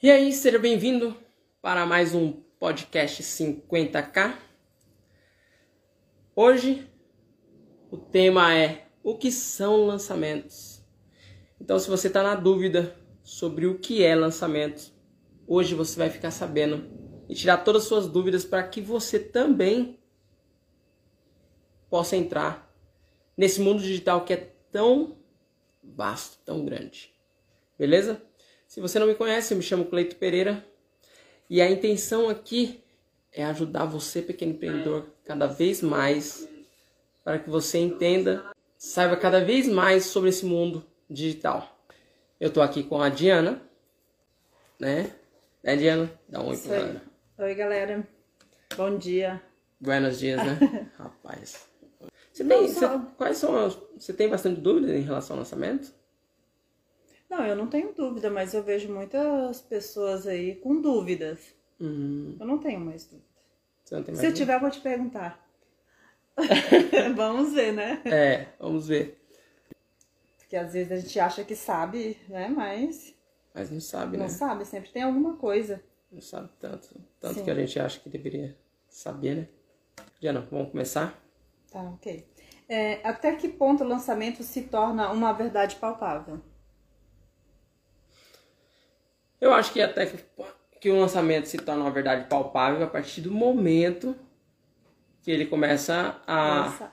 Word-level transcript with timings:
E 0.00 0.12
aí, 0.12 0.32
seja 0.32 0.60
bem-vindo 0.60 1.16
para 1.60 1.84
mais 1.84 2.14
um 2.14 2.30
podcast 2.60 3.20
50k. 3.20 4.38
Hoje 6.36 6.88
o 7.90 7.96
tema 7.96 8.56
é 8.56 8.86
o 9.02 9.18
que 9.18 9.32
são 9.32 9.86
lançamentos. 9.86 10.80
Então, 11.60 11.80
se 11.80 11.90
você 11.90 12.06
está 12.06 12.22
na 12.22 12.36
dúvida 12.36 12.96
sobre 13.24 13.66
o 13.66 13.80
que 13.80 14.04
é 14.04 14.14
lançamento, 14.14 14.92
hoje 15.48 15.74
você 15.74 15.98
vai 15.98 16.10
ficar 16.10 16.30
sabendo 16.30 16.88
e 17.28 17.34
tirar 17.34 17.64
todas 17.64 17.82
as 17.82 17.88
suas 17.88 18.06
dúvidas 18.06 18.44
para 18.44 18.62
que 18.62 18.80
você 18.80 19.18
também 19.18 19.98
possa 21.90 22.16
entrar 22.16 22.72
nesse 23.36 23.60
mundo 23.60 23.82
digital 23.82 24.24
que 24.24 24.32
é 24.32 24.54
tão 24.70 25.18
vasto, 25.82 26.38
tão 26.44 26.64
grande. 26.64 27.12
Beleza? 27.76 28.27
Se 28.68 28.82
você 28.82 28.98
não 28.98 29.06
me 29.06 29.14
conhece, 29.14 29.54
eu 29.54 29.56
me 29.56 29.62
chamo 29.64 29.86
Cleito 29.86 30.16
Pereira 30.16 30.62
e 31.48 31.62
a 31.62 31.70
intenção 31.70 32.28
aqui 32.28 32.84
é 33.32 33.42
ajudar 33.46 33.86
você, 33.86 34.20
pequeno 34.20 34.52
empreendedor, 34.52 35.06
cada 35.24 35.46
vez 35.46 35.80
mais 35.80 36.46
para 37.24 37.38
que 37.38 37.48
você 37.48 37.78
entenda, 37.78 38.44
saiba 38.76 39.16
cada 39.16 39.42
vez 39.42 39.66
mais 39.66 40.04
sobre 40.04 40.28
esse 40.28 40.44
mundo 40.44 40.84
digital. 41.08 41.78
Eu 42.38 42.52
tô 42.52 42.60
aqui 42.60 42.82
com 42.82 43.00
a 43.00 43.08
Diana, 43.08 43.62
né? 44.78 45.14
Né, 45.64 45.74
Diana? 45.74 46.12
Dá 46.28 46.42
um 46.42 46.48
oi 46.48 46.58
pra 46.58 46.76
galera. 46.76 47.02
Oi, 47.38 47.54
galera. 47.54 48.08
Bom 48.76 48.98
dia. 48.98 49.42
Buenos 49.80 50.18
dias, 50.18 50.44
né? 50.44 50.90
Rapaz. 50.98 51.66
Você 52.30 52.44
tem, 52.44 52.68
você, 52.68 52.86
quais 53.16 53.38
são 53.38 53.56
as, 53.64 53.78
você 53.96 54.12
tem 54.12 54.28
bastante 54.28 54.60
dúvidas 54.60 54.90
em 54.90 55.00
relação 55.00 55.36
ao 55.36 55.38
lançamento? 55.38 55.97
Não, 57.28 57.44
eu 57.46 57.54
não 57.56 57.68
tenho 57.68 57.92
dúvida, 57.94 58.30
mas 58.30 58.54
eu 58.54 58.62
vejo 58.62 58.92
muitas 58.92 59.60
pessoas 59.60 60.26
aí 60.26 60.56
com 60.56 60.80
dúvidas. 60.80 61.54
Hum, 61.80 62.36
Eu 62.40 62.46
não 62.46 62.58
tenho 62.58 62.80
mais 62.80 63.04
dúvida. 63.06 63.28
não 63.90 64.00
mais 64.00 64.18
Se 64.18 64.26
eu 64.26 64.34
tiver, 64.34 64.54
eu 64.56 64.60
vou 64.60 64.70
te 64.70 64.80
perguntar. 64.80 65.44
Vamos 67.16 67.52
ver, 67.52 67.72
né? 67.72 68.00
É, 68.04 68.46
vamos 68.58 68.88
ver. 68.88 69.18
Porque 70.38 70.56
às 70.56 70.72
vezes 70.72 70.90
a 70.92 70.96
gente 70.96 71.20
acha 71.20 71.44
que 71.44 71.54
sabe, 71.54 72.18
né? 72.28 72.48
Mas 72.48 73.14
Mas 73.54 73.70
não 73.70 73.80
sabe, 73.80 74.16
né? 74.16 74.24
não 74.24 74.28
sabe, 74.28 74.64
sempre 74.64 74.90
tem 74.90 75.02
alguma 75.02 75.36
coisa. 75.36 75.82
Não 76.10 76.20
sabe 76.20 76.50
tanto. 76.58 77.00
Tanto 77.20 77.34
Sim. 77.34 77.44
que 77.44 77.50
a 77.50 77.54
gente 77.54 77.78
acha 77.78 78.00
que 78.00 78.08
deveria 78.08 78.56
saber, 78.88 79.34
né? 79.36 79.48
Diana, 80.20 80.40
vamos 80.50 80.70
começar? 80.70 81.18
Tá, 81.70 81.80
ok. 81.82 82.26
É, 82.68 83.06
até 83.08 83.34
que 83.36 83.48
ponto 83.48 83.82
o 83.84 83.86
lançamento 83.88 84.42
se 84.42 84.62
torna 84.64 85.10
uma 85.12 85.32
verdade 85.32 85.76
palpável? 85.76 86.40
Eu 89.40 89.52
acho 89.52 89.72
que 89.72 89.80
até 89.80 90.06
que, 90.06 90.18
que 90.80 90.90
o 90.90 90.98
lançamento 90.98 91.46
se 91.46 91.58
torna 91.58 91.82
uma 91.84 91.90
verdade 91.90 92.28
palpável 92.28 92.82
a 92.84 92.88
partir 92.88 93.20
do 93.20 93.30
momento 93.30 94.16
que 95.22 95.30
ele 95.30 95.46
começa 95.46 96.20
a. 96.26 96.60
Lança- 96.66 96.92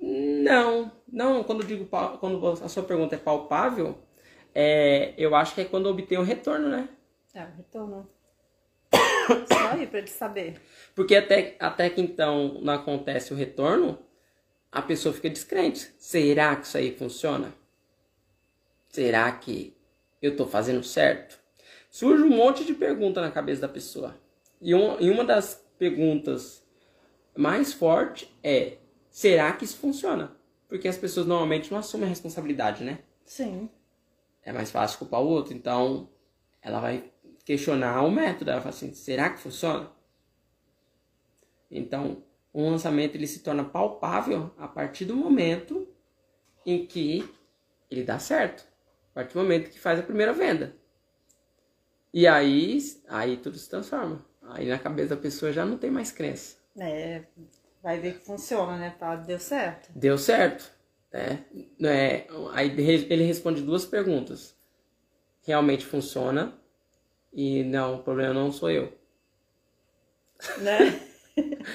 Não, 0.00 0.92
não, 1.10 1.42
quando 1.44 1.62
eu 1.62 1.66
digo 1.66 1.86
quando 2.20 2.46
a 2.62 2.68
sua 2.68 2.82
pergunta 2.82 3.14
é 3.14 3.18
palpável, 3.18 3.98
é, 4.54 5.14
eu 5.16 5.34
acho 5.34 5.54
que 5.54 5.60
é 5.62 5.64
quando 5.64 5.86
obtém 5.86 6.18
o 6.18 6.22
retorno, 6.22 6.68
né? 6.68 6.88
É, 7.34 7.44
o 7.44 7.50
retorno. 7.56 8.08
Só 9.52 9.68
aí 9.72 9.86
pra 9.86 9.98
ele 9.98 10.08
saber. 10.08 10.60
Porque 10.94 11.16
até, 11.16 11.56
até 11.58 11.90
que 11.90 12.00
então 12.00 12.60
não 12.62 12.72
acontece 12.74 13.32
o 13.32 13.36
retorno, 13.36 13.98
a 14.70 14.80
pessoa 14.80 15.12
fica 15.14 15.28
descrente. 15.28 15.92
Será 15.98 16.56
que 16.56 16.66
isso 16.66 16.78
aí 16.78 16.96
funciona? 16.96 17.52
Será 18.88 19.30
que 19.32 19.75
eu 20.26 20.36
tô 20.36 20.46
fazendo 20.46 20.82
certo? 20.82 21.38
Surge 21.90 22.22
um 22.22 22.36
monte 22.36 22.64
de 22.64 22.74
pergunta 22.74 23.20
na 23.20 23.30
cabeça 23.30 23.62
da 23.62 23.68
pessoa. 23.68 24.16
E, 24.60 24.74
um, 24.74 25.00
e 25.00 25.10
uma 25.10 25.24
das 25.24 25.64
perguntas 25.78 26.62
mais 27.36 27.72
fortes 27.72 28.28
é: 28.42 28.78
será 29.10 29.52
que 29.52 29.64
isso 29.64 29.76
funciona? 29.78 30.36
Porque 30.68 30.88
as 30.88 30.96
pessoas 30.96 31.26
normalmente 31.26 31.70
não 31.70 31.78
assumem 31.78 32.06
a 32.06 32.10
responsabilidade, 32.10 32.82
né? 32.82 33.00
Sim. 33.24 33.68
é 34.42 34.52
mais 34.52 34.70
fácil 34.70 34.98
culpar 34.98 35.20
o 35.20 35.28
outro. 35.28 35.52
Então, 35.52 36.08
ela 36.62 36.80
vai 36.80 37.10
questionar 37.44 38.02
o 38.02 38.10
método. 38.10 38.50
Ela 38.50 38.60
fala 38.60 38.74
assim: 38.74 38.92
será 38.92 39.30
que 39.30 39.40
funciona? 39.40 39.90
Então, 41.70 42.22
um 42.54 42.70
lançamento 42.70 43.14
ele 43.14 43.26
se 43.26 43.40
torna 43.40 43.64
palpável 43.64 44.50
a 44.56 44.66
partir 44.66 45.04
do 45.04 45.16
momento 45.16 45.86
em 46.64 46.86
que 46.86 47.28
ele 47.90 48.02
dá 48.02 48.18
certo. 48.18 48.66
A 49.16 49.20
partir 49.20 49.32
do 49.32 49.40
momento 49.40 49.70
que 49.70 49.80
faz 49.80 49.98
a 49.98 50.02
primeira 50.02 50.34
venda. 50.34 50.76
E 52.12 52.26
aí, 52.26 52.78
aí 53.08 53.38
tudo 53.38 53.56
se 53.56 53.66
transforma. 53.66 54.22
Aí 54.42 54.68
na 54.68 54.78
cabeça 54.78 55.16
da 55.16 55.20
pessoa 55.20 55.50
já 55.50 55.64
não 55.64 55.78
tem 55.78 55.90
mais 55.90 56.12
crença. 56.12 56.58
É, 56.78 57.22
vai 57.82 57.98
ver 57.98 58.18
que 58.18 58.26
funciona, 58.26 58.76
né? 58.76 58.94
Deu 59.26 59.38
certo. 59.38 59.88
Deu 59.94 60.18
certo. 60.18 60.70
Né? 61.10 61.46
É, 61.82 62.26
aí 62.52 62.68
ele 63.08 63.24
responde 63.24 63.62
duas 63.62 63.86
perguntas. 63.86 64.54
Realmente 65.46 65.86
funciona? 65.86 66.52
E 67.32 67.64
não, 67.64 67.94
o 67.94 68.02
problema 68.02 68.34
não 68.34 68.52
sou 68.52 68.70
eu. 68.70 68.92
Né? 70.58 71.00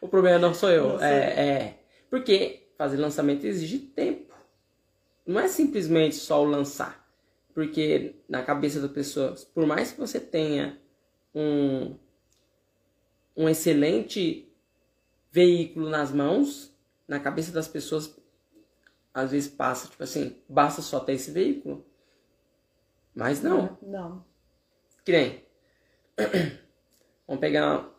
O 0.00 0.08
problema 0.08 0.38
não 0.38 0.52
sou 0.52 0.70
eu. 0.70 0.94
Não 0.94 1.02
é, 1.02 1.48
é. 1.48 1.78
Porque 2.10 2.66
fazer 2.76 2.96
lançamento 2.96 3.46
exige 3.46 3.78
tempo. 3.78 4.31
Não 5.26 5.40
é 5.40 5.48
simplesmente 5.48 6.16
só 6.16 6.42
o 6.42 6.46
lançar. 6.46 7.02
Porque 7.54 8.16
na 8.28 8.42
cabeça 8.42 8.80
da 8.80 8.88
pessoa, 8.88 9.34
por 9.54 9.66
mais 9.66 9.92
que 9.92 10.00
você 10.00 10.18
tenha 10.18 10.80
um, 11.34 11.96
um 13.36 13.48
excelente 13.48 14.50
veículo 15.30 15.88
nas 15.88 16.10
mãos, 16.12 16.74
na 17.06 17.20
cabeça 17.20 17.52
das 17.52 17.68
pessoas, 17.68 18.16
às 19.12 19.30
vezes 19.30 19.52
passa, 19.52 19.88
tipo 19.88 20.02
assim, 20.02 20.36
basta 20.48 20.80
só 20.80 21.00
ter 21.00 21.12
esse 21.12 21.30
veículo. 21.30 21.84
Mas 23.14 23.42
não. 23.42 23.78
Não. 23.82 24.24
Que 25.04 25.12
nem. 25.12 25.44
Vamos 27.26 27.40
pegar 27.40 27.78
uma 27.78 27.94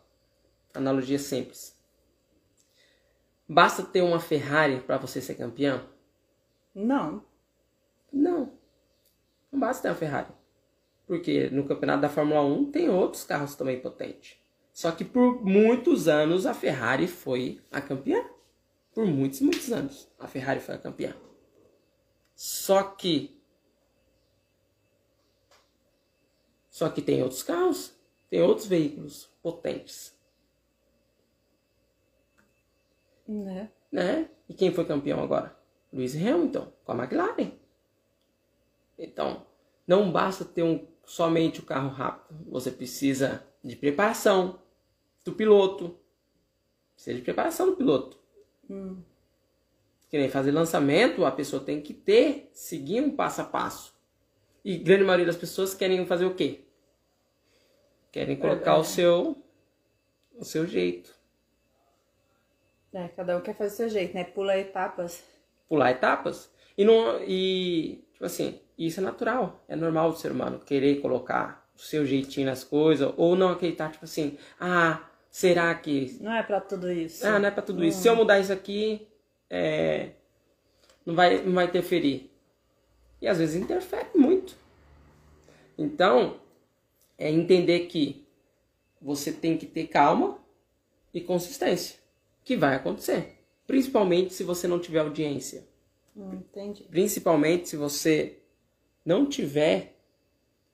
analogia 0.74 1.18
simples. 1.18 1.78
Basta 3.48 3.82
ter 3.82 4.02
uma 4.02 4.18
Ferrari 4.18 4.80
para 4.80 4.98
você 4.98 5.20
ser 5.20 5.36
campeão? 5.36 5.93
Não. 6.74 7.24
Não. 8.12 8.52
Não 9.52 9.60
basta 9.60 9.82
ter 9.82 9.88
uma 9.88 9.94
Ferrari. 9.94 10.32
Porque 11.06 11.48
no 11.50 11.66
campeonato 11.66 12.02
da 12.02 12.08
Fórmula 12.08 12.42
1 12.42 12.70
tem 12.70 12.88
outros 12.88 13.24
carros 13.24 13.54
também 13.54 13.80
potentes. 13.80 14.36
Só 14.72 14.90
que 14.90 15.04
por 15.04 15.44
muitos 15.44 16.08
anos 16.08 16.46
a 16.46 16.54
Ferrari 16.54 17.06
foi 17.06 17.62
a 17.70 17.80
campeã. 17.80 18.28
Por 18.92 19.06
muitos, 19.06 19.40
muitos 19.40 19.70
anos 19.70 20.10
a 20.18 20.26
Ferrari 20.26 20.60
foi 20.60 20.74
a 20.74 20.78
campeã. 20.78 21.14
Só 22.34 22.82
que. 22.82 23.40
Só 26.68 26.88
que 26.88 27.00
tem 27.00 27.22
outros 27.22 27.42
carros, 27.44 27.96
tem 28.28 28.42
outros 28.42 28.66
veículos 28.66 29.30
potentes. 29.40 30.12
Né? 33.28 33.70
né? 33.92 34.28
E 34.48 34.54
quem 34.54 34.74
foi 34.74 34.84
campeão 34.84 35.22
agora? 35.22 35.56
Lewis 35.94 36.16
Hamilton, 36.16 36.72
com 36.84 36.92
a 36.92 36.96
McLaren. 36.96 37.52
Então, 38.98 39.46
não 39.86 40.10
basta 40.10 40.44
ter 40.44 40.64
um, 40.64 40.84
somente 41.04 41.60
o 41.60 41.62
carro 41.62 41.88
rápido. 41.88 42.36
Você 42.50 42.70
precisa 42.70 43.46
de 43.62 43.76
preparação 43.76 44.58
do 45.24 45.32
piloto. 45.32 45.96
Precisa 46.94 47.16
de 47.16 47.22
preparação 47.22 47.66
do 47.66 47.76
piloto. 47.76 48.18
Hum. 48.68 49.00
Que 50.10 50.18
nem 50.18 50.28
fazer 50.28 50.50
lançamento, 50.50 51.24
a 51.24 51.30
pessoa 51.30 51.62
tem 51.62 51.80
que 51.80 51.94
ter, 51.94 52.50
seguir 52.52 53.00
um 53.00 53.14
passo 53.14 53.40
a 53.40 53.44
passo. 53.44 53.94
E 54.64 54.76
grande 54.76 55.04
maioria 55.04 55.26
das 55.26 55.36
pessoas 55.36 55.74
querem 55.74 56.04
fazer 56.06 56.24
o 56.24 56.34
quê? 56.34 56.64
Querem 58.10 58.36
colocar 58.36 58.78
o 58.78 58.82
Verdade. 58.82 58.88
seu 58.88 59.36
o 60.36 60.44
seu 60.44 60.66
jeito. 60.66 61.14
É, 62.92 63.08
cada 63.08 63.36
um 63.36 63.40
quer 63.40 63.56
fazer 63.56 63.72
o 63.72 63.76
seu 63.76 63.88
jeito, 63.88 64.14
né? 64.14 64.24
Pula 64.24 64.56
etapas. 64.56 65.33
Pular 65.74 65.90
etapas. 65.90 66.50
E 66.78 66.84
não 66.84 67.20
e 67.26 68.04
tipo 68.12 68.24
assim, 68.24 68.60
isso 68.78 69.00
é 69.00 69.02
natural, 69.02 69.64
é 69.68 69.74
normal 69.76 70.12
do 70.12 70.18
ser 70.18 70.30
humano 70.32 70.60
querer 70.60 71.00
colocar 71.00 71.68
o 71.76 71.80
seu 71.80 72.06
jeitinho 72.06 72.46
nas 72.46 72.62
coisas 72.62 73.12
ou 73.16 73.34
não 73.34 73.50
acreditar 73.50 73.90
tipo 73.90 74.04
assim, 74.04 74.38
ah, 74.60 75.00
será 75.28 75.74
que 75.74 76.16
Não 76.20 76.32
é 76.32 76.42
pra 76.42 76.60
tudo 76.60 76.90
isso. 76.90 77.26
ah, 77.26 77.38
não 77.38 77.48
é 77.48 77.50
pra 77.50 77.62
tudo 77.62 77.84
isso. 77.84 78.00
Se 78.00 78.08
eu 78.08 78.14
mudar 78.16 78.38
isso 78.38 78.52
aqui, 78.52 79.06
é, 79.50 80.10
não 81.04 81.14
vai 81.14 81.42
não 81.42 81.52
vai 81.52 81.64
interferir. 81.66 82.30
E 83.20 83.26
às 83.26 83.38
vezes 83.38 83.60
interfere 83.60 84.08
muito. 84.14 84.54
Então, 85.76 86.36
é 87.18 87.30
entender 87.30 87.80
que 87.86 88.24
você 89.00 89.32
tem 89.32 89.56
que 89.58 89.66
ter 89.66 89.86
calma 89.88 90.38
e 91.12 91.20
consistência, 91.20 91.98
que 92.44 92.56
vai 92.56 92.74
acontecer, 92.76 93.33
principalmente 93.66 94.32
se 94.34 94.44
você 94.44 94.68
não 94.68 94.78
tiver 94.78 95.00
audiência. 95.00 95.66
Hum, 96.16 96.34
entendi. 96.34 96.84
Principalmente 96.84 97.68
se 97.68 97.76
você 97.76 98.38
não 99.04 99.28
tiver 99.28 99.96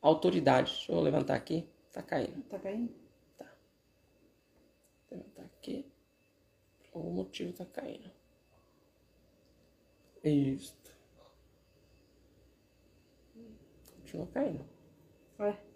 autoridade. 0.01 0.73
Deixa 0.73 0.93
eu 0.93 1.01
levantar 1.01 1.35
aqui. 1.35 1.69
Tá 1.93 2.03
caindo. 2.03 2.43
Tá 2.45 2.59
caindo? 2.59 2.95
Vou 5.09 5.19
levantar 5.19 5.43
aqui. 5.43 5.87
Por 6.93 6.99
algum 6.99 7.13
motivo 7.13 7.53
tá 7.53 7.65
caindo. 7.65 8.11
Isso. 10.23 10.79
Continua 13.97 14.27
caindo. 14.29 14.65
Ué. 15.39 15.70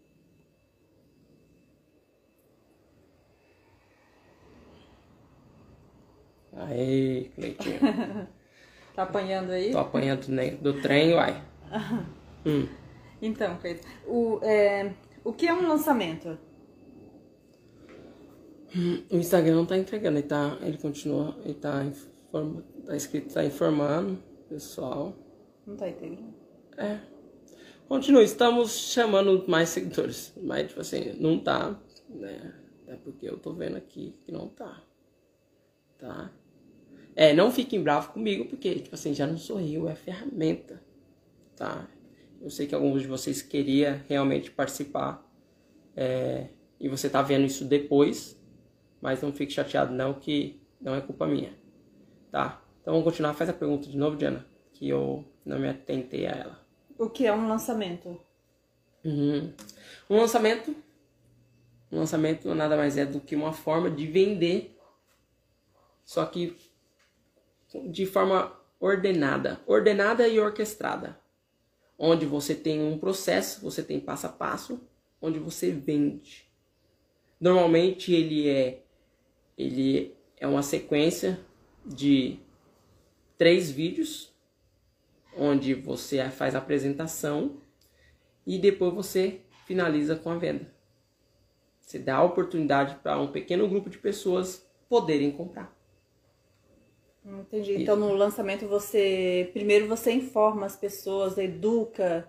Aê, 6.57 7.31
Cleitinho. 7.35 7.81
Tá 8.95 9.03
apanhando 9.03 9.51
aí? 9.51 9.73
Tô 9.73 9.79
apanhando 9.79 10.25
do 10.61 10.81
trem, 10.81 11.15
uai. 11.15 11.43
Hum. 12.47 12.69
Então, 13.23 13.57
Cleiton, 13.57 13.89
o, 14.07 14.39
é, 14.43 14.93
o 15.25 15.33
que 15.33 15.49
é 15.49 15.55
um 15.55 15.67
lançamento? 15.67 16.39
O 19.11 19.17
Instagram 19.17 19.55
não 19.55 19.67
tá 19.67 19.79
entregando, 19.79 20.19
ele 20.19 20.27
tá. 20.27 20.59
Ele 20.61 20.77
continua. 20.77 21.35
Ele 21.43 21.55
tá, 21.55 21.85
informa, 21.85 22.63
tá 22.85 22.95
escrito, 22.95 23.33
tá 23.33 23.45
informando 23.45 24.19
pessoal. 24.49 25.17
Não 25.67 25.75
tá 25.75 25.89
entendendo? 25.89 26.35
É. 26.77 26.99
Continua, 27.89 28.23
estamos 28.23 28.73
chamando 28.73 29.45
mais 29.49 29.71
seguidores. 29.71 30.35
Mas, 30.43 30.69
tipo 30.69 30.81
assim, 30.81 31.15
não 31.19 31.39
tá, 31.39 31.81
né? 32.09 32.55
É 32.87 32.97
porque 32.97 33.27
eu 33.27 33.39
tô 33.39 33.55
vendo 33.55 33.77
aqui 33.77 34.13
que 34.25 34.33
não 34.33 34.49
tá. 34.49 34.83
Tá? 35.99 36.31
É, 37.17 37.33
não 37.33 37.51
fiquem 37.51 37.83
bravos 37.83 38.09
comigo, 38.09 38.47
porque, 38.47 38.75
tipo 38.77 38.95
assim, 38.95 39.15
já 39.15 39.27
não 39.27 39.39
sou 39.39 39.61
eu, 39.61 39.89
é 39.89 39.93
a 39.93 39.97
ferramenta. 39.97 40.83
Tá? 41.57 41.89
Eu 42.41 42.51
sei 42.51 42.67
que 42.67 42.75
alguns 42.75 43.03
de 43.03 43.09
vocês 43.09 43.41
queriam 43.41 44.01
realmente 44.09 44.51
participar. 44.51 45.25
É, 45.97 46.49
e 46.81 46.89
você 46.89 47.09
tá 47.09 47.23
vendo 47.23 47.47
isso 47.47 47.65
depois. 47.65 48.39
Mas 49.01 49.23
não 49.23 49.33
fique 49.33 49.53
chateado 49.53 49.95
não, 49.95 50.15
que 50.15 50.61
não 50.81 50.95
é 50.95 51.01
culpa 51.01 51.27
minha. 51.27 51.53
Tá? 52.31 52.63
Então 52.81 52.95
vamos 52.95 53.05
continuar. 53.05 53.35
Faz 53.35 53.49
a 53.51 53.53
pergunta 53.53 53.89
de 53.89 53.97
novo, 53.97 54.17
Diana. 54.17 54.45
Que 54.73 54.89
eu 54.89 55.25
não 55.45 55.59
me 55.59 55.69
atentei 55.69 56.27
a 56.27 56.33
ela. 56.33 56.67
O 56.99 57.09
que 57.09 57.27
é 57.27 57.33
um 57.33 57.49
lançamento? 57.49 58.21
Uhum. 59.05 59.53
Um 60.11 60.17
lançamento. 60.19 60.75
Um 61.93 61.99
lançamento 61.99 62.53
nada 62.55 62.77
mais 62.77 62.97
é 62.97 63.07
do 63.07 63.21
que 63.21 63.37
uma 63.37 63.53
forma 63.53 63.91
de 63.91 64.07
vender. 64.07 64.77
Só 66.05 66.25
que 66.27 66.57
de 67.91 68.07
forma 68.07 68.53
ordenada. 68.79 69.61
Ordenada 69.67 70.27
e 70.29 70.39
orquestrada. 70.39 71.19
Onde 71.99 72.27
você 72.27 72.55
tem 72.55 72.83
um 72.83 72.99
processo, 72.99 73.61
você 73.61 73.83
tem 73.83 74.01
passo 74.01 74.27
a 74.27 74.31
passo, 74.31 74.81
onde 75.21 75.39
você 75.39 75.71
vende. 75.71 76.45
Normalmente 77.41 78.13
ele 78.13 78.49
é 78.49 78.83
ele 79.57 80.15
é 80.37 80.47
uma 80.47 80.63
sequência 80.63 81.39
de 81.87 82.41
três 83.39 83.71
vídeos 83.71 84.33
onde 85.37 85.75
você 85.75 86.29
faz 86.31 86.55
a 86.55 86.59
apresentação 86.59 87.61
e 88.47 88.59
depois 88.59 88.93
você 88.93 89.41
finaliza 89.67 90.17
com 90.17 90.31
a 90.31 90.39
venda. 90.39 90.73
Você 91.81 91.99
dá 91.99 92.17
a 92.17 92.23
oportunidade 92.23 92.97
para 92.97 93.21
um 93.21 93.31
pequeno 93.31 93.69
grupo 93.69 93.91
de 93.91 93.99
pessoas 93.99 94.67
poderem 94.89 95.31
comprar. 95.31 95.74
Entendi. 97.25 97.83
Então 97.83 97.97
no 97.97 98.13
lançamento 98.15 98.67
você 98.67 99.51
primeiro 99.53 99.89
você 99.89 100.13
informa 100.13 100.67
as 100.67 100.77
pessoas, 100.77 101.39
educa. 101.39 102.29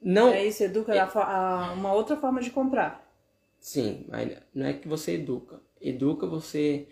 Não. 0.00 0.28
É 0.28 0.46
isso, 0.46 0.62
educa 0.62 0.92
a, 0.94 1.70
a, 1.70 1.72
uma 1.72 1.92
outra 1.92 2.16
forma 2.16 2.40
de 2.40 2.50
comprar. 2.50 3.02
Sim, 3.58 4.04
mas 4.08 4.36
não 4.54 4.66
é 4.66 4.72
que 4.72 4.88
você 4.88 5.14
educa. 5.14 5.60
Educa, 5.80 6.26
você 6.26 6.88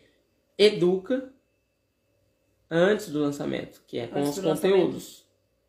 educa 0.57 1.33
antes 2.71 3.11
do 3.11 3.21
lançamento, 3.21 3.83
que 3.87 3.99
é 3.99 4.07
com 4.07 4.19
Antes 4.19 4.31
os 4.31 4.37
do 4.37 4.49
conteúdos. 4.49 5.27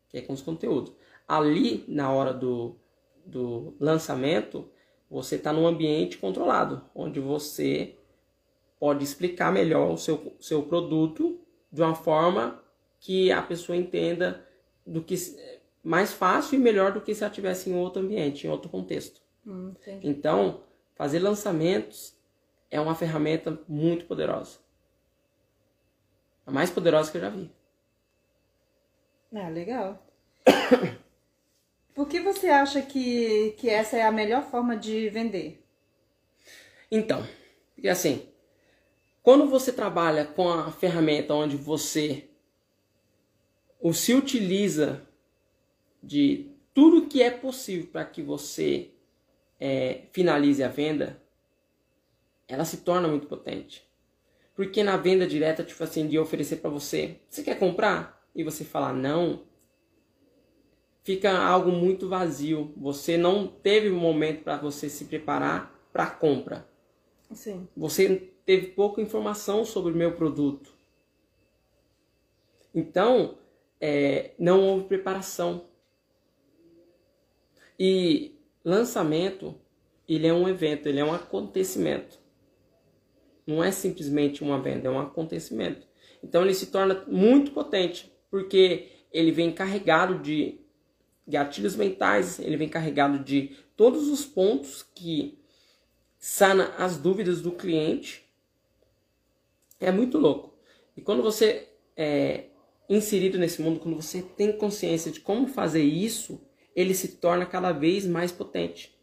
Que 0.08 0.18
é 0.18 0.22
com 0.22 0.32
os 0.32 0.42
conteúdos. 0.42 0.92
Ali, 1.26 1.84
na 1.88 2.12
hora 2.12 2.32
do, 2.32 2.76
do 3.24 3.74
lançamento, 3.80 4.68
você 5.10 5.36
está 5.36 5.52
num 5.52 5.66
ambiente 5.66 6.18
controlado, 6.18 6.84
onde 6.94 7.18
você 7.20 7.96
pode 8.78 9.02
explicar 9.02 9.52
melhor 9.52 9.92
o 9.92 9.96
seu, 9.96 10.36
seu 10.40 10.62
produto 10.62 11.41
de 11.72 11.80
uma 11.80 11.94
forma 11.94 12.62
que 13.00 13.32
a 13.32 13.40
pessoa 13.42 13.76
entenda 13.76 14.46
do 14.86 15.02
que 15.02 15.16
mais 15.82 16.12
fácil 16.12 16.56
e 16.56 16.62
melhor 16.62 16.92
do 16.92 17.00
que 17.00 17.14
se 17.14 17.22
ela 17.24 17.30
estivesse 17.30 17.70
em 17.70 17.74
outro 17.74 18.02
ambiente, 18.02 18.46
em 18.46 18.50
outro 18.50 18.68
contexto. 18.68 19.20
Hum. 19.46 19.74
Então, 20.02 20.62
fazer 20.94 21.18
lançamentos 21.18 22.16
é 22.70 22.80
uma 22.80 22.94
ferramenta 22.94 23.58
muito 23.66 24.04
poderosa. 24.04 24.58
A 26.46 26.50
mais 26.50 26.70
poderosa 26.70 27.10
que 27.10 27.16
eu 27.16 27.22
já 27.22 27.30
vi. 27.30 27.50
Ah, 29.34 29.48
legal. 29.48 30.06
Por 31.94 32.08
que 32.08 32.20
você 32.20 32.48
acha 32.48 32.82
que, 32.82 33.52
que 33.58 33.68
essa 33.68 33.96
é 33.96 34.02
a 34.02 34.12
melhor 34.12 34.44
forma 34.44 34.76
de 34.76 35.08
vender? 35.10 35.62
Então, 36.90 37.26
porque 37.74 37.88
assim, 37.88 38.26
quando 39.22 39.46
você 39.46 39.72
trabalha 39.72 40.24
com 40.24 40.48
a 40.48 40.70
ferramenta 40.70 41.34
onde 41.34 41.56
você 41.56 42.28
ou 43.80 43.92
se 43.92 44.14
utiliza 44.14 45.06
de 46.02 46.50
tudo 46.74 47.06
que 47.06 47.22
é 47.22 47.30
possível 47.30 47.88
para 47.90 48.04
que 48.04 48.22
você 48.22 48.90
é, 49.60 50.02
finalize 50.12 50.62
a 50.62 50.68
venda, 50.68 51.20
ela 52.48 52.64
se 52.64 52.78
torna 52.78 53.08
muito 53.08 53.26
potente. 53.26 53.88
Porque 54.54 54.82
na 54.82 54.96
venda 54.96 55.26
direta, 55.26 55.64
tipo 55.64 55.82
assim, 55.82 56.06
de 56.06 56.18
oferecer 56.18 56.56
para 56.56 56.70
você, 56.70 57.20
você 57.28 57.42
quer 57.42 57.58
comprar? 57.58 58.22
E 58.34 58.42
você 58.42 58.64
falar 58.64 58.92
não, 58.92 59.44
fica 61.02 61.36
algo 61.36 61.70
muito 61.70 62.08
vazio. 62.08 62.72
Você 62.76 63.16
não 63.16 63.46
teve 63.46 63.90
um 63.90 63.98
momento 63.98 64.42
para 64.42 64.56
você 64.56 64.88
se 64.88 65.06
preparar 65.06 65.72
para 65.92 66.04
a 66.04 66.10
compra. 66.10 66.68
Sim. 67.32 67.68
Você 67.76 68.31
teve 68.44 68.68
pouca 68.68 69.00
informação 69.00 69.64
sobre 69.64 69.92
o 69.92 69.96
meu 69.96 70.12
produto. 70.12 70.74
Então, 72.74 73.38
é, 73.80 74.32
não 74.38 74.60
houve 74.60 74.84
preparação. 74.86 75.66
E 77.78 78.34
lançamento, 78.64 79.54
ele 80.08 80.26
é 80.26 80.32
um 80.32 80.48
evento, 80.48 80.88
ele 80.88 81.00
é 81.00 81.04
um 81.04 81.12
acontecimento. 81.12 82.18
Não 83.46 83.62
é 83.62 83.70
simplesmente 83.72 84.42
uma 84.42 84.60
venda, 84.60 84.88
é 84.88 84.90
um 84.90 85.00
acontecimento. 85.00 85.86
Então 86.22 86.42
ele 86.42 86.54
se 86.54 86.66
torna 86.66 87.04
muito 87.08 87.50
potente, 87.50 88.12
porque 88.30 88.88
ele 89.12 89.32
vem 89.32 89.52
carregado 89.52 90.20
de 90.20 90.60
gatilhos 91.26 91.74
mentais, 91.74 92.38
ele 92.38 92.56
vem 92.56 92.68
carregado 92.68 93.18
de 93.18 93.56
todos 93.76 94.08
os 94.08 94.24
pontos 94.24 94.86
que 94.94 95.38
sana 96.18 96.72
as 96.78 96.96
dúvidas 96.96 97.40
do 97.40 97.50
cliente. 97.50 98.24
É 99.82 99.90
muito 99.90 100.16
louco. 100.16 100.54
E 100.96 101.00
quando 101.00 101.22
você 101.22 101.68
é 101.96 102.44
inserido 102.88 103.38
nesse 103.38 103.60
mundo, 103.60 103.80
quando 103.80 104.00
você 104.00 104.22
tem 104.22 104.52
consciência 104.52 105.10
de 105.10 105.20
como 105.20 105.48
fazer 105.48 105.82
isso, 105.82 106.40
ele 106.74 106.94
se 106.94 107.16
torna 107.16 107.44
cada 107.44 107.72
vez 107.72 108.06
mais 108.06 108.30
potente. 108.30 108.96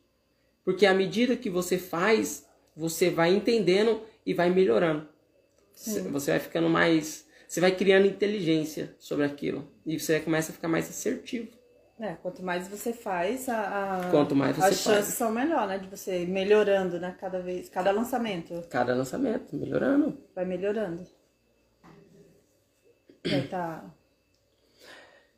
Porque 0.63 0.85
à 0.85 0.93
medida 0.93 1.35
que 1.35 1.49
você 1.49 1.77
faz, 1.77 2.47
você 2.75 3.09
vai 3.09 3.33
entendendo 3.33 4.01
e 4.25 4.33
vai 4.33 4.49
melhorando. 4.49 5.07
Sim. 5.73 6.09
Você 6.11 6.31
vai 6.31 6.39
ficando 6.39 6.69
mais. 6.69 7.27
Você 7.47 7.59
vai 7.59 7.75
criando 7.75 8.07
inteligência 8.07 8.95
sobre 8.99 9.25
aquilo. 9.25 9.67
E 9.85 9.99
você 9.99 10.19
começa 10.19 10.51
a 10.51 10.55
ficar 10.55 10.67
mais 10.67 10.87
assertivo. 10.89 11.49
É, 11.99 12.13
quanto 12.15 12.41
mais 12.41 12.67
você 12.67 12.93
faz, 12.93 13.49
a, 13.49 14.07
a- 14.07 14.11
Quanto 14.11 14.33
mais 14.33 14.55
você 14.55 14.67
as 14.67 14.75
chances 14.77 15.05
faz. 15.05 15.13
são 15.15 15.31
melhor, 15.31 15.67
né? 15.67 15.77
De 15.77 15.87
você 15.89 16.25
melhorando, 16.25 16.97
né? 16.99 17.15
Cada 17.19 17.41
vez, 17.41 17.67
cada 17.69 17.91
lançamento 17.91 18.61
Cada 18.69 18.95
lançamento, 18.95 19.53
melhorando. 19.55 20.17
vai 20.33 20.45
melhorando. 20.45 21.05
Aí 23.25 23.47
tá. 23.49 23.83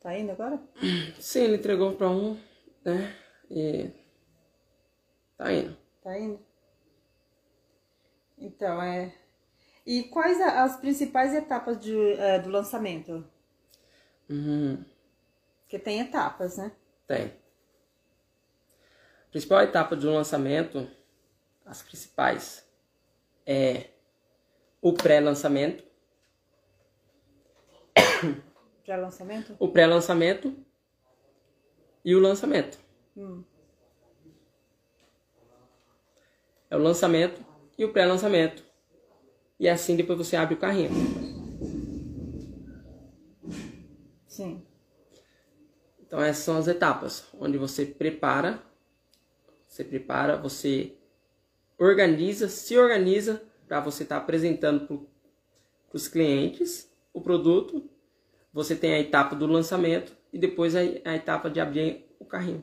Tá 0.00 0.16
indo 0.16 0.30
agora? 0.32 0.60
Sim, 1.18 1.40
ele 1.40 1.56
entregou 1.56 1.92
para 1.96 2.08
um, 2.08 2.38
né? 2.84 3.12
E. 3.50 3.90
Tá 5.36 5.52
indo. 5.52 5.76
Tá 6.02 6.18
indo? 6.18 6.40
Então, 8.38 8.80
é. 8.82 9.12
E 9.84 10.04
quais 10.04 10.40
as 10.40 10.76
principais 10.76 11.34
etapas 11.34 11.78
de, 11.80 11.96
é, 12.14 12.38
do 12.38 12.50
lançamento? 12.50 13.24
Uhum. 14.30 14.84
Porque 15.72 15.82
tem 15.82 16.00
etapas, 16.00 16.58
né? 16.58 16.70
Tem. 17.06 17.28
A 19.28 19.30
principal 19.30 19.62
etapa 19.62 19.96
do 19.96 20.10
lançamento, 20.10 20.86
as 21.64 21.80
principais, 21.80 22.68
é 23.46 23.86
o 24.82 24.92
pré-lançamento, 24.92 25.82
Já 28.84 28.96
lançamento? 28.96 29.56
o 29.58 29.66
pré-lançamento 29.66 30.54
e 32.04 32.14
o 32.14 32.20
lançamento. 32.20 32.78
Hum. 33.16 33.42
É 36.68 36.76
o 36.76 36.80
lançamento 36.80 37.42
e 37.78 37.84
o 37.86 37.94
pré-lançamento. 37.94 38.62
E 39.58 39.66
assim 39.70 39.96
depois 39.96 40.18
você 40.18 40.36
abre 40.36 40.54
o 40.54 40.58
carrinho. 40.58 40.90
Sim. 44.26 44.66
Então 46.12 46.22
essas 46.22 46.44
são 46.44 46.58
as 46.58 46.68
etapas, 46.68 47.24
onde 47.40 47.56
você 47.56 47.86
prepara, 47.86 48.62
você 49.66 49.82
prepara, 49.82 50.36
você 50.36 50.92
organiza, 51.78 52.50
se 52.50 52.76
organiza 52.76 53.42
para 53.66 53.80
você 53.80 54.02
estar 54.02 54.16
tá 54.16 54.22
apresentando 54.22 55.08
para 55.88 55.96
os 55.96 56.08
clientes 56.08 56.86
o 57.14 57.20
produto. 57.22 57.88
Você 58.52 58.76
tem 58.76 58.92
a 58.92 59.00
etapa 59.00 59.34
do 59.34 59.46
lançamento 59.46 60.14
e 60.30 60.38
depois 60.38 60.76
a, 60.76 60.80
a 60.80 61.14
etapa 61.14 61.48
de 61.48 61.60
abrir 61.60 62.04
o 62.18 62.26
carrinho. 62.26 62.62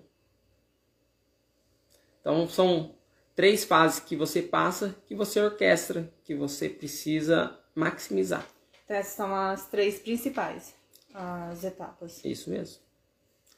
Então 2.22 2.48
são 2.48 2.94
três 3.36 3.64
fases 3.64 4.00
que 4.00 4.16
você 4.16 4.44
passa, 4.44 4.96
que 5.08 5.16
você 5.16 5.42
orquestra, 5.42 6.14
que 6.24 6.36
você 6.36 6.70
precisa 6.70 7.60
maximizar. 7.74 8.46
Então 8.86 8.96
essas 8.96 9.14
são 9.14 9.34
as 9.34 9.68
três 9.68 9.98
principais, 9.98 10.76
as 11.12 11.64
etapas. 11.64 12.24
Isso 12.24 12.52
mesmo. 12.52 12.89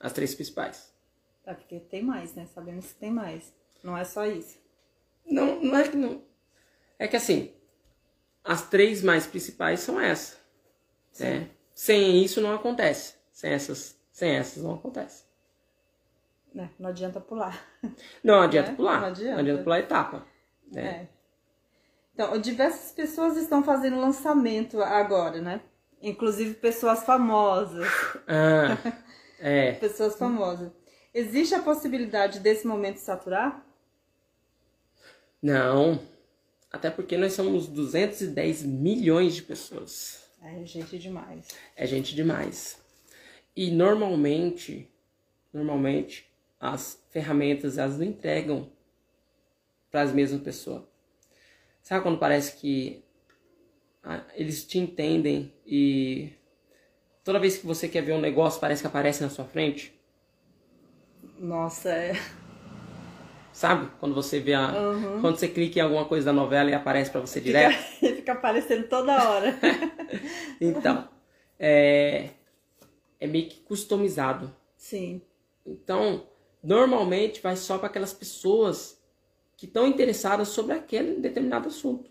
As 0.01 0.13
três 0.13 0.33
principais. 0.33 0.91
Tá, 1.43 1.53
porque 1.53 1.79
tem 1.79 2.01
mais, 2.03 2.33
né? 2.33 2.47
Sabemos 2.53 2.87
que 2.87 2.95
tem 2.95 3.11
mais. 3.11 3.53
Não 3.83 3.97
é 3.97 4.03
só 4.03 4.25
isso. 4.25 4.59
Não, 5.25 5.61
não 5.61 5.77
é 5.77 5.87
que 5.87 5.95
não. 5.95 6.21
É 6.99 7.07
que 7.07 7.15
assim, 7.15 7.53
as 8.43 8.67
três 8.67 9.01
mais 9.03 9.25
principais 9.25 9.79
são 9.79 9.99
essas. 9.99 10.39
Né? 11.19 11.49
Sem 11.73 12.23
isso 12.23 12.41
não 12.41 12.53
acontece. 12.53 13.15
Sem 13.31 13.51
essas, 13.51 13.97
sem 14.11 14.35
essas 14.35 14.63
não 14.63 14.75
acontece. 14.75 15.23
Não, 16.53 16.63
né? 16.63 16.69
não 16.77 16.89
adianta 16.89 17.19
pular. 17.19 17.65
Não 18.23 18.41
adianta 18.41 18.71
é? 18.71 18.75
pular. 18.75 19.01
Não 19.01 19.07
adianta. 19.07 19.33
não 19.33 19.39
adianta 19.39 19.63
pular 19.63 19.79
etapa. 19.79 20.25
Né? 20.71 20.81
É. 20.83 21.07
Então, 22.13 22.39
diversas 22.39 22.91
pessoas 22.91 23.37
estão 23.37 23.63
fazendo 23.63 23.99
lançamento 23.99 24.81
agora, 24.81 25.41
né? 25.41 25.61
Inclusive 26.01 26.55
pessoas 26.55 27.03
famosas. 27.03 27.87
Ah, 28.27 28.77
é. 29.41 29.73
pessoas 29.73 30.15
famosas. 30.15 30.71
Existe 31.13 31.53
a 31.53 31.61
possibilidade 31.61 32.39
desse 32.39 32.65
momento 32.65 32.97
saturar? 32.97 33.65
Não. 35.41 35.99
Até 36.71 36.89
porque 36.89 37.17
nós 37.17 37.33
somos 37.33 37.67
210 37.67 38.63
milhões 38.63 39.35
de 39.35 39.41
pessoas. 39.41 40.29
É 40.41 40.65
gente 40.65 40.97
demais. 40.97 41.49
É 41.75 41.85
gente 41.85 42.15
demais. 42.15 42.79
E 43.55 43.69
normalmente, 43.71 44.89
normalmente, 45.51 46.31
as 46.59 47.03
ferramentas 47.09 47.77
elas 47.77 47.97
não 47.97 48.05
entregam 48.05 48.71
para 49.89 50.03
as 50.03 50.13
mesmas 50.13 50.41
pessoas. 50.41 50.83
Sabe 51.81 52.03
quando 52.03 52.19
parece 52.19 52.55
que 52.57 53.03
ah, 54.03 54.23
eles 54.33 54.65
te 54.65 54.79
entendem 54.79 55.53
e 55.65 56.31
toda 57.23 57.39
vez 57.39 57.57
que 57.57 57.65
você 57.65 57.87
quer 57.87 58.01
ver 58.01 58.13
um 58.13 58.21
negócio 58.21 58.59
parece 58.59 58.81
que 58.81 58.87
aparece 58.87 59.21
na 59.23 59.29
sua 59.29 59.45
frente? 59.45 59.93
Nossa, 61.39 61.89
é. 61.89 62.13
Sabe? 63.51 63.89
Quando 63.99 64.13
você 64.13 64.39
vê 64.39 64.53
a. 64.53 64.71
Uhum. 64.71 65.21
Quando 65.21 65.37
você 65.37 65.47
clica 65.47 65.79
em 65.79 65.81
alguma 65.81 66.05
coisa 66.05 66.27
da 66.27 66.33
novela 66.33 66.69
e 66.69 66.73
aparece 66.73 67.11
para 67.11 67.21
você 67.21 67.41
direto. 67.41 67.75
Fica, 67.75 68.15
fica 68.15 68.31
aparecendo 68.33 68.87
toda 68.87 69.29
hora. 69.29 69.59
então, 70.61 71.09
é, 71.59 72.29
é 73.19 73.27
meio 73.27 73.49
que 73.49 73.59
customizado. 73.61 74.53
Sim. 74.77 75.21
Então, 75.65 76.27
normalmente 76.63 77.41
vai 77.41 77.55
só 77.55 77.77
para 77.77 77.87
aquelas 77.87 78.13
pessoas 78.13 79.01
que 79.57 79.65
estão 79.65 79.87
interessadas 79.87 80.49
sobre 80.49 80.73
aquele 80.73 81.19
determinado 81.19 81.67
assunto. 81.67 82.10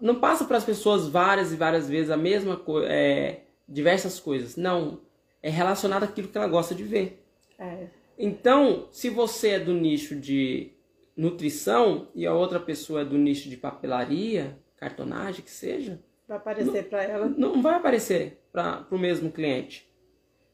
Não 0.00 0.16
passa 0.16 0.44
para 0.44 0.56
as 0.56 0.64
pessoas 0.64 1.08
várias 1.08 1.52
e 1.52 1.56
várias 1.56 1.88
vezes 1.88 2.10
a 2.10 2.16
mesma 2.16 2.56
coisa, 2.56 2.88
é, 2.90 3.44
diversas 3.68 4.18
coisas. 4.18 4.56
Não, 4.56 5.00
é 5.42 5.50
relacionado 5.50 6.02
àquilo 6.02 6.28
que 6.28 6.36
ela 6.36 6.48
gosta 6.48 6.74
de 6.74 6.84
ver. 6.84 7.24
É. 7.58 7.86
Então, 8.18 8.88
se 8.90 9.08
você 9.08 9.50
é 9.50 9.60
do 9.60 9.72
nicho 9.72 10.16
de 10.16 10.72
nutrição 11.16 12.08
e 12.14 12.26
a 12.26 12.34
outra 12.34 12.58
pessoa 12.58 13.02
é 13.02 13.04
do 13.04 13.16
nicho 13.16 13.48
de 13.48 13.56
papelaria, 13.56 14.58
cartonagem, 14.76 15.44
que 15.44 15.50
seja, 15.50 16.00
vai 16.26 16.36
aparecer 16.36 16.88
para 16.88 17.02
ela. 17.02 17.26
Não 17.26 17.62
vai 17.62 17.74
aparecer 17.74 18.40
para 18.52 18.86
o 18.90 18.98
mesmo 18.98 19.30
cliente. 19.30 19.88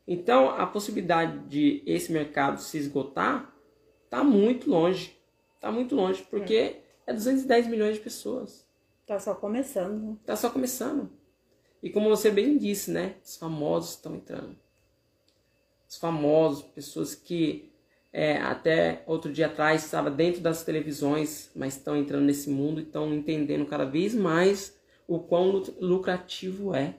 Então, 0.06 0.50
a 0.50 0.66
possibilidade 0.66 1.38
de 1.48 1.82
esse 1.86 2.12
mercado 2.12 2.60
se 2.60 2.76
esgotar 2.76 3.54
está 4.04 4.22
muito 4.22 4.70
longe. 4.70 5.18
Está 5.56 5.72
muito 5.72 5.94
longe, 5.94 6.22
porque 6.30 6.54
é. 6.54 6.82
é 7.06 7.12
210 7.12 7.66
milhões 7.66 7.94
de 7.94 8.00
pessoas. 8.00 8.63
Está 9.04 9.20
só 9.20 9.34
começando. 9.34 10.18
Está 10.20 10.34
só 10.34 10.50
começando. 10.50 11.10
E 11.82 11.90
como 11.90 12.08
você 12.08 12.30
bem 12.30 12.58
disse, 12.58 12.90
né? 12.90 13.14
Os 13.22 13.36
famosos 13.36 13.90
estão 13.90 14.16
entrando. 14.16 14.56
Os 15.88 15.96
famosos, 15.96 16.64
pessoas 16.64 17.14
que 17.14 17.70
é, 18.12 18.38
até 18.38 19.04
outro 19.06 19.32
dia 19.32 19.46
atrás 19.46 19.84
estava 19.84 20.10
dentro 20.10 20.40
das 20.40 20.64
televisões, 20.64 21.50
mas 21.54 21.76
estão 21.76 21.96
entrando 21.96 22.24
nesse 22.24 22.50
mundo 22.50 22.80
e 22.80 22.84
estão 22.84 23.12
entendendo 23.14 23.66
cada 23.66 23.84
vez 23.84 24.14
mais 24.14 24.76
o 25.06 25.18
quão 25.20 25.62
lucrativo 25.78 26.74
é 26.74 26.96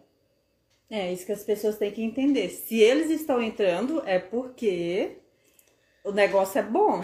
é, 0.89 1.11
isso 1.11 1.25
que 1.25 1.31
as 1.31 1.43
pessoas 1.43 1.77
têm 1.77 1.91
que 1.91 2.01
entender. 2.01 2.49
Se 2.49 2.79
eles 2.79 3.09
estão 3.09 3.41
entrando, 3.41 4.03
é 4.05 4.19
porque 4.19 5.17
o 6.03 6.11
negócio 6.11 6.59
é 6.59 6.63
bom. 6.63 7.03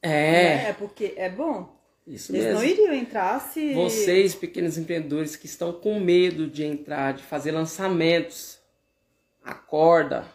É. 0.00 0.10
Né? 0.10 0.68
É 0.70 0.72
porque 0.72 1.14
é 1.16 1.28
bom. 1.28 1.75
Isso 2.06 2.30
eles 2.32 2.44
mesmo. 2.44 2.60
não 2.60 2.64
iriam 2.64 2.94
entrar 2.94 3.40
se. 3.40 3.74
Vocês, 3.74 4.34
pequenos 4.34 4.78
empreendedores 4.78 5.34
que 5.34 5.46
estão 5.46 5.72
com 5.72 5.98
medo 5.98 6.46
de 6.46 6.64
entrar, 6.64 7.14
de 7.14 7.22
fazer 7.22 7.50
lançamentos, 7.50 8.60
acorda. 9.42 10.26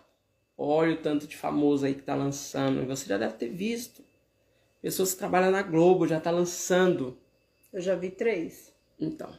Olha 0.57 0.93
o 0.93 0.97
tanto 0.97 1.25
de 1.25 1.37
famoso 1.37 1.85
aí 1.85 1.93
que 1.93 2.01
está 2.01 2.13
lançando. 2.13 2.85
Você 2.85 3.07
já 3.07 3.17
deve 3.17 3.33
ter 3.33 3.49
visto. 3.49 4.03
Pessoas 4.81 5.13
que 5.13 5.19
trabalham 5.19 5.51
na 5.51 5.61
Globo 5.61 6.07
já 6.07 6.19
tá 6.19 6.29
lançando. 6.29 7.17
Eu 7.71 7.81
já 7.81 7.95
vi 7.95 8.11
três. 8.11 8.73
Então. 8.99 9.31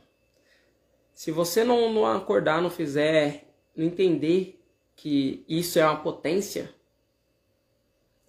Se 1.15 1.31
você 1.31 1.63
não, 1.63 1.93
não 1.93 2.07
acordar, 2.07 2.63
não 2.63 2.71
fizer, 2.71 3.45
não 3.77 3.85
entender 3.85 4.61
que 4.97 5.45
isso 5.49 5.79
é 5.79 5.85
uma 5.85 6.01
potência, 6.01 6.73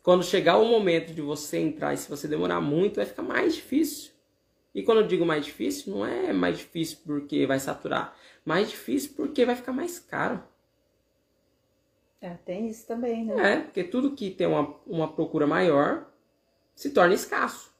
quando 0.04 0.24
chegar 0.24 0.58
o 0.58 0.66
momento 0.66 1.14
de 1.14 1.22
você 1.22 1.58
entrar 1.58 1.94
e 1.94 1.98
se 1.98 2.10
você 2.10 2.28
demorar 2.28 2.62
muito, 2.62 2.98
vai 2.98 3.06
ficar 3.06 3.24
mais 3.24 3.56
difícil. 3.56 4.12
E 4.76 4.84
quando 4.84 5.02
eu 5.02 5.08
digo 5.08 5.26
mais 5.26 5.46
difícil, 5.46 5.96
não 5.96 6.06
é 6.06 6.32
mais 6.32 6.58
difícil 6.58 7.00
porque 7.06 7.48
vai 7.48 7.60
saturar, 7.60 8.16
mais 8.46 8.70
difícil 8.70 9.14
porque 9.16 9.46
vai 9.46 9.56
ficar 9.56 9.72
mais 9.72 9.98
caro. 9.98 10.44
É, 12.22 12.36
tem 12.46 12.68
isso 12.68 12.86
também, 12.86 13.26
né? 13.26 13.54
É, 13.54 13.60
porque 13.62 13.84
tudo 13.84 14.16
que 14.16 14.30
tem 14.30 14.48
uma, 14.48 14.76
uma 14.86 15.12
procura 15.12 15.48
maior 15.48 16.06
se 16.76 16.92
torna 16.92 17.14
escasso 17.14 17.74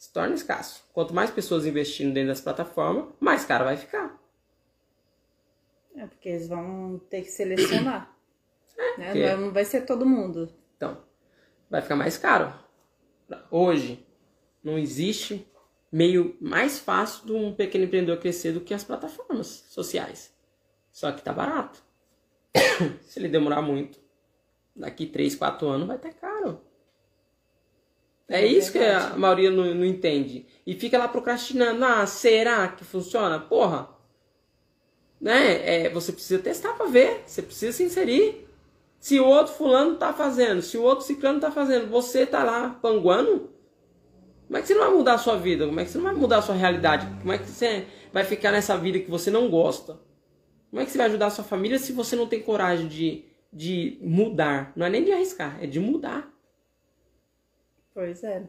se 0.00 0.10
torna 0.10 0.34
escasso. 0.34 0.82
Quanto 0.94 1.12
mais 1.14 1.30
pessoas 1.30 1.66
investindo 1.66 2.14
dentro 2.14 2.30
das 2.30 2.40
plataformas, 2.40 3.04
mais 3.20 3.44
caro 3.44 3.66
vai 3.66 3.76
ficar. 3.76 4.18
É, 5.94 6.06
porque 6.06 6.30
eles 6.30 6.48
vão 6.48 6.98
ter 7.10 7.20
que 7.20 7.28
selecionar. 7.28 8.10
Né? 8.98 9.06
porque... 9.06 9.36
Não 9.36 9.52
vai 9.52 9.64
ser 9.64 9.82
todo 9.82 10.06
mundo. 10.06 10.52
Então, 10.76 10.98
vai 11.68 11.82
ficar 11.82 11.96
mais 11.96 12.16
caro. 12.16 12.52
Hoje, 13.50 14.04
não 14.62 14.78
existe 14.78 15.46
meio 15.90 16.36
mais 16.40 16.78
fácil 16.78 17.26
de 17.26 17.32
um 17.32 17.52
pequeno 17.54 17.84
empreendedor 17.84 18.18
crescer 18.18 18.52
do 18.52 18.60
que 18.60 18.74
as 18.74 18.84
plataformas 18.84 19.64
sociais. 19.68 20.32
Só 20.92 21.10
que 21.12 21.22
tá 21.22 21.32
barato. 21.32 21.82
Se 23.02 23.18
ele 23.18 23.28
demorar 23.28 23.62
muito, 23.62 23.98
daqui 24.74 25.06
3, 25.06 25.34
4 25.34 25.68
anos 25.68 25.86
vai 25.86 25.96
estar 25.96 26.12
caro. 26.12 26.60
É, 28.28 28.42
é 28.42 28.46
isso 28.46 28.70
que 28.70 28.78
a 28.78 29.16
maioria 29.16 29.50
não, 29.50 29.74
não, 29.74 29.84
entende. 29.84 30.46
E 30.64 30.74
fica 30.74 30.96
lá 30.96 31.08
procrastinando. 31.08 31.84
Ah, 31.84 32.06
será 32.06 32.68
que 32.68 32.84
funciona? 32.84 33.40
Porra. 33.40 33.88
Né? 35.20 35.86
É, 35.86 35.88
você 35.90 36.12
precisa 36.12 36.40
testar 36.40 36.74
para 36.74 36.86
ver. 36.86 37.24
Você 37.26 37.42
precisa 37.42 37.72
se 37.72 37.82
inserir. 37.82 38.48
Se 39.00 39.18
o 39.18 39.26
outro 39.26 39.54
fulano 39.54 39.96
tá 39.96 40.12
fazendo, 40.12 40.60
se 40.60 40.76
o 40.76 40.82
outro 40.82 41.06
ciclano 41.06 41.40
tá 41.40 41.50
fazendo, 41.50 41.88
você 41.88 42.26
tá 42.26 42.44
lá 42.44 42.78
panguando, 42.82 43.50
como 44.46 44.58
é 44.58 44.60
que 44.60 44.68
você 44.68 44.74
não 44.74 44.82
vai 44.82 44.90
mudar 44.90 45.14
a 45.14 45.18
sua 45.18 45.36
vida? 45.36 45.66
Como 45.66 45.80
é 45.80 45.84
que 45.84 45.90
você 45.90 45.98
não 45.98 46.04
vai 46.04 46.14
mudar 46.14 46.38
a 46.38 46.42
sua 46.42 46.54
realidade? 46.54 47.06
Como 47.20 47.32
é 47.32 47.38
que 47.38 47.46
você 47.46 47.86
vai 48.12 48.24
ficar 48.24 48.52
nessa 48.52 48.76
vida 48.76 48.98
que 48.98 49.10
você 49.10 49.30
não 49.30 49.48
gosta? 49.48 49.98
Como 50.68 50.82
é 50.82 50.84
que 50.84 50.90
você 50.90 50.98
vai 50.98 51.06
ajudar 51.06 51.26
a 51.26 51.30
sua 51.30 51.44
família 51.44 51.78
se 51.78 51.92
você 51.92 52.14
não 52.14 52.28
tem 52.28 52.42
coragem 52.42 52.88
de, 52.88 53.24
de 53.50 53.98
mudar? 54.02 54.72
Não 54.76 54.84
é 54.84 54.90
nem 54.90 55.02
de 55.02 55.12
arriscar, 55.12 55.56
é 55.62 55.66
de 55.66 55.80
mudar. 55.80 56.30
Pois 57.94 58.22
é. 58.22 58.42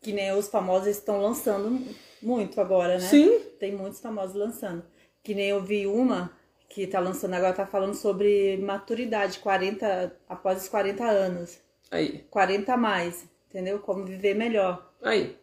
Que 0.00 0.12
nem 0.12 0.32
os 0.32 0.48
famosos 0.48 0.88
estão 0.88 1.20
lançando 1.20 1.86
muito 2.22 2.60
agora, 2.62 2.94
né? 2.94 3.00
Sim. 3.00 3.40
Tem 3.58 3.76
muitos 3.76 4.00
famosos 4.00 4.34
lançando. 4.34 4.82
Que 5.22 5.34
nem 5.34 5.48
eu 5.48 5.62
vi 5.62 5.86
uma 5.86 6.32
que 6.70 6.86
tá 6.86 7.00
lançando 7.00 7.34
agora, 7.34 7.52
tá 7.52 7.66
falando 7.66 7.94
sobre 7.94 8.56
maturidade, 8.58 9.40
40, 9.40 10.16
após 10.28 10.62
os 10.62 10.68
40 10.68 11.04
anos. 11.04 11.58
Aí. 11.90 12.24
40 12.30 12.72
a 12.72 12.76
mais. 12.76 13.28
Entendeu? 13.48 13.80
Como 13.80 14.06
viver 14.06 14.34
melhor. 14.34 14.94
Aí. 15.02 15.36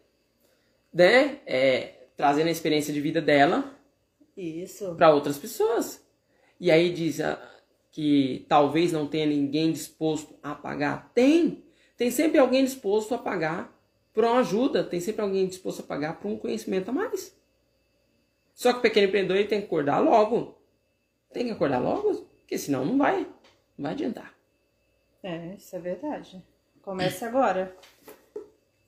Né? 0.92 1.40
É, 1.46 2.06
trazendo 2.16 2.48
a 2.48 2.50
experiência 2.50 2.94
de 2.94 3.00
vida 3.02 3.20
dela 3.20 3.78
Isso. 4.34 4.94
para 4.94 5.14
outras 5.14 5.36
pessoas. 5.36 6.02
E 6.58 6.70
aí 6.70 6.90
diz 6.90 7.20
ah, 7.20 7.38
que 7.92 8.46
talvez 8.48 8.90
não 8.90 9.06
tenha 9.06 9.26
ninguém 9.26 9.70
disposto 9.70 10.34
a 10.42 10.54
pagar. 10.54 11.12
Tem. 11.14 11.62
Tem 11.94 12.10
sempre 12.10 12.38
alguém 12.38 12.64
disposto 12.64 13.14
a 13.14 13.18
pagar 13.18 13.78
por 14.14 14.24
uma 14.24 14.38
ajuda. 14.38 14.82
Tem 14.82 14.98
sempre 14.98 15.20
alguém 15.20 15.46
disposto 15.46 15.80
a 15.80 15.86
pagar 15.86 16.18
por 16.18 16.28
um 16.28 16.38
conhecimento 16.38 16.88
a 16.88 16.92
mais. 16.92 17.36
Só 18.54 18.72
que 18.72 18.78
o 18.78 18.82
pequeno 18.82 19.08
empreendedor 19.08 19.36
ele 19.36 19.48
tem 19.48 19.60
que 19.60 19.66
acordar 19.66 19.98
logo. 19.98 20.57
Tem 21.32 21.46
que 21.46 21.52
acordar 21.52 21.78
logo, 21.78 22.14
porque 22.14 22.56
senão 22.58 22.84
não 22.84 22.98
vai. 22.98 23.20
Não 23.76 23.84
vai 23.84 23.92
adiantar. 23.92 24.34
É, 25.22 25.54
isso 25.54 25.74
é 25.76 25.78
verdade. 25.78 26.42
Comece 26.82 27.24
agora. 27.24 27.76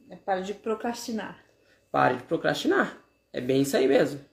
É 0.08 0.16
para 0.16 0.40
de 0.40 0.54
procrastinar. 0.54 1.38
Pare 1.90 2.16
de 2.16 2.22
procrastinar. 2.24 2.98
É 3.32 3.40
bem 3.40 3.62
isso 3.62 3.76
aí 3.76 3.86
mesmo. 3.86 4.24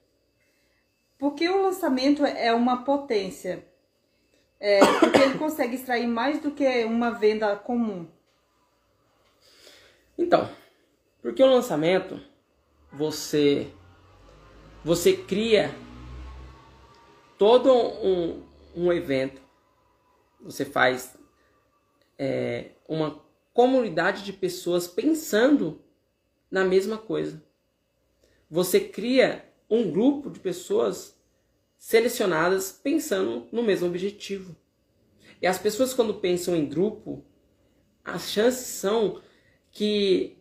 Porque 1.19 1.47
o 1.49 1.61
lançamento 1.61 2.25
é 2.25 2.53
uma 2.53 2.83
potência. 2.83 3.65
É, 4.59 4.79
porque 4.99 5.19
ele 5.19 5.37
consegue 5.37 5.75
extrair 5.75 6.07
mais 6.07 6.39
do 6.41 6.51
que 6.51 6.83
uma 6.85 7.11
venda 7.11 7.55
comum. 7.55 8.07
Então, 10.17 10.49
porque 11.21 11.43
o 11.43 11.47
lançamento 11.47 12.19
você 12.91 13.71
você 14.83 15.15
cria 15.15 15.69
todo 17.38 17.72
um, 17.72 18.44
um 18.75 18.91
evento, 18.91 19.41
você 20.41 20.65
faz 20.65 21.17
é, 22.17 22.72
uma 22.88 23.22
comunidade 23.53 24.24
de 24.24 24.34
pessoas 24.34 24.88
pensando 24.88 25.82
na 26.50 26.63
mesma 26.63 26.98
coisa. 26.98 27.44
Você 28.50 28.79
cria 28.79 29.46
um 29.70 29.91
grupo 29.91 30.29
de 30.29 30.39
pessoas 30.39 31.17
selecionadas 31.77 32.72
pensando 32.72 33.48
no 33.51 33.62
mesmo 33.62 33.88
objetivo. 33.88 34.56
E 35.41 35.46
as 35.46 35.60
pessoas, 35.60 35.94
quando 35.94 36.15
pensam 36.15 36.56
em 36.56 36.65
grupo, 36.65 37.24
as 38.03 38.29
chances 38.29 38.67
são 38.67 39.22
que 39.72 40.38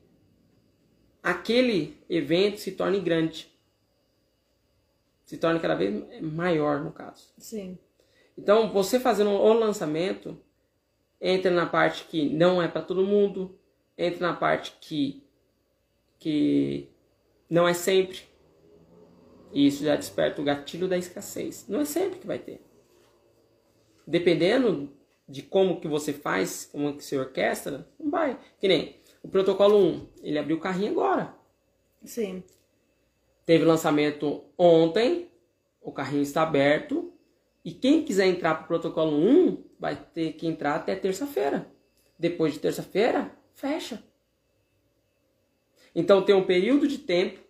aquele 1.22 1.98
evento 2.08 2.58
se 2.60 2.72
torne 2.72 3.00
grande. 3.00 3.52
Se 5.26 5.36
torne 5.36 5.60
cada 5.60 5.74
vez 5.74 6.22
maior, 6.22 6.82
no 6.82 6.92
caso. 6.92 7.34
Sim. 7.36 7.76
Então, 8.38 8.72
você 8.72 9.00
fazendo 9.00 9.30
o 9.30 9.52
lançamento, 9.52 10.38
entra 11.20 11.50
na 11.50 11.66
parte 11.66 12.04
que 12.04 12.28
não 12.28 12.62
é 12.62 12.68
para 12.68 12.80
todo 12.80 13.04
mundo, 13.04 13.58
entra 13.98 14.28
na 14.28 14.36
parte 14.36 14.76
que, 14.80 15.22
que 16.18 16.88
não 17.50 17.66
é 17.66 17.74
sempre. 17.74 18.20
E 19.52 19.66
isso 19.66 19.84
já 19.84 19.96
desperta 19.96 20.40
o 20.40 20.44
gatilho 20.44 20.86
da 20.86 20.96
escassez. 20.96 21.66
Não 21.68 21.80
é 21.80 21.84
sempre 21.84 22.20
que 22.20 22.26
vai 22.26 22.38
ter. 22.38 22.60
Dependendo 24.06 24.92
de 25.28 25.42
como 25.42 25.80
que 25.80 25.88
você 25.88 26.12
faz, 26.12 26.68
como 26.70 26.96
que 26.96 27.02
você 27.02 27.18
orquestra, 27.18 27.88
não 27.98 28.10
vai. 28.10 28.38
Que 28.60 28.68
nem 28.68 28.96
o 29.24 29.28
protocolo 29.28 29.76
1, 29.76 30.08
ele 30.22 30.38
abriu 30.38 30.56
o 30.56 30.60
carrinho 30.60 30.92
agora. 30.92 31.34
Sim. 32.04 32.44
Teve 33.46 33.64
lançamento 33.64 34.44
ontem, 34.58 35.30
o 35.80 35.92
carrinho 35.92 36.22
está 36.22 36.42
aberto. 36.42 37.12
E 37.64 37.72
quem 37.72 38.04
quiser 38.04 38.26
entrar 38.26 38.56
para 38.56 38.64
o 38.64 38.66
protocolo 38.66 39.16
1 39.16 39.64
vai 39.78 39.96
ter 39.96 40.32
que 40.32 40.46
entrar 40.46 40.74
até 40.74 40.96
terça-feira. 40.96 41.70
Depois 42.18 42.52
de 42.52 42.58
terça-feira, 42.58 43.30
fecha. 43.54 44.02
Então 45.94 46.24
tem 46.24 46.34
um 46.34 46.44
período 46.44 46.86
de 46.86 46.98
tempo 46.98 47.40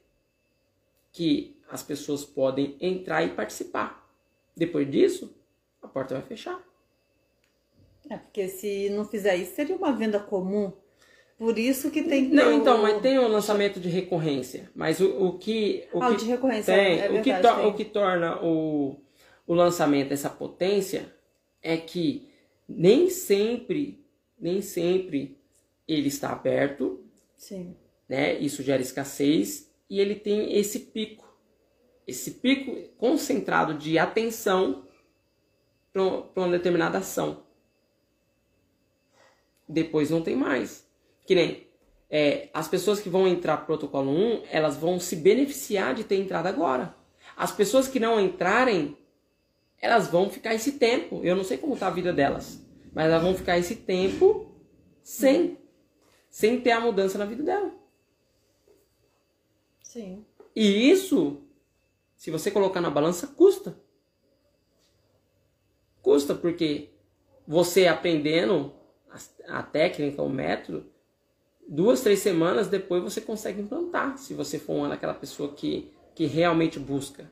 que 1.11 1.59
as 1.69 1.83
pessoas 1.83 2.25
podem 2.25 2.77
entrar 2.81 3.25
e 3.25 3.35
participar. 3.35 4.07
Depois 4.55 4.91
disso, 4.91 5.35
a 5.83 5.89
porta 5.89 6.15
vai 6.15 6.23
fechar. 6.23 6.63
É, 8.09 8.17
porque 8.17 8.49
se 8.49 8.91
não 8.91 9.05
fizer 9.05 9.37
isso, 9.37 9.55
seria 9.55 9.75
uma 9.75 9.93
venda 9.93 10.21
comum. 10.21 10.73
Por 11.39 11.59
isso 11.59 11.91
que 11.91 12.03
tem 12.03 12.31
que 12.31 12.35
Não, 12.35 12.45
ter 12.45 12.55
então, 12.55 12.79
o- 12.79 12.83
mas 12.83 13.01
tem 13.03 13.19
um 13.19 13.29
lançamento 13.29 13.79
de 13.79 13.89
recorrência. 13.89 14.71
Mas 14.75 15.01
o, 15.01 15.27
o 15.27 15.39
que. 15.39 15.87
O 15.93 16.03
Ah, 16.03 16.11
que 16.11 16.17
de 16.17 16.25
recorrência, 16.27 16.75
tem, 16.75 16.99
é 17.01 17.07
o, 17.11 17.23
que 17.23 17.31
verdade, 17.33 17.43
to- 17.57 17.61
tem. 17.63 17.71
o 17.71 17.75
que 17.75 17.85
torna 17.85 18.43
o, 18.43 18.97
o 19.47 19.55
lançamento 19.55 20.13
essa 20.13 20.31
potência 20.31 21.15
é 21.63 21.77
que 21.77 22.31
nem 22.69 23.11
sempre, 23.11 24.03
nem 24.39 24.63
sempre 24.63 25.37
ele 25.87 26.09
está 26.09 26.31
aberto, 26.33 27.05
Sim. 27.37 27.77
né? 28.09 28.35
Isso 28.39 28.63
gera 28.63 28.81
escassez 28.81 29.71
e 29.91 30.01
ele 30.01 30.15
tem 30.15 30.57
esse 30.57 30.81
pico, 30.81 31.25
esse 32.07 32.31
pico 32.33 32.75
concentrado 32.97 33.75
de 33.75 33.99
atenção 33.99 34.85
para 35.93 36.03
uma 36.43 36.51
determinada 36.51 36.99
ação. 36.99 37.43
Depois 39.69 40.11
não 40.11 40.23
tem 40.23 40.35
mais. 40.37 40.86
Que 41.27 41.35
nem 41.35 41.67
é, 42.09 42.49
as 42.55 42.69
pessoas 42.69 43.01
que 43.01 43.09
vão 43.09 43.27
entrar 43.27 43.57
pro 43.59 43.67
protocolo 43.67 44.11
1, 44.11 44.45
elas 44.51 44.77
vão 44.77 44.99
se 44.99 45.17
beneficiar 45.17 45.95
de 45.95 46.05
ter 46.05 46.17
entrado 46.17 46.47
agora. 46.47 46.95
As 47.37 47.53
pessoas 47.53 47.89
que 47.89 48.01
não 48.01 48.21
entrarem, 48.21 48.97
elas 49.81 50.09
vão 50.09 50.31
ficar 50.31 50.55
esse 50.55 50.73
tempo. 50.73 51.21
Eu 51.23 51.37
não 51.37 51.45
sei 51.45 51.59
como 51.59 51.77
tá 51.77 51.89
a 51.89 51.91
vida 51.91 52.13
delas, 52.13 52.65
mas 52.95 53.07
elas 53.07 53.23
vão 53.23 53.35
ficar 53.35 53.59
esse 53.59 53.77
tempo 53.77 54.55
sem 55.03 55.59
sem 56.29 56.61
ter 56.61 56.73
a 56.73 56.81
mudança 56.81 57.17
na 57.17 57.25
vida 57.25 57.43
dela. 57.43 57.75
Sim. 59.83 60.23
E 60.55 60.91
isso, 60.91 61.43
se 62.15 62.31
você 62.31 62.51
colocar 62.51 62.81
na 62.83 62.91
balança, 62.91 63.27
custa. 63.27 63.81
Custa 66.03 66.35
porque 66.35 66.91
você 67.47 67.87
aprendendo 67.87 68.71
a, 69.09 69.61
a 69.61 69.63
técnica, 69.63 70.21
o 70.21 70.29
método, 70.29 70.93
duas, 71.69 72.01
três 72.01 72.21
semanas 72.21 72.69
depois 72.69 73.03
você 73.03 73.21
consegue 73.21 73.61
implantar, 73.61 74.17
se 74.19 74.35
você 74.35 74.59
for 74.59 74.75
uma 74.75 74.89
daquela 74.89 75.15
pessoa 75.15 75.53
que, 75.53 75.91
que 76.15 76.27
realmente 76.27 76.79
busca. 76.79 77.31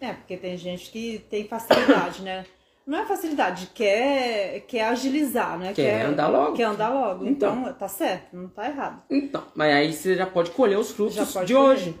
É, 0.00 0.12
porque 0.12 0.36
tem 0.36 0.56
gente 0.56 0.90
que 0.90 1.24
tem 1.30 1.46
facilidade, 1.46 2.22
né? 2.22 2.44
Não 2.84 2.98
é 2.98 3.06
facilidade, 3.06 3.68
quer, 3.72 4.62
quer 4.66 4.82
agilizar, 4.88 5.56
né? 5.56 5.72
Quer 5.72 6.06
andar 6.06 6.26
logo. 6.26 6.56
Quer 6.56 6.64
andar 6.64 6.88
logo. 6.88 7.24
Então, 7.24 7.60
Então. 7.60 7.74
tá 7.74 7.86
certo, 7.86 8.34
não 8.36 8.48
tá 8.48 8.68
errado. 8.68 9.02
Então, 9.08 9.44
mas 9.54 9.72
aí 9.72 9.92
você 9.92 10.16
já 10.16 10.26
pode 10.26 10.50
colher 10.50 10.76
os 10.76 10.90
frutos 10.90 11.14
de 11.14 11.32
colher. 11.32 11.56
hoje. 11.56 12.00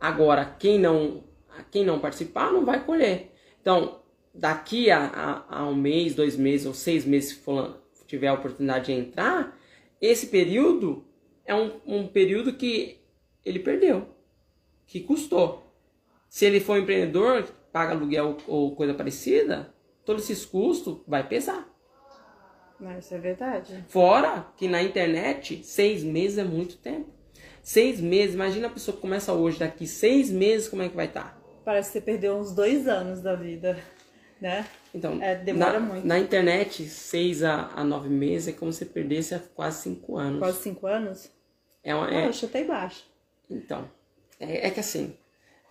Agora, 0.00 0.44
quem 0.58 0.78
não, 0.78 1.24
quem 1.72 1.84
não 1.84 1.98
participar 1.98 2.52
não 2.52 2.64
vai 2.64 2.84
colher. 2.84 3.32
Então, 3.60 4.00
daqui 4.32 4.90
a, 4.92 5.44
a, 5.48 5.58
a 5.62 5.66
um 5.66 5.74
mês, 5.74 6.14
dois 6.14 6.36
meses 6.36 6.66
ou 6.66 6.74
seis 6.74 7.04
meses, 7.04 7.30
se 7.30 7.34
for, 7.36 7.82
tiver 8.06 8.28
a 8.28 8.34
oportunidade 8.34 8.86
de 8.86 8.92
entrar, 8.92 9.56
esse 10.06 10.26
período 10.26 11.04
é 11.44 11.54
um, 11.54 11.80
um 11.86 12.06
período 12.06 12.52
que 12.52 13.00
ele 13.44 13.58
perdeu, 13.58 14.08
que 14.86 15.00
custou. 15.00 15.62
Se 16.28 16.44
ele 16.44 16.60
for 16.60 16.76
um 16.76 16.82
empreendedor, 16.82 17.44
paga 17.72 17.92
aluguel 17.92 18.36
ou 18.46 18.74
coisa 18.74 18.94
parecida, 18.94 19.74
todos 20.04 20.24
esses 20.28 20.44
custos 20.44 20.98
vai 21.06 21.26
pesar. 21.26 21.68
Mas 22.78 23.04
isso 23.04 23.14
é 23.14 23.18
verdade. 23.18 23.84
Fora 23.88 24.46
que 24.56 24.68
na 24.68 24.82
internet, 24.82 25.62
seis 25.64 26.02
meses 26.02 26.38
é 26.38 26.44
muito 26.44 26.76
tempo. 26.76 27.12
Seis 27.62 28.00
meses, 28.00 28.34
imagina 28.34 28.66
a 28.66 28.70
pessoa 28.70 28.94
que 28.94 29.00
começa 29.00 29.32
hoje, 29.32 29.58
daqui 29.58 29.86
seis 29.86 30.30
meses, 30.30 30.68
como 30.68 30.82
é 30.82 30.88
que 30.88 30.96
vai 30.96 31.06
estar? 31.06 31.40
Parece 31.64 31.92
que 31.92 31.98
você 31.98 32.04
perdeu 32.04 32.36
uns 32.36 32.54
dois 32.54 32.86
anos 32.86 33.22
da 33.22 33.34
vida, 33.34 33.78
né? 34.38 34.66
Então, 34.94 35.20
É, 35.20 35.34
demora 35.34 35.80
na, 35.80 35.86
muito. 35.86 36.06
Na 36.06 36.18
internet, 36.18 36.88
seis 36.88 37.42
a, 37.42 37.66
a 37.74 37.82
nove 37.82 38.08
meses 38.08 38.48
é 38.48 38.52
como 38.52 38.72
se 38.72 38.86
perdesse 38.86 39.34
há 39.34 39.40
quase 39.40 39.82
cinco 39.82 40.16
anos. 40.16 40.38
Quase 40.38 40.62
cinco 40.62 40.86
anos? 40.86 41.30
É 41.82 41.94
uma, 41.94 42.08
é, 42.14 42.28
eu 42.28 42.32
chutei 42.32 42.64
baixo. 42.64 43.04
então, 43.50 43.90
é, 44.40 44.68
é 44.68 44.70
que 44.70 44.80
assim, 44.80 45.16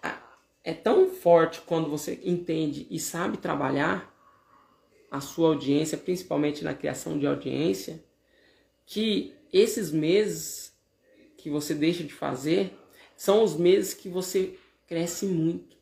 a- 0.01 0.21
é 0.63 0.73
tão 0.73 1.09
forte 1.09 1.61
quando 1.61 1.89
você 1.89 2.19
entende 2.23 2.85
e 2.91 2.99
sabe 2.99 3.37
trabalhar 3.37 4.13
a 5.09 5.21
sua 5.21 5.49
audiência, 5.49 5.97
principalmente 5.97 6.63
na 6.63 6.73
criação 6.73 7.17
de 7.17 7.25
audiência, 7.25 8.03
que 8.85 9.33
esses 9.51 9.91
meses 9.91 10.73
que 11.37 11.49
você 11.49 11.73
deixa 11.73 12.03
de 12.03 12.13
fazer 12.13 12.77
são 13.15 13.43
os 13.43 13.55
meses 13.55 13.93
que 13.93 14.09
você 14.09 14.57
cresce 14.87 15.25
muito. 15.25 15.77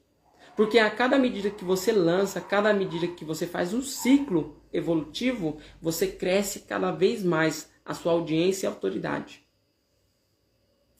Porque 0.61 0.77
a 0.77 0.91
cada 0.91 1.17
medida 1.17 1.49
que 1.49 1.65
você 1.65 1.91
lança, 1.91 2.37
a 2.37 2.41
cada 2.41 2.71
medida 2.71 3.07
que 3.07 3.25
você 3.25 3.47
faz 3.47 3.73
um 3.73 3.81
ciclo 3.81 4.61
evolutivo, 4.71 5.57
você 5.81 6.05
cresce 6.05 6.59
cada 6.59 6.91
vez 6.91 7.23
mais 7.23 7.71
a 7.83 7.95
sua 7.95 8.11
audiência 8.11 8.67
e 8.67 8.69
autoridade 8.69 9.43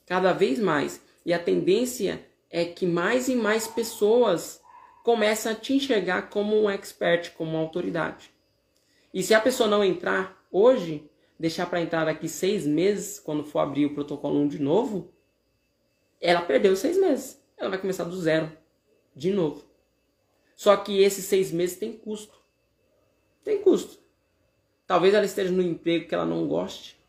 cada 0.08 0.34
vez 0.34 0.58
mais. 0.58 1.00
E 1.24 1.32
a 1.32 1.38
tendência 1.38 2.26
é 2.50 2.66
que 2.66 2.88
mais 2.88 3.28
e 3.28 3.36
mais 3.36 3.68
pessoas 3.68 4.60
começam 5.04 5.52
a 5.52 5.56
te 5.56 5.74
enxergar 5.74 6.24
como 6.32 6.60
um 6.60 6.68
expert, 6.68 7.32
como 7.36 7.52
uma 7.52 7.60
autoridade. 7.60 8.34
E 9.14 9.22
se 9.22 9.36
a 9.36 9.40
pessoa 9.40 9.70
não 9.70 9.84
entrar 9.84 10.44
hoje, 10.52 11.08
deixar 11.40 11.68
para 11.68 11.82
entrar 11.82 12.06
daqui 12.06 12.28
seis 12.28 12.66
meses, 12.66 13.20
quando 13.20 13.44
for 13.44 13.60
abrir 13.60 13.86
o 13.86 13.94
protocolo 13.94 14.40
1 14.40 14.48
de 14.48 14.60
novo, 14.60 15.14
ela 16.20 16.42
perdeu 16.42 16.76
seis 16.76 16.98
meses. 16.98 17.40
Ela 17.56 17.70
vai 17.70 17.78
começar 17.78 18.06
do 18.06 18.20
zero, 18.20 18.52
de 19.16 19.32
novo. 19.32 19.64
Só 20.56 20.78
que 20.78 21.02
esses 21.02 21.26
seis 21.26 21.52
meses 21.52 21.78
tem 21.78 21.94
custo. 21.94 22.40
Tem 23.44 23.62
custo. 23.62 24.00
Talvez 24.86 25.14
ela 25.14 25.26
esteja 25.26 25.52
no 25.52 25.62
emprego 25.62 26.08
que 26.08 26.14
ela 26.14 26.26
não 26.26 26.48
goste. 26.48 27.00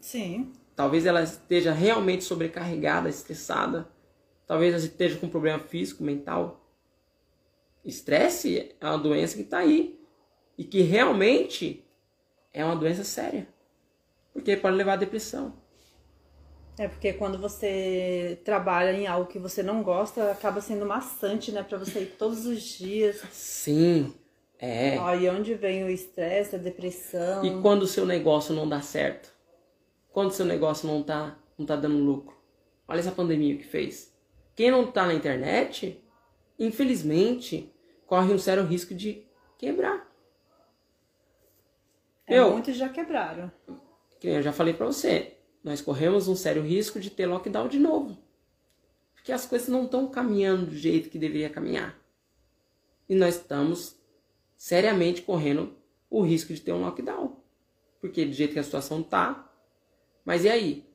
Sim. 0.00 0.52
Talvez 0.74 1.06
ela 1.06 1.22
esteja 1.22 1.72
realmente 1.72 2.24
sobrecarregada, 2.24 3.08
estressada. 3.08 3.88
Talvez 4.46 4.74
ela 4.74 4.84
esteja 4.84 5.18
com 5.18 5.28
problema 5.28 5.58
físico, 5.58 6.04
mental. 6.04 6.60
Estresse 7.84 8.74
é 8.80 8.86
uma 8.86 8.98
doença 8.98 9.36
que 9.36 9.42
está 9.42 9.58
aí. 9.58 9.98
E 10.58 10.64
que 10.64 10.80
realmente 10.82 11.84
é 12.52 12.64
uma 12.64 12.76
doença 12.76 13.04
séria. 13.04 13.48
Porque 14.32 14.56
pode 14.56 14.76
levar 14.76 14.94
à 14.94 14.96
depressão. 14.96 15.54
É 16.78 16.88
porque 16.88 17.14
quando 17.14 17.38
você 17.38 18.38
trabalha 18.44 18.92
em 18.92 19.06
algo 19.06 19.26
que 19.26 19.38
você 19.38 19.62
não 19.62 19.82
gosta, 19.82 20.30
acaba 20.30 20.60
sendo 20.60 20.84
maçante, 20.84 21.50
né? 21.50 21.62
Pra 21.62 21.78
você 21.78 22.00
ir 22.00 22.16
todos 22.18 22.44
os 22.44 22.62
dias. 22.62 23.22
Sim, 23.32 24.14
é. 24.58 24.98
Aí 24.98 25.28
onde 25.30 25.54
vem 25.54 25.84
o 25.84 25.88
estresse, 25.88 26.54
a 26.54 26.58
depressão. 26.58 27.44
E 27.44 27.62
quando 27.62 27.84
o 27.84 27.86
seu 27.86 28.04
negócio 28.04 28.54
não 28.54 28.68
dá 28.68 28.82
certo? 28.82 29.32
Quando 30.12 30.30
o 30.30 30.34
seu 30.34 30.44
negócio 30.44 30.86
não 30.86 31.02
tá, 31.02 31.38
não 31.56 31.64
tá 31.64 31.76
dando 31.76 31.96
lucro? 31.96 32.36
Olha 32.86 33.00
essa 33.00 33.12
pandemia 33.12 33.56
que 33.56 33.64
fez. 33.64 34.14
Quem 34.54 34.70
não 34.70 34.90
tá 34.90 35.06
na 35.06 35.14
internet, 35.14 36.02
infelizmente, 36.58 37.72
corre 38.06 38.32
um 38.32 38.38
sério 38.38 38.64
risco 38.64 38.94
de 38.94 39.26
quebrar. 39.56 40.06
É, 42.26 42.38
eu, 42.38 42.50
muitos 42.50 42.76
já 42.76 42.88
quebraram. 42.88 43.50
Que 44.20 44.28
eu 44.28 44.42
já 44.42 44.52
falei 44.52 44.74
para 44.74 44.86
você 44.86 45.35
nós 45.66 45.80
corremos 45.80 46.28
um 46.28 46.36
sério 46.36 46.62
risco 46.62 47.00
de 47.00 47.10
ter 47.10 47.26
lockdown 47.26 47.66
de 47.66 47.80
novo. 47.80 48.16
Porque 49.12 49.32
as 49.32 49.46
coisas 49.46 49.66
não 49.66 49.86
estão 49.86 50.06
caminhando 50.06 50.66
do 50.66 50.76
jeito 50.76 51.10
que 51.10 51.18
deveria 51.18 51.50
caminhar. 51.50 51.98
E 53.08 53.16
nós 53.16 53.34
estamos 53.34 53.96
seriamente 54.56 55.22
correndo 55.22 55.76
o 56.08 56.22
risco 56.22 56.54
de 56.54 56.60
ter 56.60 56.72
um 56.72 56.82
lockdown. 56.82 57.42
Porque 58.00 58.24
do 58.24 58.32
jeito 58.32 58.52
que 58.52 58.60
a 58.60 58.62
situação 58.62 59.02
tá. 59.02 59.52
Mas 60.24 60.44
e 60.44 60.48
aí? 60.48 60.88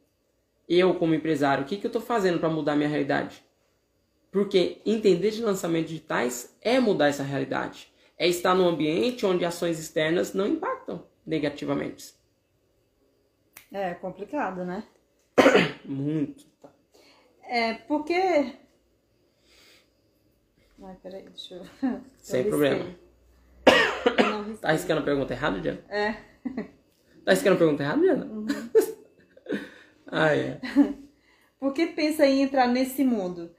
Eu, 0.69 0.95
como 0.95 1.13
empresário, 1.13 1.65
o 1.65 1.67
que, 1.67 1.75
que 1.75 1.85
eu 1.85 1.89
estou 1.89 2.01
fazendo 2.01 2.39
para 2.39 2.47
mudar 2.47 2.77
minha 2.77 2.87
realidade? 2.87 3.43
Porque 4.31 4.81
entender 4.85 5.31
de 5.31 5.43
lançamentos 5.43 5.89
digitais 5.89 6.57
é 6.61 6.79
mudar 6.79 7.09
essa 7.09 7.23
realidade. 7.23 7.91
É 8.17 8.25
estar 8.25 8.55
num 8.55 8.69
ambiente 8.69 9.25
onde 9.25 9.43
ações 9.43 9.77
externas 9.77 10.33
não 10.33 10.47
impactam 10.47 11.05
negativamente. 11.25 12.20
É 13.71 13.93
complicado, 13.93 14.65
né? 14.65 14.83
Muito. 15.85 16.45
É 17.43 17.73
porque. 17.73 18.53
Ai, 20.83 20.97
peraí, 21.01 21.23
deixa 21.23 21.55
eu. 21.55 21.65
Sem 22.17 22.43
problema. 22.43 22.85
tá 24.59 24.69
arriscando 24.69 25.01
a 25.01 25.03
pergunta 25.05 25.33
errada, 25.33 25.59
Diana? 25.59 25.83
É. 25.89 26.13
Tá 27.23 27.31
arriscando 27.31 27.55
a 27.55 27.59
pergunta 27.59 27.83
errada, 27.83 28.01
Diana? 28.01 28.25
Uhum. 28.25 28.47
ah, 30.07 30.35
é. 30.35 30.59
Porque 31.59 31.87
pensa 31.87 32.25
em 32.25 32.41
entrar 32.41 32.67
nesse 32.67 33.03
mundo? 33.03 33.55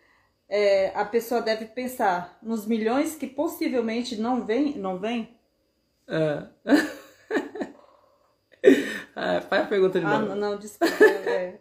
É, 0.48 0.88
a 0.94 1.04
pessoa 1.04 1.40
deve 1.40 1.66
pensar 1.66 2.38
nos 2.42 2.66
milhões 2.66 3.14
que 3.14 3.26
possivelmente 3.26 4.16
não 4.16 4.44
vem, 4.44 4.76
não 4.76 4.98
vem? 4.98 5.38
É. 6.06 6.46
Ah, 9.14 9.40
faz 9.40 9.64
a 9.64 9.66
pergunta 9.66 10.00
de 10.00 10.06
ah, 10.06 10.18
novo. 10.18 10.32
Ah, 10.32 10.34
não, 10.34 10.50
não 10.52 10.58
desculpa. 10.58 11.04
É. 11.04 11.58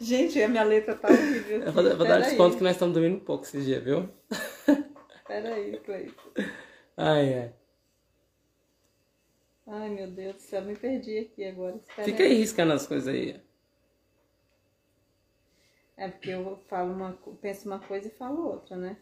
Gente, 0.00 0.42
a 0.42 0.48
minha 0.48 0.64
letra 0.64 0.94
tá 0.94 1.08
horrível. 1.08 1.62
Eu 1.62 1.72
vou, 1.72 1.82
vou 1.96 2.06
dar 2.06 2.20
desconto 2.20 2.52
aí. 2.52 2.56
que 2.56 2.62
nós 2.62 2.72
estamos 2.72 2.94
dormindo 2.94 3.16
um 3.16 3.24
pouco 3.24 3.44
esses 3.44 3.64
dias, 3.64 3.82
viu? 3.82 4.08
Pera 5.26 5.54
aí, 5.54 5.78
Cleiton. 5.78 6.30
Ai, 6.96 7.34
ai. 7.34 7.52
Ai, 9.66 9.90
meu 9.90 10.08
Deus 10.08 10.36
do 10.36 10.40
céu, 10.40 10.62
me 10.62 10.76
perdi 10.76 11.18
aqui 11.18 11.44
agora. 11.44 11.76
Espera 11.76 12.04
Fica 12.04 12.22
aí 12.22 12.34
riscando 12.34 12.72
as 12.72 12.86
coisas 12.86 13.12
aí. 13.12 13.40
É 15.96 16.08
porque 16.08 16.30
eu 16.30 16.62
falo 16.68 16.92
uma, 16.92 17.18
penso 17.40 17.66
uma 17.66 17.80
coisa 17.80 18.06
e 18.06 18.10
falo 18.10 18.46
outra, 18.46 18.76
né? 18.76 18.96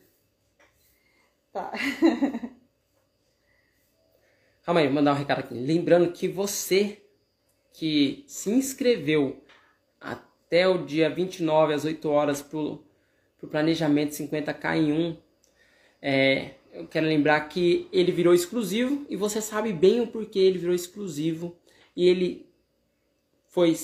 Tá. 1.52 1.72
Calma 4.64 4.80
aí, 4.80 4.86
vou 4.86 4.94
mandar 4.94 5.12
um 5.12 5.18
recado 5.18 5.40
aqui. 5.40 5.52
Lembrando 5.52 6.10
que 6.10 6.26
você 6.26 7.02
que 7.74 8.24
se 8.26 8.50
inscreveu 8.50 9.44
até 10.00 10.66
o 10.66 10.86
dia 10.86 11.10
29 11.10 11.74
às 11.74 11.84
8 11.84 12.08
horas 12.08 12.40
pro, 12.40 12.82
pro 13.38 13.46
planejamento 13.46 14.12
50k 14.12 14.76
em 14.78 14.92
1, 14.92 15.16
é, 16.00 16.52
eu 16.72 16.86
quero 16.86 17.06
lembrar 17.06 17.40
que 17.42 17.86
ele 17.92 18.10
virou 18.10 18.32
exclusivo 18.32 19.04
e 19.10 19.16
você 19.16 19.38
sabe 19.42 19.70
bem 19.70 20.00
o 20.00 20.06
porquê 20.06 20.38
ele 20.38 20.58
virou 20.58 20.74
exclusivo 20.74 21.54
e 21.94 22.08
ele 22.08 22.48
foi 23.48 23.76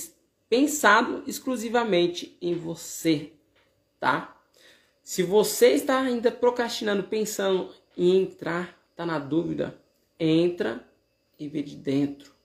pensado 0.49 1.23
exclusivamente 1.27 2.35
em 2.41 2.55
você, 2.55 3.33
tá? 3.99 4.35
Se 5.03 5.21
você 5.21 5.73
está 5.73 6.01
ainda 6.01 6.31
procrastinando, 6.31 7.03
pensando 7.03 7.71
em 7.95 8.23
entrar, 8.23 8.75
tá 8.95 9.05
na 9.05 9.19
dúvida, 9.19 9.79
entra 10.21 10.87
e 11.39 11.47
vê 11.47 11.63
de 11.63 11.75
dentro. 11.75 12.35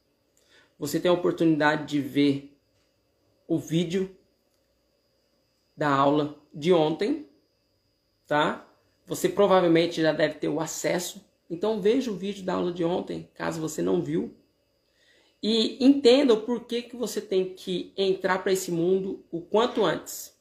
Você 0.78 0.98
tem 0.98 1.10
a 1.10 1.14
oportunidade 1.14 1.86
de 1.86 2.00
ver 2.00 2.56
o 3.46 3.58
vídeo 3.58 4.16
da 5.76 5.88
aula 5.88 6.40
de 6.52 6.72
ontem, 6.72 7.28
tá? 8.26 8.66
Você 9.06 9.28
provavelmente 9.28 10.00
já 10.00 10.12
deve 10.12 10.36
ter 10.36 10.48
o 10.48 10.58
acesso. 10.58 11.24
Então 11.50 11.80
veja 11.80 12.10
o 12.10 12.16
vídeo 12.16 12.42
da 12.42 12.54
aula 12.54 12.72
de 12.72 12.82
ontem, 12.82 13.28
caso 13.34 13.60
você 13.60 13.82
não 13.82 14.02
viu. 14.02 14.34
E 15.42 15.84
entenda 15.84 16.32
o 16.32 16.42
porquê 16.42 16.80
que 16.80 16.96
você 16.96 17.20
tem 17.20 17.54
que 17.54 17.92
entrar 17.96 18.42
para 18.42 18.52
esse 18.52 18.72
mundo 18.72 19.22
o 19.30 19.40
quanto 19.40 19.84
antes. 19.84 20.34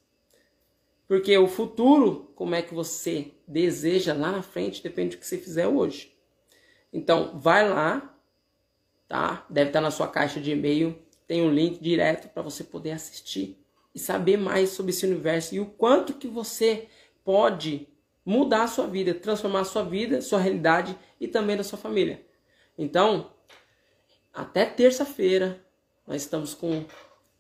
Porque 1.06 1.38
o 1.38 1.48
futuro, 1.48 2.32
como 2.34 2.56
é 2.56 2.62
que 2.62 2.74
você 2.74 3.34
deseja 3.46 4.14
lá 4.14 4.32
na 4.32 4.42
frente, 4.42 4.82
depende 4.82 5.16
do 5.16 5.20
que 5.20 5.28
você 5.28 5.38
fizer 5.38 5.68
hoje. 5.68 6.15
Então, 6.96 7.38
vai 7.38 7.68
lá, 7.68 8.16
tá? 9.06 9.46
Deve 9.50 9.70
estar 9.70 9.82
na 9.82 9.92
sua 9.92 10.08
caixa 10.08 10.40
de 10.40 10.52
e-mail, 10.52 10.98
tem 11.28 11.42
um 11.42 11.52
link 11.52 11.78
direto 11.82 12.30
para 12.30 12.42
você 12.42 12.64
poder 12.64 12.92
assistir 12.92 13.62
e 13.94 14.00
saber 14.00 14.38
mais 14.38 14.70
sobre 14.70 14.92
esse 14.92 15.06
universo 15.06 15.54
e 15.54 15.60
o 15.60 15.66
quanto 15.66 16.14
que 16.14 16.26
você 16.26 16.88
pode 17.22 17.90
mudar 18.26 18.64
a 18.64 18.68
sua 18.68 18.88
vida, 18.88 19.14
transformar 19.14 19.60
a 19.60 19.66
sua 19.66 19.84
vida, 19.84 20.22
sua 20.22 20.40
realidade 20.40 20.98
e 21.20 21.28
também 21.28 21.58
da 21.58 21.66
sua 21.66 21.78
família. 21.78 22.26
Então, 22.78 23.30
até 24.34 24.66
terça-feira 24.66 25.62
nós 26.08 26.22
estamos 26.22 26.54
com 26.54 26.86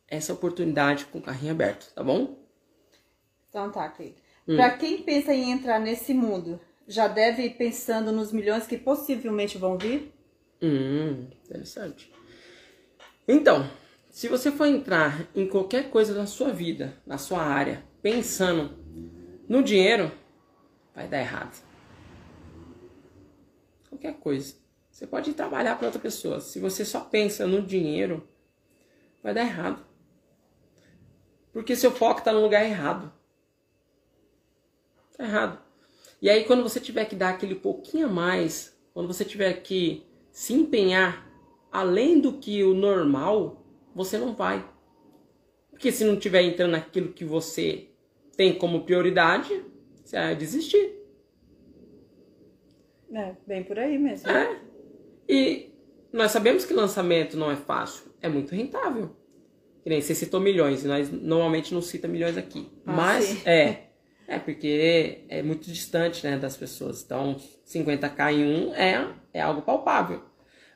essa 0.05 0.33
oportunidade 0.33 1.05
com 1.05 1.19
o 1.19 1.21
carrinho 1.21 1.53
aberto, 1.53 1.93
tá 1.93 2.03
bom? 2.03 2.37
Então 3.49 3.71
tá, 3.71 3.87
Cleide. 3.87 4.17
Hum. 4.45 4.57
Para 4.57 4.71
quem 4.77 5.01
pensa 5.01 5.33
em 5.33 5.51
entrar 5.51 5.79
nesse 5.79 6.13
mundo, 6.13 6.59
já 6.87 7.07
deve 7.07 7.43
ir 7.43 7.51
pensando 7.51 8.11
nos 8.11 8.31
milhões 8.31 8.67
que 8.67 8.77
possivelmente 8.77 9.57
vão 9.57 9.77
vir? 9.77 10.13
Hum, 10.61 11.27
interessante. 11.43 12.11
Então, 13.27 13.69
se 14.09 14.27
você 14.27 14.51
for 14.51 14.65
entrar 14.65 15.27
em 15.35 15.47
qualquer 15.47 15.89
coisa 15.89 16.13
na 16.13 16.25
sua 16.25 16.51
vida, 16.51 16.95
na 17.05 17.17
sua 17.17 17.41
área, 17.41 17.83
pensando 18.01 18.77
no 19.49 19.63
dinheiro, 19.63 20.11
vai 20.93 21.07
dar 21.07 21.19
errado. 21.19 21.61
Qualquer 23.89 24.13
coisa. 24.19 24.55
Você 24.91 25.05
pode 25.05 25.33
trabalhar 25.33 25.75
para 25.75 25.87
outra 25.87 26.01
pessoa. 26.01 26.39
Se 26.39 26.59
você 26.59 26.85
só 26.85 27.01
pensa 27.01 27.45
no 27.45 27.61
dinheiro, 27.61 28.25
vai 29.21 29.33
dar 29.33 29.41
errado. 29.41 29.85
Porque 31.51 31.75
seu 31.75 31.91
foco 31.91 32.19
está 32.19 32.31
no 32.31 32.41
lugar 32.41 32.63
errado. 32.63 33.11
Tá 35.17 35.25
errado. 35.25 35.64
E 36.25 36.29
aí, 36.31 36.43
quando 36.43 36.63
você 36.63 36.79
tiver 36.79 37.05
que 37.05 37.15
dar 37.15 37.29
aquele 37.29 37.53
pouquinho 37.53 38.07
a 38.07 38.09
mais, 38.09 38.75
quando 38.95 39.05
você 39.05 39.23
tiver 39.23 39.61
que 39.61 40.07
se 40.31 40.55
empenhar 40.55 41.31
além 41.71 42.19
do 42.19 42.39
que 42.39 42.63
o 42.63 42.73
normal, 42.73 43.63
você 43.93 44.17
não 44.17 44.33
vai. 44.33 44.67
Porque 45.69 45.91
se 45.91 46.03
não 46.03 46.15
estiver 46.15 46.41
entrando 46.41 46.71
naquilo 46.71 47.13
que 47.13 47.23
você 47.23 47.89
tem 48.35 48.57
como 48.57 48.85
prioridade, 48.85 49.53
você 50.03 50.15
vai 50.15 50.35
desistir. 50.35 50.95
É, 53.13 53.35
bem 53.45 53.63
por 53.63 53.77
aí 53.77 53.99
mesmo. 53.99 54.27
É. 54.27 54.59
E 55.29 55.69
nós 56.11 56.31
sabemos 56.31 56.65
que 56.65 56.73
lançamento 56.73 57.37
não 57.37 57.51
é 57.51 57.55
fácil, 57.55 58.11
é 58.19 58.27
muito 58.27 58.55
rentável. 58.55 59.15
Que 59.83 59.91
nem 59.91 60.01
você 60.01 60.15
citou 60.15 60.39
milhões, 60.39 60.83
e 60.83 60.87
nós 60.87 61.11
normalmente 61.11 61.71
não 61.71 61.83
cita 61.83 62.07
milhões 62.07 62.35
aqui. 62.35 62.67
Ah, 62.83 62.93
Mas, 62.93 63.25
sim. 63.25 63.47
é, 63.47 63.84
É, 64.27 64.39
porque 64.39 65.25
é 65.29 65.43
muito 65.43 65.71
distante 65.71 66.25
né, 66.25 66.37
das 66.37 66.57
pessoas. 66.57 67.03
Então, 67.03 67.35
50k 67.67 68.33
em 68.33 68.43
um 68.45 68.73
é, 68.73 69.13
é 69.33 69.41
algo 69.41 69.61
palpável. 69.61 70.23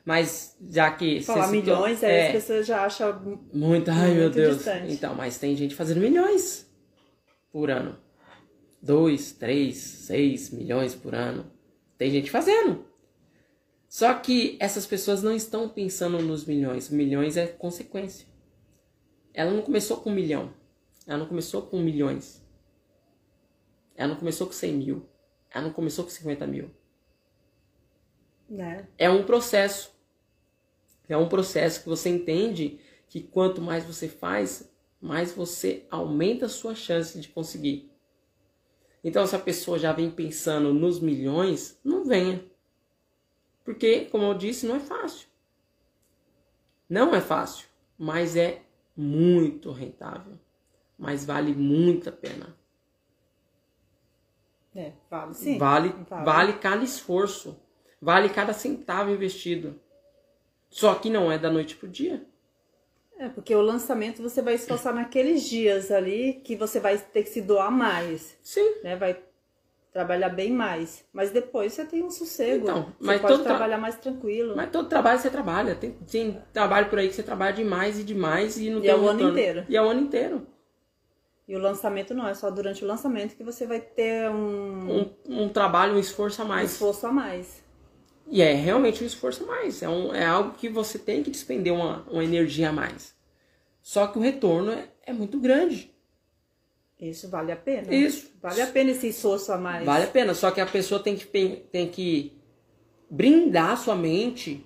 Mas 0.04 0.56
já 0.68 0.90
que. 0.90 1.20
Falar 1.20 1.48
citou- 1.48 1.60
milhões, 1.60 2.02
aí 2.02 2.26
as 2.28 2.32
pessoas 2.32 2.66
já 2.66 2.84
acham. 2.84 3.40
Muito, 3.52 3.90
ai 3.90 4.12
meu 4.12 4.22
Muito 4.24 4.34
Deus. 4.34 4.56
distante. 4.56 4.92
Então, 4.92 5.14
mas 5.14 5.38
tem 5.38 5.54
gente 5.56 5.74
fazendo 5.74 6.00
milhões 6.00 6.68
por 7.52 7.70
ano. 7.70 7.98
Dois, 8.82 9.32
três, 9.32 9.76
seis 9.76 10.50
milhões 10.50 10.94
por 10.94 11.14
ano. 11.14 11.50
Tem 11.98 12.10
gente 12.10 12.30
fazendo. 12.30 12.84
Só 13.88 14.14
que 14.14 14.56
essas 14.60 14.86
pessoas 14.86 15.22
não 15.22 15.34
estão 15.34 15.68
pensando 15.68 16.18
nos 16.22 16.46
milhões. 16.46 16.88
Milhões 16.88 17.36
é 17.36 17.46
consequência. 17.46 18.26
Ela 19.34 19.50
não 19.50 19.62
começou 19.62 19.98
com 19.98 20.10
um 20.10 20.14
milhão. 20.14 20.52
Ela 21.06 21.18
não 21.18 21.26
começou 21.26 21.62
com 21.62 21.78
milhões. 21.78 22.39
Ela 24.00 24.08
não 24.08 24.16
começou 24.16 24.46
com 24.46 24.54
100 24.54 24.72
mil. 24.72 25.06
Ela 25.50 25.66
não 25.66 25.74
começou 25.74 26.04
com 26.04 26.10
50 26.10 26.46
mil. 26.46 26.70
Né? 28.48 28.88
É 28.96 29.10
um 29.10 29.24
processo. 29.24 29.94
É 31.06 31.18
um 31.18 31.28
processo 31.28 31.82
que 31.82 31.88
você 31.88 32.08
entende 32.08 32.80
que 33.10 33.20
quanto 33.20 33.60
mais 33.60 33.84
você 33.84 34.08
faz, 34.08 34.72
mais 35.02 35.32
você 35.32 35.86
aumenta 35.90 36.46
a 36.46 36.48
sua 36.48 36.74
chance 36.74 37.20
de 37.20 37.28
conseguir. 37.28 37.92
Então, 39.04 39.26
se 39.26 39.36
a 39.36 39.38
pessoa 39.38 39.78
já 39.78 39.92
vem 39.92 40.10
pensando 40.10 40.72
nos 40.72 40.98
milhões, 40.98 41.78
não 41.84 42.02
venha. 42.02 42.42
Porque, 43.62 44.06
como 44.06 44.24
eu 44.24 44.34
disse, 44.34 44.64
não 44.64 44.76
é 44.76 44.80
fácil. 44.80 45.28
Não 46.88 47.14
é 47.14 47.20
fácil, 47.20 47.68
mas 47.98 48.34
é 48.34 48.62
muito 48.96 49.70
rentável. 49.72 50.40
Mas 50.96 51.26
vale 51.26 51.54
muito 51.54 52.08
a 52.08 52.12
pena. 52.12 52.58
É, 54.74 54.92
vale 55.10 55.34
sim. 55.34 55.58
Vale, 55.58 55.94
Vale. 56.08 56.24
vale 56.24 56.52
cada 56.54 56.84
esforço. 56.84 57.60
Vale 58.00 58.28
cada 58.28 58.52
centavo 58.52 59.10
investido. 59.10 59.78
Só 60.70 60.94
que 60.94 61.10
não 61.10 61.30
é 61.30 61.36
da 61.38 61.50
noite 61.50 61.76
pro 61.76 61.88
dia. 61.88 62.24
É, 63.18 63.28
porque 63.28 63.54
o 63.54 63.60
lançamento 63.60 64.22
você 64.22 64.40
vai 64.40 64.54
esforçar 64.54 64.94
naqueles 64.94 65.42
dias 65.42 65.90
ali 65.90 66.40
que 66.44 66.56
você 66.56 66.80
vai 66.80 66.96
ter 66.96 67.22
que 67.24 67.28
se 67.28 67.42
doar 67.42 67.70
mais, 67.70 68.38
Sim. 68.42 68.76
né? 68.82 68.96
Vai 68.96 69.18
trabalhar 69.92 70.30
bem 70.30 70.50
mais. 70.52 71.04
Mas 71.12 71.30
depois 71.30 71.74
você 71.74 71.84
tem 71.84 72.02
um 72.02 72.10
sossego. 72.10 72.62
Então, 72.62 72.84
você 72.98 73.06
mas 73.06 73.20
pode 73.20 73.42
trabalhar 73.42 73.76
mais 73.76 73.96
tranquilo. 73.96 74.56
Mas 74.56 74.70
todo 74.70 74.88
trabalho 74.88 75.18
você 75.18 75.28
trabalha. 75.28 75.74
Tem, 75.74 75.92
tem 75.92 76.40
trabalho 76.52 76.88
por 76.88 76.98
aí 76.98 77.08
que 77.08 77.14
você 77.14 77.22
trabalha 77.22 77.52
demais 77.52 77.98
e 77.98 78.04
demais 78.04 78.56
e 78.58 78.70
não 78.70 78.78
E 78.78 78.82
tem 78.82 78.90
é 78.90 78.94
o 78.94 79.00
ano 79.00 79.18
retorno. 79.18 79.30
inteiro. 79.32 79.66
E 79.68 79.76
é 79.76 79.82
o 79.82 79.88
ano 79.88 80.00
inteiro. 80.00 80.46
E 81.50 81.56
o 81.56 81.58
lançamento 81.58 82.14
não 82.14 82.28
é 82.28 82.32
só 82.32 82.48
durante 82.48 82.84
o 82.84 82.86
lançamento 82.86 83.34
que 83.34 83.42
você 83.42 83.66
vai 83.66 83.80
ter 83.80 84.30
um, 84.30 85.00
Um, 85.26 85.42
um 85.42 85.48
trabalho, 85.48 85.96
um 85.96 85.98
esforço 85.98 86.40
a 86.40 86.44
mais. 86.44 86.70
esforço 86.70 87.04
a 87.08 87.12
mais. 87.12 87.60
E 88.28 88.40
é 88.40 88.54
realmente 88.54 89.02
um 89.02 89.06
esforço 89.08 89.42
a 89.42 89.46
mais. 89.48 89.82
É, 89.82 89.88
um, 89.88 90.14
é 90.14 90.24
algo 90.24 90.52
que 90.52 90.68
você 90.68 90.96
tem 90.96 91.24
que 91.24 91.30
despender 91.32 91.72
uma, 91.72 92.06
uma 92.08 92.22
energia 92.22 92.68
a 92.68 92.72
mais. 92.72 93.16
Só 93.82 94.06
que 94.06 94.16
o 94.16 94.22
retorno 94.22 94.70
é, 94.70 94.90
é 95.04 95.12
muito 95.12 95.40
grande. 95.40 95.92
Isso 97.00 97.28
vale 97.28 97.50
a 97.50 97.56
pena. 97.56 97.92
Isso. 97.92 98.30
Vale 98.40 98.62
a 98.62 98.68
pena 98.68 98.92
esse 98.92 99.08
esforço 99.08 99.52
a 99.52 99.58
mais. 99.58 99.84
Vale 99.84 100.04
a 100.04 100.06
pena. 100.06 100.34
Só 100.34 100.52
que 100.52 100.60
a 100.60 100.66
pessoa 100.66 101.02
tem 101.02 101.16
que, 101.16 101.26
tem 101.26 101.88
que 101.90 102.40
brindar 103.10 103.76
sua 103.76 103.96
mente 103.96 104.64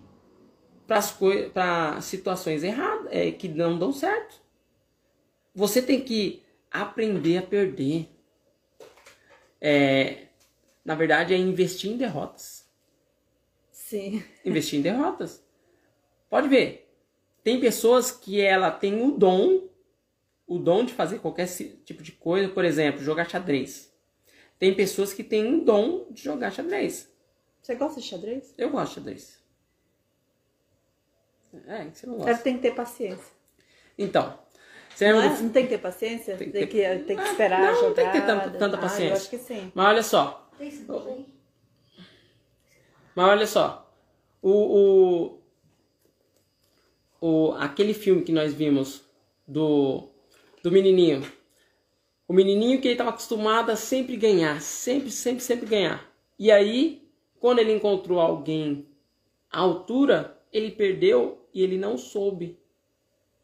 para 0.86 1.98
situações 2.02 2.62
erradas, 2.62 3.06
é, 3.10 3.30
que 3.32 3.48
não 3.48 3.78
dão 3.78 3.90
certo. 3.90 4.36
Você 5.54 5.80
tem 5.80 6.02
que 6.02 6.43
aprender 6.82 7.38
a 7.38 7.42
perder. 7.42 8.08
É, 9.60 10.26
na 10.84 10.94
verdade, 10.96 11.32
é 11.32 11.36
investir 11.36 11.92
em 11.92 11.96
derrotas. 11.96 12.68
Sim. 13.70 14.24
investir 14.44 14.80
em 14.80 14.82
derrotas. 14.82 15.42
Pode 16.28 16.48
ver. 16.48 16.92
Tem 17.44 17.60
pessoas 17.60 18.10
que 18.10 18.40
ela 18.40 18.70
tem 18.70 19.02
o 19.02 19.12
dom, 19.12 19.68
o 20.46 20.58
dom 20.58 20.84
de 20.84 20.92
fazer 20.92 21.20
qualquer 21.20 21.46
tipo 21.84 22.02
de 22.02 22.12
coisa, 22.12 22.48
por 22.48 22.64
exemplo, 22.64 23.02
jogar 23.02 23.30
xadrez. 23.30 23.94
Tem 24.58 24.74
pessoas 24.74 25.12
que 25.12 25.22
têm 25.22 25.60
o 25.60 25.64
dom 25.64 26.06
de 26.10 26.22
jogar 26.22 26.50
xadrez. 26.50 27.12
Você 27.62 27.74
gosta 27.74 28.00
de 28.00 28.06
xadrez? 28.06 28.54
Eu 28.58 28.70
gosto 28.70 28.88
de 28.88 28.94
xadrez. 28.94 29.44
É, 31.66 31.84
você 31.84 32.06
não 32.06 32.14
Deve 32.18 32.30
gosta. 32.30 32.42
ter 32.44 32.52
que 32.54 32.58
ter 32.58 32.74
paciência. 32.74 33.32
Então, 33.96 34.38
você 34.94 35.12
Não, 35.12 35.20
é? 35.22 35.28
do- 35.28 35.42
não 35.42 35.50
tem 35.50 35.62
que 35.64 35.68
ter 35.70 35.78
paciência? 35.78 36.36
Tem 36.36 36.50
Tem 36.50 36.62
que 36.62 36.66
que, 36.68 36.76
ter- 36.78 37.04
tem 37.04 37.16
que 37.16 37.22
Ah, 37.22 37.30
esperar 37.30 37.60
não, 37.72 37.78
a 37.78 37.82
não 37.82 37.94
tem 37.94 38.06
que 38.06 38.12
ter 38.12 38.26
tanta- 38.26 38.50
tanta 38.50 38.76
Ah, 38.76 38.80
paciência. 38.80 39.12
eu 39.12 39.16
acho 39.16 39.30
que 39.30 39.38
sim. 39.38 39.72
Mas 39.74 39.86
olha 39.86 40.02
só? 40.02 40.50
Mas 43.14 43.28
olha 43.28 43.46
só, 43.46 43.94
o, 44.42 44.50
o, 47.20 47.48
o- 47.48 47.52
aquele 47.52 47.94
filme 47.94 48.22
que 48.22 48.32
nós 48.32 48.52
vimos 48.52 49.02
do, 49.46 50.08
do 50.62 50.70
menininho, 50.72 51.22
o 52.26 52.32
menininho 52.32 52.80
que 52.80 52.88
ele 52.88 52.94
estava 52.94 53.10
acostumado 53.10 53.70
a 53.70 53.76
sempre 53.76 54.16
ganhar, 54.16 54.60
sempre, 54.60 55.10
sempre, 55.10 55.42
sempre 55.42 55.66
ganhar. 55.66 56.10
E 56.38 56.50
aí, 56.50 57.06
quando 57.38 57.60
ele 57.60 57.72
encontrou 57.72 58.18
alguém 58.18 58.86
à 59.50 59.60
altura, 59.60 60.36
ele 60.52 60.70
perdeu 60.72 61.46
e 61.52 61.62
ele 61.62 61.78
não 61.78 61.96
soube. 61.96 62.58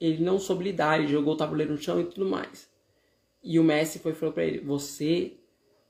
Ele 0.01 0.23
não 0.23 0.39
soube 0.39 0.65
lidar, 0.65 0.99
ele 0.99 1.13
jogou 1.13 1.35
o 1.35 1.37
tabuleiro 1.37 1.73
no 1.73 1.79
chão 1.79 2.01
e 2.01 2.05
tudo 2.05 2.27
mais. 2.27 2.69
E 3.43 3.59
o 3.59 3.65
Messi 3.65 3.99
foi 3.99 4.15
falou 4.15 4.33
para 4.33 4.45
ele: 4.45 4.61
Você 4.61 5.35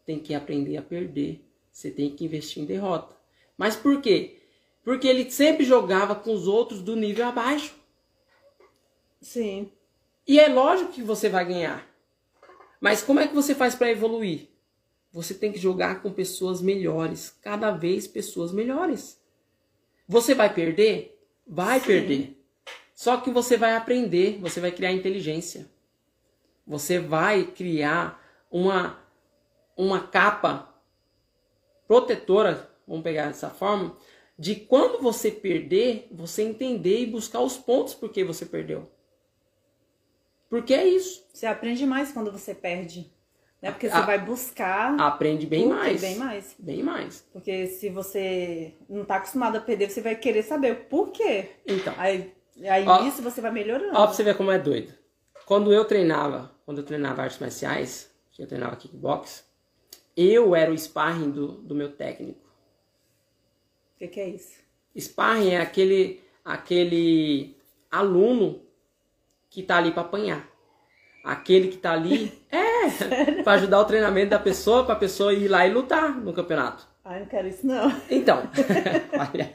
tem 0.05 0.19
que 0.19 0.35
aprender 0.35 0.77
a 0.77 0.83
perder. 0.83 1.45
Você 1.71 1.91
tem 1.91 2.11
que 2.11 2.25
investir 2.25 2.63
em 2.63 2.67
derrota. 2.67 3.15
Mas 3.57 3.77
por 3.77 4.01
quê? 4.01 4.39
Porque 4.83 5.07
ele 5.07 5.31
sempre 5.31 5.65
jogava 5.65 6.15
com 6.15 6.33
os 6.33 6.49
outros 6.49 6.83
do 6.83 6.97
nível 6.97 7.27
abaixo. 7.27 7.75
Sim. 9.21 9.71
E 10.27 10.41
é 10.41 10.49
lógico 10.49 10.93
que 10.93 11.03
você 11.03 11.29
vai 11.29 11.45
ganhar. 11.45 11.87
Mas 12.81 13.03
como 13.03 13.21
é 13.21 13.29
que 13.29 13.35
você 13.35 13.55
faz 13.55 13.75
para 13.75 13.91
evoluir? 13.91 14.49
Você 15.13 15.35
tem 15.35 15.53
que 15.53 15.59
jogar 15.59 16.03
com 16.03 16.13
pessoas 16.13 16.63
melhores, 16.63 17.31
cada 17.43 17.71
vez 17.71 18.07
pessoas 18.07 18.53
melhores. 18.53 19.21
Você 20.09 20.35
vai 20.35 20.53
perder? 20.53 21.21
Vai 21.47 21.81
Sim. 21.81 21.87
perder. 21.87 22.40
Só 23.01 23.17
que 23.17 23.31
você 23.31 23.57
vai 23.57 23.75
aprender, 23.75 24.37
você 24.43 24.61
vai 24.61 24.71
criar 24.71 24.93
inteligência. 24.93 25.67
Você 26.67 26.99
vai 26.99 27.45
criar 27.45 28.23
uma 28.51 28.99
uma 29.75 30.07
capa 30.07 30.69
protetora, 31.89 32.71
vamos 32.87 33.03
pegar 33.03 33.29
dessa 33.29 33.49
forma, 33.49 33.97
de 34.39 34.55
quando 34.55 35.01
você 35.01 35.31
perder, 35.31 36.09
você 36.13 36.43
entender 36.43 37.01
e 37.01 37.07
buscar 37.07 37.41
os 37.41 37.57
pontos 37.57 37.95
por 37.95 38.11
que 38.11 38.23
você 38.23 38.45
perdeu. 38.45 38.91
Porque 40.51 40.75
é 40.75 40.87
isso. 40.87 41.27
Você 41.33 41.47
aprende 41.47 41.87
mais 41.87 42.13
quando 42.13 42.31
você 42.31 42.55
perde. 42.55 43.11
Né? 43.63 43.71
Porque 43.71 43.89
você 43.89 43.97
Ah, 43.97 44.03
vai 44.03 44.19
buscar 44.19 45.01
Aprende 45.01 45.47
bem 45.47 45.67
mais. 45.67 46.03
Bem 46.03 46.17
mais. 46.17 46.55
Bem 46.59 46.83
mais. 46.83 47.27
Porque 47.33 47.67
se 47.67 47.89
você 47.89 48.75
não 48.91 49.07
tá 49.07 49.17
acostumado 49.17 49.57
a 49.57 49.61
perder, 49.63 49.91
você 49.91 50.03
vai 50.03 50.17
querer 50.17 50.43
saber 50.43 50.73
o 50.73 50.85
porquê. 50.85 51.49
Então, 51.67 51.95
Aí, 51.97 52.39
aí 52.69 52.87
Ó. 52.87 53.03
nisso 53.03 53.23
você 53.23 53.41
vai 53.41 53.51
melhorando. 53.51 53.93
ó 53.95 54.07
pra 54.07 54.15
você 54.15 54.23
ver 54.23 54.37
como 54.37 54.51
é 54.51 54.59
doido. 54.59 54.93
Quando 55.47 55.73
eu 55.73 55.85
treinava, 55.85 56.53
quando 56.65 56.79
eu 56.79 56.85
treinava 56.85 57.23
artes 57.23 57.39
marciais, 57.39 58.11
eu 58.39 58.47
treinava 58.47 58.77
kickbox, 58.77 59.45
eu 60.17 60.55
era 60.57 60.71
o 60.71 60.79
sparring 60.79 61.31
do, 61.31 61.49
do 61.49 61.75
meu 61.75 61.93
técnico. 61.93 62.41
O 63.95 63.99
que, 63.99 64.09
que 64.09 64.21
é 64.21 64.29
isso? 64.31 64.59
Sparring 64.99 65.51
é 65.51 65.61
aquele, 65.61 66.23
aquele 66.45 67.55
aluno 67.91 68.63
que 69.51 69.63
tá 69.63 69.77
ali 69.77 69.91
para 69.91 70.03
apanhar. 70.03 70.49
Aquele 71.23 71.69
que 71.69 71.77
tá 71.77 71.93
ali 71.93 72.33
é 72.51 73.43
para 73.43 73.53
ajudar 73.53 73.81
o 73.81 73.85
treinamento 73.85 74.31
da 74.31 74.39
pessoa, 74.39 74.87
pra 74.87 74.97
pessoa 74.97 75.35
ir 75.35 75.49
lá 75.49 75.67
e 75.67 75.73
lutar 75.73 76.17
no 76.17 76.33
campeonato. 76.33 76.89
Ai, 77.05 77.21
não 77.21 77.27
quero 77.27 77.49
isso 77.49 77.67
não. 77.67 77.93
Então, 78.11 78.43
olha, 79.13 79.53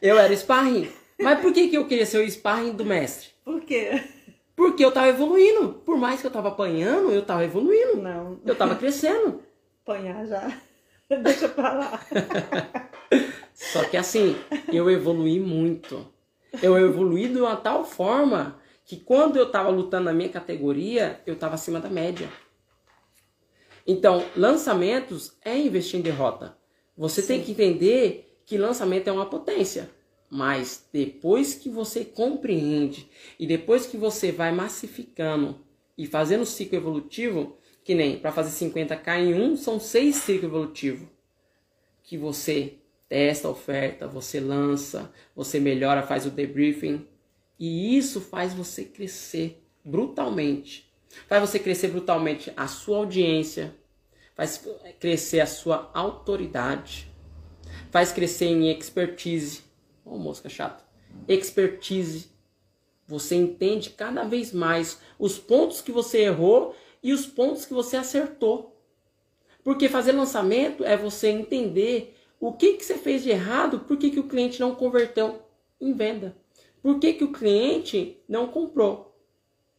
eu 0.00 0.16
era 0.18 0.32
sparring. 0.36 0.88
Mas 1.22 1.40
por 1.40 1.52
que, 1.52 1.68
que 1.68 1.76
eu 1.76 1.86
queria 1.86 2.06
ser 2.06 2.18
o 2.18 2.30
sparring 2.30 2.72
do 2.72 2.84
mestre? 2.84 3.28
Por 3.44 3.60
quê? 3.62 4.02
Porque 4.56 4.84
eu 4.84 4.92
tava 4.92 5.08
evoluindo. 5.08 5.74
Por 5.84 5.96
mais 5.96 6.20
que 6.20 6.26
eu 6.26 6.30
tava 6.30 6.48
apanhando, 6.48 7.10
eu 7.10 7.22
tava 7.22 7.44
evoluindo. 7.44 7.96
Não, 8.02 8.38
Eu 8.44 8.54
tava 8.54 8.74
crescendo. 8.76 9.42
apanhar 9.82 10.26
já. 10.26 10.52
Deixa 11.22 11.48
pra 11.48 11.72
lá. 11.72 12.00
Só 13.54 13.84
que 13.84 13.96
assim, 13.96 14.36
eu 14.72 14.88
evoluí 14.90 15.40
muito. 15.40 16.06
Eu 16.62 16.76
evoluí 16.78 17.28
de 17.28 17.40
uma 17.40 17.56
tal 17.56 17.84
forma 17.84 18.58
que 18.84 18.96
quando 18.96 19.36
eu 19.36 19.50
tava 19.50 19.70
lutando 19.70 20.04
na 20.04 20.12
minha 20.12 20.28
categoria, 20.28 21.20
eu 21.26 21.36
tava 21.36 21.54
acima 21.54 21.80
da 21.80 21.88
média. 21.88 22.28
Então, 23.86 24.24
lançamentos 24.36 25.36
é 25.44 25.56
investir 25.56 25.98
em 25.98 26.02
derrota. 26.02 26.56
Você 26.96 27.22
tem 27.22 27.42
que 27.42 27.52
entender 27.52 28.40
que 28.44 28.58
lançamento 28.58 29.08
é 29.08 29.12
uma 29.12 29.26
potência. 29.26 29.90
Mas 30.30 30.88
depois 30.92 31.54
que 31.54 31.68
você 31.68 32.04
compreende 32.04 33.10
e 33.38 33.46
depois 33.46 33.86
que 33.86 33.96
você 33.96 34.30
vai 34.30 34.52
massificando 34.52 35.60
e 35.98 36.06
fazendo 36.06 36.46
ciclo 36.46 36.78
evolutivo, 36.78 37.58
que 37.82 37.94
nem 37.94 38.18
para 38.18 38.30
fazer 38.30 38.64
50k 38.64 39.18
em 39.18 39.34
um, 39.34 39.56
são 39.56 39.80
seis 39.80 40.16
ciclos 40.16 40.44
evolutivos 40.44 41.08
que 42.02 42.16
você 42.16 42.74
testa 43.08 43.48
a 43.48 43.50
oferta, 43.50 44.06
você 44.06 44.40
lança, 44.40 45.12
você 45.34 45.58
melhora, 45.58 46.02
faz 46.02 46.26
o 46.26 46.30
debriefing. 46.30 47.06
E 47.58 47.96
isso 47.96 48.20
faz 48.20 48.54
você 48.54 48.84
crescer 48.84 49.62
brutalmente. 49.84 50.90
Faz 51.28 51.40
você 51.48 51.58
crescer 51.58 51.88
brutalmente 51.88 52.52
a 52.56 52.66
sua 52.66 52.98
audiência, 52.98 53.76
faz 54.34 54.64
crescer 54.98 55.40
a 55.40 55.46
sua 55.46 55.90
autoridade, 55.92 57.12
faz 57.90 58.12
crescer 58.12 58.46
em 58.46 58.70
expertise. 58.70 59.62
Ô, 60.10 60.18
mosca 60.18 60.48
chata. 60.48 60.82
Expertise. 61.28 62.32
Você 63.06 63.36
entende 63.36 63.90
cada 63.90 64.24
vez 64.24 64.52
mais 64.52 65.00
os 65.18 65.38
pontos 65.38 65.80
que 65.80 65.92
você 65.92 66.22
errou 66.22 66.74
e 67.00 67.12
os 67.12 67.26
pontos 67.26 67.64
que 67.64 67.72
você 67.72 67.96
acertou. 67.96 68.76
Porque 69.62 69.88
fazer 69.88 70.12
lançamento 70.12 70.84
é 70.84 70.96
você 70.96 71.28
entender 71.28 72.16
o 72.40 72.52
que, 72.52 72.72
que 72.72 72.84
você 72.84 72.98
fez 72.98 73.22
de 73.22 73.30
errado, 73.30 73.80
por 73.80 73.96
que, 73.96 74.10
que 74.10 74.18
o 74.18 74.26
cliente 74.26 74.58
não 74.58 74.74
converteu 74.74 75.42
em 75.80 75.92
venda. 75.92 76.36
Por 76.82 76.98
que, 76.98 77.12
que 77.12 77.24
o 77.24 77.32
cliente 77.32 78.20
não 78.28 78.48
comprou? 78.48 79.16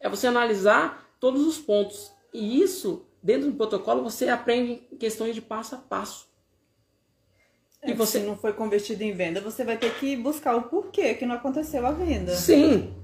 É 0.00 0.08
você 0.08 0.26
analisar 0.26 1.14
todos 1.20 1.46
os 1.46 1.58
pontos. 1.58 2.10
E 2.32 2.62
isso, 2.62 3.04
dentro 3.22 3.50
do 3.50 3.56
protocolo, 3.56 4.02
você 4.02 4.28
aprende 4.28 4.76
questões 4.98 5.34
de 5.34 5.42
passo 5.42 5.74
a 5.74 5.78
passo. 5.78 6.31
É, 7.92 7.94
e 7.94 7.96
você 7.96 8.20
se 8.20 8.26
não 8.26 8.36
foi 8.36 8.52
convertido 8.52 9.02
em 9.02 9.12
venda, 9.12 9.40
você 9.40 9.64
vai 9.64 9.76
ter 9.76 9.94
que 9.94 10.16
buscar 10.16 10.56
o 10.56 10.62
porquê 10.62 11.14
que 11.14 11.26
não 11.26 11.36
aconteceu 11.36 11.86
a 11.86 11.92
venda. 11.92 12.34
Sim. 12.34 12.94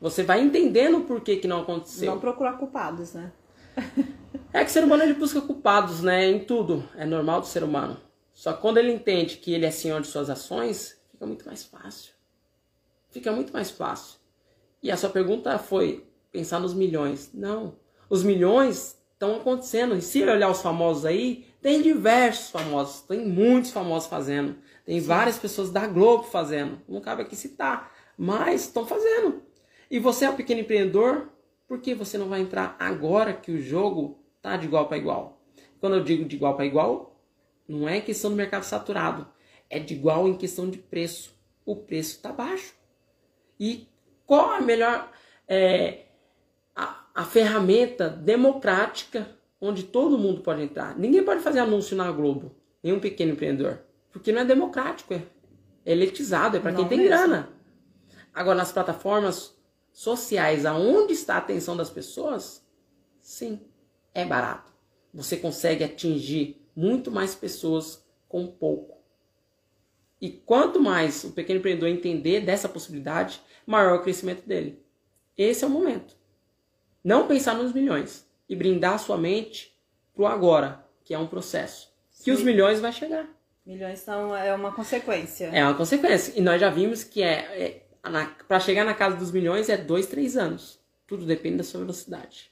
Você 0.00 0.22
vai 0.22 0.40
entendendo 0.40 0.98
o 0.98 1.04
porquê 1.04 1.36
que 1.36 1.46
não 1.46 1.60
aconteceu. 1.60 2.10
Não 2.10 2.20
procurar 2.20 2.54
culpados, 2.54 3.12
né? 3.12 3.32
é 4.52 4.64
que 4.64 4.70
o 4.70 4.72
ser 4.72 4.82
humano 4.82 5.02
ele 5.02 5.14
busca 5.14 5.40
culpados, 5.40 6.02
né? 6.02 6.28
Em 6.28 6.44
tudo. 6.44 6.88
É 6.96 7.04
normal 7.04 7.40
do 7.40 7.46
ser 7.46 7.62
humano. 7.62 7.98
Só 8.32 8.54
que 8.54 8.62
quando 8.62 8.78
ele 8.78 8.92
entende 8.92 9.36
que 9.36 9.52
ele 9.52 9.66
é 9.66 9.70
senhor 9.70 10.00
de 10.00 10.06
suas 10.06 10.30
ações, 10.30 10.98
fica 11.12 11.26
muito 11.26 11.44
mais 11.44 11.64
fácil. 11.64 12.14
Fica 13.10 13.30
muito 13.30 13.52
mais 13.52 13.70
fácil. 13.70 14.18
E 14.82 14.90
a 14.90 14.96
sua 14.96 15.10
pergunta 15.10 15.58
foi 15.58 16.06
pensar 16.32 16.58
nos 16.58 16.72
milhões. 16.72 17.30
Não. 17.34 17.76
Os 18.08 18.22
milhões 18.22 18.96
estão 19.12 19.36
acontecendo. 19.36 19.94
E 19.94 20.00
se 20.00 20.22
olhar 20.22 20.50
os 20.50 20.62
famosos 20.62 21.04
aí, 21.04 21.46
tem 21.60 21.82
diversos 21.82 22.50
famosos. 22.50 23.02
Tem 23.02 23.26
muitos 23.26 23.70
famosos 23.70 24.08
fazendo. 24.08 24.56
Tem 24.84 25.00
várias 25.00 25.38
pessoas 25.38 25.70
da 25.70 25.86
Globo 25.86 26.24
fazendo. 26.24 26.80
Não 26.88 27.00
cabe 27.00 27.22
aqui 27.22 27.36
citar. 27.36 27.92
Mas 28.16 28.62
estão 28.62 28.86
fazendo. 28.86 29.42
E 29.90 29.98
você 29.98 30.24
é 30.24 30.30
um 30.30 30.36
pequeno 30.36 30.60
empreendedor, 30.60 31.28
por 31.66 31.80
que 31.80 31.94
você 31.94 32.16
não 32.16 32.28
vai 32.28 32.40
entrar 32.40 32.76
agora 32.78 33.32
que 33.32 33.50
o 33.50 33.60
jogo 33.60 34.18
tá 34.40 34.56
de 34.56 34.66
igual 34.66 34.86
para 34.86 34.96
igual? 34.96 35.40
Quando 35.80 35.96
eu 35.96 36.04
digo 36.04 36.24
de 36.24 36.36
igual 36.36 36.54
para 36.54 36.66
igual, 36.66 37.20
não 37.66 37.88
é 37.88 38.00
questão 38.00 38.30
do 38.30 38.36
mercado 38.36 38.62
saturado, 38.62 39.26
é 39.68 39.78
de 39.78 39.94
igual 39.94 40.28
em 40.28 40.36
questão 40.36 40.68
de 40.68 40.78
preço. 40.78 41.34
O 41.64 41.76
preço 41.76 42.16
está 42.16 42.32
baixo. 42.32 42.74
E 43.58 43.88
qual 44.26 44.50
a 44.50 44.60
melhor 44.60 45.10
é, 45.48 46.06
a, 46.74 47.04
a 47.14 47.24
ferramenta 47.24 48.08
democrática 48.08 49.39
onde 49.60 49.84
todo 49.84 50.18
mundo 50.18 50.40
pode 50.40 50.62
entrar? 50.62 50.98
Ninguém 50.98 51.22
pode 51.22 51.42
fazer 51.42 51.58
anúncio 51.58 51.96
na 51.96 52.10
Globo, 52.10 52.54
nenhum 52.82 52.98
pequeno 52.98 53.32
empreendedor, 53.32 53.80
porque 54.10 54.32
não 54.32 54.40
é 54.40 54.44
democrático, 54.44 55.12
é 55.12 55.22
elitizado, 55.84 56.56
é 56.56 56.60
para 56.60 56.72
quem 56.72 56.88
tem 56.88 56.98
mesmo. 56.98 57.10
grana. 57.10 57.50
Agora 58.32 58.56
nas 58.56 58.72
plataformas 58.72 59.56
sociais, 59.92 60.64
aonde 60.64 61.12
está 61.12 61.34
a 61.34 61.38
atenção 61.38 61.76
das 61.76 61.90
pessoas, 61.90 62.64
sim, 63.20 63.60
é 64.14 64.24
barato. 64.24 64.72
Você 65.12 65.36
consegue 65.36 65.84
atingir 65.84 66.64
muito 66.74 67.10
mais 67.10 67.34
pessoas 67.34 68.04
com 68.28 68.46
pouco. 68.46 68.98
E 70.20 70.30
quanto 70.30 70.80
mais 70.80 71.24
o 71.24 71.32
pequeno 71.32 71.58
empreendedor 71.58 71.88
entender 71.88 72.40
dessa 72.40 72.68
possibilidade, 72.68 73.42
maior 73.66 73.98
o 73.98 74.02
crescimento 74.02 74.46
dele. 74.46 74.82
Esse 75.36 75.64
é 75.64 75.66
o 75.66 75.70
momento. 75.70 76.14
Não 77.02 77.26
pensar 77.26 77.54
nos 77.54 77.72
milhões 77.72 78.29
e 78.50 78.56
brindar 78.56 78.98
sua 78.98 79.16
mente 79.16 79.72
pro 80.12 80.26
agora, 80.26 80.84
que 81.04 81.14
é 81.14 81.18
um 81.18 81.28
processo. 81.28 81.88
Sim. 82.10 82.24
Que 82.24 82.30
os 82.32 82.42
milhões 82.42 82.80
vai 82.80 82.92
chegar. 82.92 83.24
Milhões 83.64 84.00
são 84.00 84.36
é 84.36 84.52
uma 84.52 84.72
consequência. 84.72 85.46
É 85.46 85.62
uma 85.62 85.74
consequência. 85.74 86.32
E 86.36 86.42
nós 86.42 86.60
já 86.60 86.68
vimos 86.68 87.04
que 87.04 87.22
é, 87.22 87.36
é 87.62 87.86
para 88.48 88.58
chegar 88.58 88.84
na 88.84 88.92
casa 88.92 89.16
dos 89.16 89.30
milhões 89.30 89.68
é 89.68 89.76
dois, 89.76 90.06
três 90.06 90.36
anos. 90.36 90.80
Tudo 91.06 91.24
depende 91.24 91.58
da 91.58 91.62
sua 91.62 91.78
velocidade. 91.78 92.50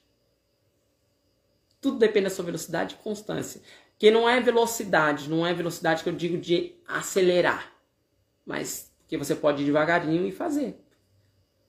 Tudo 1.80 1.98
depende 1.98 2.24
da 2.24 2.30
sua 2.30 2.44
velocidade 2.44 2.94
e 2.94 3.02
constância. 3.02 3.60
Que 3.98 4.08
não 4.08 4.28
é 4.28 4.40
velocidade, 4.40 5.28
não 5.28 5.44
é 5.44 5.52
velocidade 5.52 6.04
que 6.04 6.08
eu 6.08 6.14
digo 6.14 6.38
de 6.38 6.76
acelerar. 6.86 7.72
Mas 8.46 8.92
que 9.08 9.16
você 9.16 9.34
pode 9.34 9.62
ir 9.62 9.66
devagarinho 9.66 10.28
e 10.28 10.30
fazer. 10.30 10.80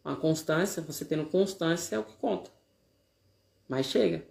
Uma 0.06 0.16
constância, 0.16 0.84
você 0.84 1.04
tendo 1.04 1.26
constância 1.26 1.96
é 1.96 2.00
o 2.00 2.04
que 2.04 2.16
conta. 2.18 2.59
Mas 3.70 3.86
chega. 3.86 4.26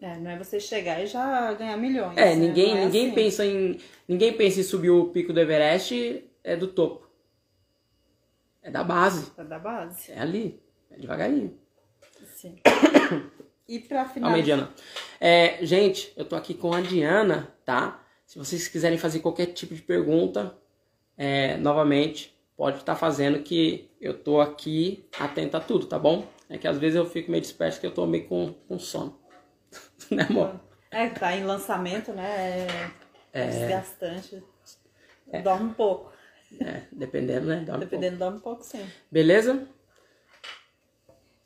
É, 0.00 0.18
não 0.18 0.30
é 0.30 0.36
você 0.36 0.58
chegar 0.58 1.02
e 1.02 1.06
já 1.06 1.54
ganhar 1.54 1.76
milhões. 1.76 2.18
É, 2.18 2.34
né? 2.34 2.34
ninguém, 2.34 2.76
é 2.76 2.84
ninguém 2.84 3.06
assim. 3.06 3.14
pensa 3.14 3.46
em. 3.46 3.80
Ninguém 4.06 4.32
pensa 4.34 4.60
em 4.60 4.64
subir 4.64 4.90
o 4.90 5.06
pico 5.06 5.32
do 5.32 5.40
Everest 5.40 6.24
é 6.42 6.56
do 6.56 6.66
topo. 6.66 7.08
É 8.60 8.70
da 8.70 8.82
base. 8.82 9.30
É 9.38 9.44
da 9.44 9.58
base. 9.58 10.12
É 10.12 10.18
ali. 10.18 10.60
É 10.90 10.96
devagarinho. 10.96 11.58
Sim. 12.34 12.56
e 13.68 13.78
pra 13.78 14.04
finalizar. 14.04 14.20
Calma 14.20 14.36
aí, 14.36 14.42
Diana. 14.42 14.70
É, 15.20 15.64
gente, 15.64 16.12
eu 16.16 16.24
tô 16.24 16.36
aqui 16.36 16.52
com 16.52 16.74
a 16.74 16.80
Diana, 16.80 17.54
tá? 17.64 18.02
Se 18.26 18.38
vocês 18.38 18.68
quiserem 18.68 18.98
fazer 18.98 19.20
qualquer 19.20 19.46
tipo 19.46 19.74
de 19.74 19.82
pergunta, 19.82 20.56
é, 21.16 21.56
novamente, 21.56 22.36
pode 22.56 22.78
estar 22.78 22.94
tá 22.94 22.98
fazendo 22.98 23.42
que 23.42 23.90
eu 24.00 24.12
tô 24.18 24.40
aqui 24.40 25.04
atento 25.18 25.56
a 25.56 25.60
tudo, 25.60 25.86
tá 25.86 25.98
bom? 25.98 26.26
É 26.54 26.58
que 26.58 26.68
às 26.68 26.78
vezes 26.78 26.94
eu 26.94 27.04
fico 27.04 27.32
meio 27.32 27.40
disperso 27.40 27.80
que 27.80 27.86
eu 27.86 27.92
tô 27.92 28.06
meio 28.06 28.28
com, 28.28 28.54
com 28.68 28.78
sono. 28.78 29.18
né, 30.08 30.24
amor? 30.30 30.60
É, 30.88 31.08
tá 31.08 31.36
em 31.36 31.42
lançamento, 31.42 32.12
né? 32.12 32.68
É, 33.32 33.40
é... 33.40 33.46
desgastante. 33.48 34.40
É. 35.32 35.42
Dorme 35.42 35.70
um 35.70 35.74
pouco. 35.74 36.12
É, 36.60 36.82
dependendo, 36.92 37.48
né? 37.48 37.66
Um 37.68 37.78
dependendo, 37.80 38.18
pouco. 38.18 38.30
dá 38.32 38.36
um 38.36 38.40
pouco 38.40 38.62
sim. 38.62 38.86
Beleza? 39.10 39.66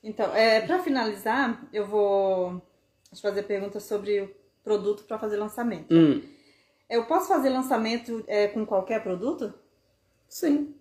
Então, 0.05 0.37
é, 0.37 0.61
para 0.61 0.79
finalizar, 0.81 1.67
eu 1.73 1.87
vou 1.87 2.61
fazer 3.23 3.45
perguntas 3.45 3.85
sobre 3.85 4.21
o 4.21 4.37
produto 4.63 5.05
para 5.05 5.19
fazer 5.19 5.39
lançamento. 5.39 5.91
Hum. 5.91 6.23
Eu 6.91 7.07
posso 7.07 7.29
fazer 7.29 7.49
lançamento 7.49 8.23
é, 8.27 8.49
com 8.49 8.67
qualquer 8.67 9.03
produto? 9.03 9.55
Sim. 10.29 10.75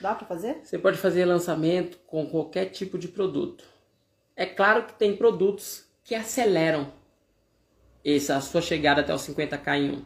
Dá 0.00 0.14
para 0.14 0.26
fazer? 0.26 0.60
Você 0.64 0.78
pode 0.78 0.98
fazer 0.98 1.24
lançamento 1.24 1.98
com 2.06 2.26
qualquer 2.26 2.66
tipo 2.66 2.98
de 2.98 3.08
produto. 3.08 3.64
É 4.34 4.46
claro 4.46 4.86
que 4.86 4.94
tem 4.94 5.14
produtos 5.14 5.84
que 6.02 6.14
aceleram 6.14 6.92
essa 8.04 8.36
a 8.36 8.40
sua 8.40 8.62
chegada 8.62 9.02
até 9.02 9.14
os 9.14 9.22
50k 9.22 9.78
em 9.78 9.90
um. 9.92 10.04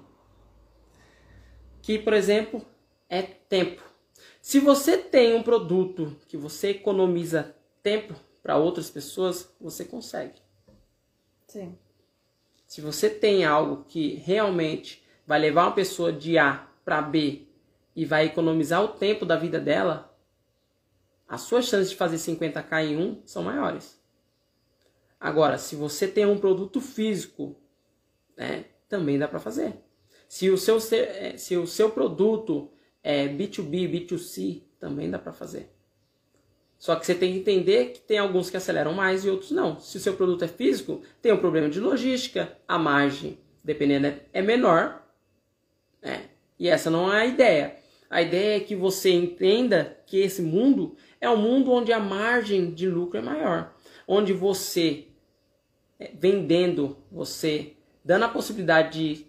Que, 1.80 1.98
por 1.98 2.12
exemplo, 2.12 2.64
é 3.08 3.22
tempo. 3.22 3.82
Se 4.42 4.58
você 4.58 4.98
tem 4.98 5.34
um 5.34 5.42
produto 5.42 6.16
que 6.26 6.36
você 6.36 6.70
economiza 6.70 7.54
tempo 7.82 8.14
para 8.42 8.56
outras 8.56 8.90
pessoas, 8.90 9.54
você 9.60 9.84
consegue. 9.84 10.42
Sim. 11.46 11.78
Se 12.66 12.80
você 12.80 13.08
tem 13.08 13.44
algo 13.44 13.84
que 13.84 14.16
realmente 14.16 15.04
vai 15.26 15.38
levar 15.38 15.66
uma 15.66 15.74
pessoa 15.74 16.12
de 16.12 16.36
A 16.36 16.66
para 16.84 17.00
B 17.00 17.43
e 17.94 18.04
vai 18.04 18.26
economizar 18.26 18.82
o 18.82 18.88
tempo 18.88 19.24
da 19.24 19.36
vida 19.36 19.60
dela, 19.60 20.16
as 21.28 21.42
suas 21.42 21.66
chances 21.66 21.90
de 21.90 21.96
fazer 21.96 22.16
50k 22.16 22.84
em 22.84 22.96
um 22.96 23.22
são 23.24 23.42
maiores. 23.42 24.00
Agora, 25.18 25.56
se 25.56 25.74
você 25.74 26.06
tem 26.06 26.26
um 26.26 26.38
produto 26.38 26.80
físico, 26.80 27.56
né, 28.36 28.66
também 28.88 29.18
dá 29.18 29.26
para 29.26 29.40
fazer. 29.40 29.74
Se 30.28 30.50
o 30.50 30.58
seu, 30.58 30.78
eh, 30.92 31.36
se 31.36 31.56
o 31.56 31.66
seu 31.66 31.90
produto 31.90 32.70
é, 33.02 33.28
B2B, 33.28 33.88
B2C, 33.88 34.62
também 34.78 35.10
dá 35.10 35.18
para 35.18 35.32
fazer. 35.32 35.70
Só 36.78 36.96
que 36.96 37.06
você 37.06 37.14
tem 37.14 37.32
que 37.32 37.38
entender 37.38 37.92
que 37.92 38.00
tem 38.00 38.18
alguns 38.18 38.50
que 38.50 38.56
aceleram 38.56 38.92
mais 38.92 39.24
e 39.24 39.30
outros 39.30 39.50
não. 39.50 39.78
Se 39.78 39.96
o 39.96 40.00
seu 40.00 40.14
produto 40.14 40.44
é 40.44 40.48
físico, 40.48 41.02
tem 41.22 41.32
um 41.32 41.38
problema 41.38 41.68
de 41.68 41.80
logística, 41.80 42.56
a 42.68 42.78
margem, 42.78 43.38
dependendo, 43.62 44.14
é 44.32 44.42
menor. 44.42 45.02
Né? 46.02 46.28
E 46.58 46.68
essa 46.68 46.90
não 46.90 47.12
é 47.12 47.22
a 47.22 47.26
ideia. 47.26 47.76
A 48.08 48.22
ideia 48.22 48.56
é 48.56 48.60
que 48.60 48.76
você 48.76 49.10
entenda 49.10 49.98
que 50.06 50.18
esse 50.18 50.42
mundo 50.42 50.96
é 51.20 51.28
um 51.28 51.36
mundo 51.36 51.72
onde 51.72 51.92
a 51.92 51.98
margem 51.98 52.72
de 52.72 52.88
lucro 52.88 53.18
é 53.18 53.22
maior. 53.22 53.74
Onde 54.06 54.32
você, 54.32 55.08
é, 55.98 56.12
vendendo, 56.14 56.98
você 57.10 57.74
dando 58.04 58.24
a 58.24 58.28
possibilidade 58.28 59.16
de 59.16 59.26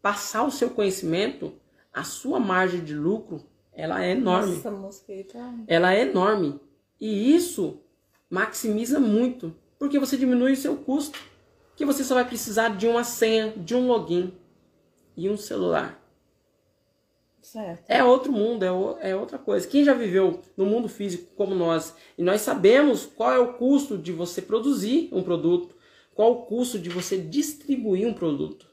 passar 0.00 0.44
o 0.44 0.50
seu 0.50 0.70
conhecimento 0.70 1.52
a 1.92 2.04
sua 2.04 2.40
margem 2.40 2.82
de 2.82 2.94
lucro 2.94 3.44
ela 3.72 4.04
é 4.04 4.12
enorme. 4.12 4.54
Nossa, 4.54 4.70
mosquito. 4.70 5.36
Ela 5.66 5.94
é 5.94 6.02
enorme. 6.02 6.60
E 7.00 7.34
isso 7.34 7.80
maximiza 8.28 9.00
muito, 9.00 9.54
porque 9.78 9.98
você 9.98 10.16
diminui 10.16 10.52
o 10.52 10.56
seu 10.56 10.76
custo, 10.76 11.18
que 11.74 11.84
você 11.84 12.04
só 12.04 12.14
vai 12.14 12.24
precisar 12.26 12.76
de 12.76 12.86
uma 12.86 13.02
senha, 13.02 13.52
de 13.56 13.74
um 13.74 13.86
login 13.86 14.32
e 15.16 15.28
um 15.28 15.36
celular. 15.36 16.01
Certo. 17.42 17.84
É 17.88 18.02
outro 18.04 18.30
mundo, 18.32 18.64
é, 18.64 18.70
o- 18.72 18.96
é 19.00 19.16
outra 19.16 19.38
coisa. 19.38 19.66
Quem 19.66 19.84
já 19.84 19.92
viveu 19.92 20.40
no 20.56 20.64
mundo 20.64 20.88
físico 20.88 21.34
como 21.34 21.54
nós, 21.54 21.94
e 22.16 22.22
nós 22.22 22.40
sabemos 22.40 23.04
qual 23.04 23.32
é 23.32 23.38
o 23.38 23.54
custo 23.54 23.98
de 23.98 24.12
você 24.12 24.40
produzir 24.40 25.08
um 25.12 25.22
produto, 25.22 25.74
qual 26.14 26.32
o 26.32 26.42
custo 26.46 26.78
de 26.78 26.88
você 26.88 27.18
distribuir 27.18 28.06
um 28.06 28.14
produto. 28.14 28.70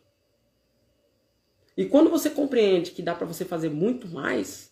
E 1.76 1.86
quando 1.86 2.09
você 2.09 2.30
compreende 2.30 2.91
que 2.91 3.01
dá 3.01 3.15
para 3.15 3.26
você 3.26 3.43
fazer 3.43 3.70
muito 3.70 4.07
mais, 4.07 4.72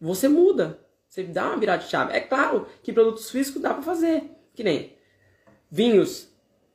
você 0.00 0.28
muda. 0.28 0.80
Você 1.08 1.24
dá 1.24 1.48
uma 1.48 1.56
virada 1.56 1.82
de 1.82 1.90
chave. 1.90 2.12
É 2.12 2.20
claro 2.20 2.66
que 2.82 2.92
produtos 2.92 3.30
físicos 3.30 3.60
dá 3.60 3.74
para 3.74 3.82
fazer. 3.82 4.30
Que 4.54 4.62
nem 4.62 4.96
vinhos. 5.70 6.28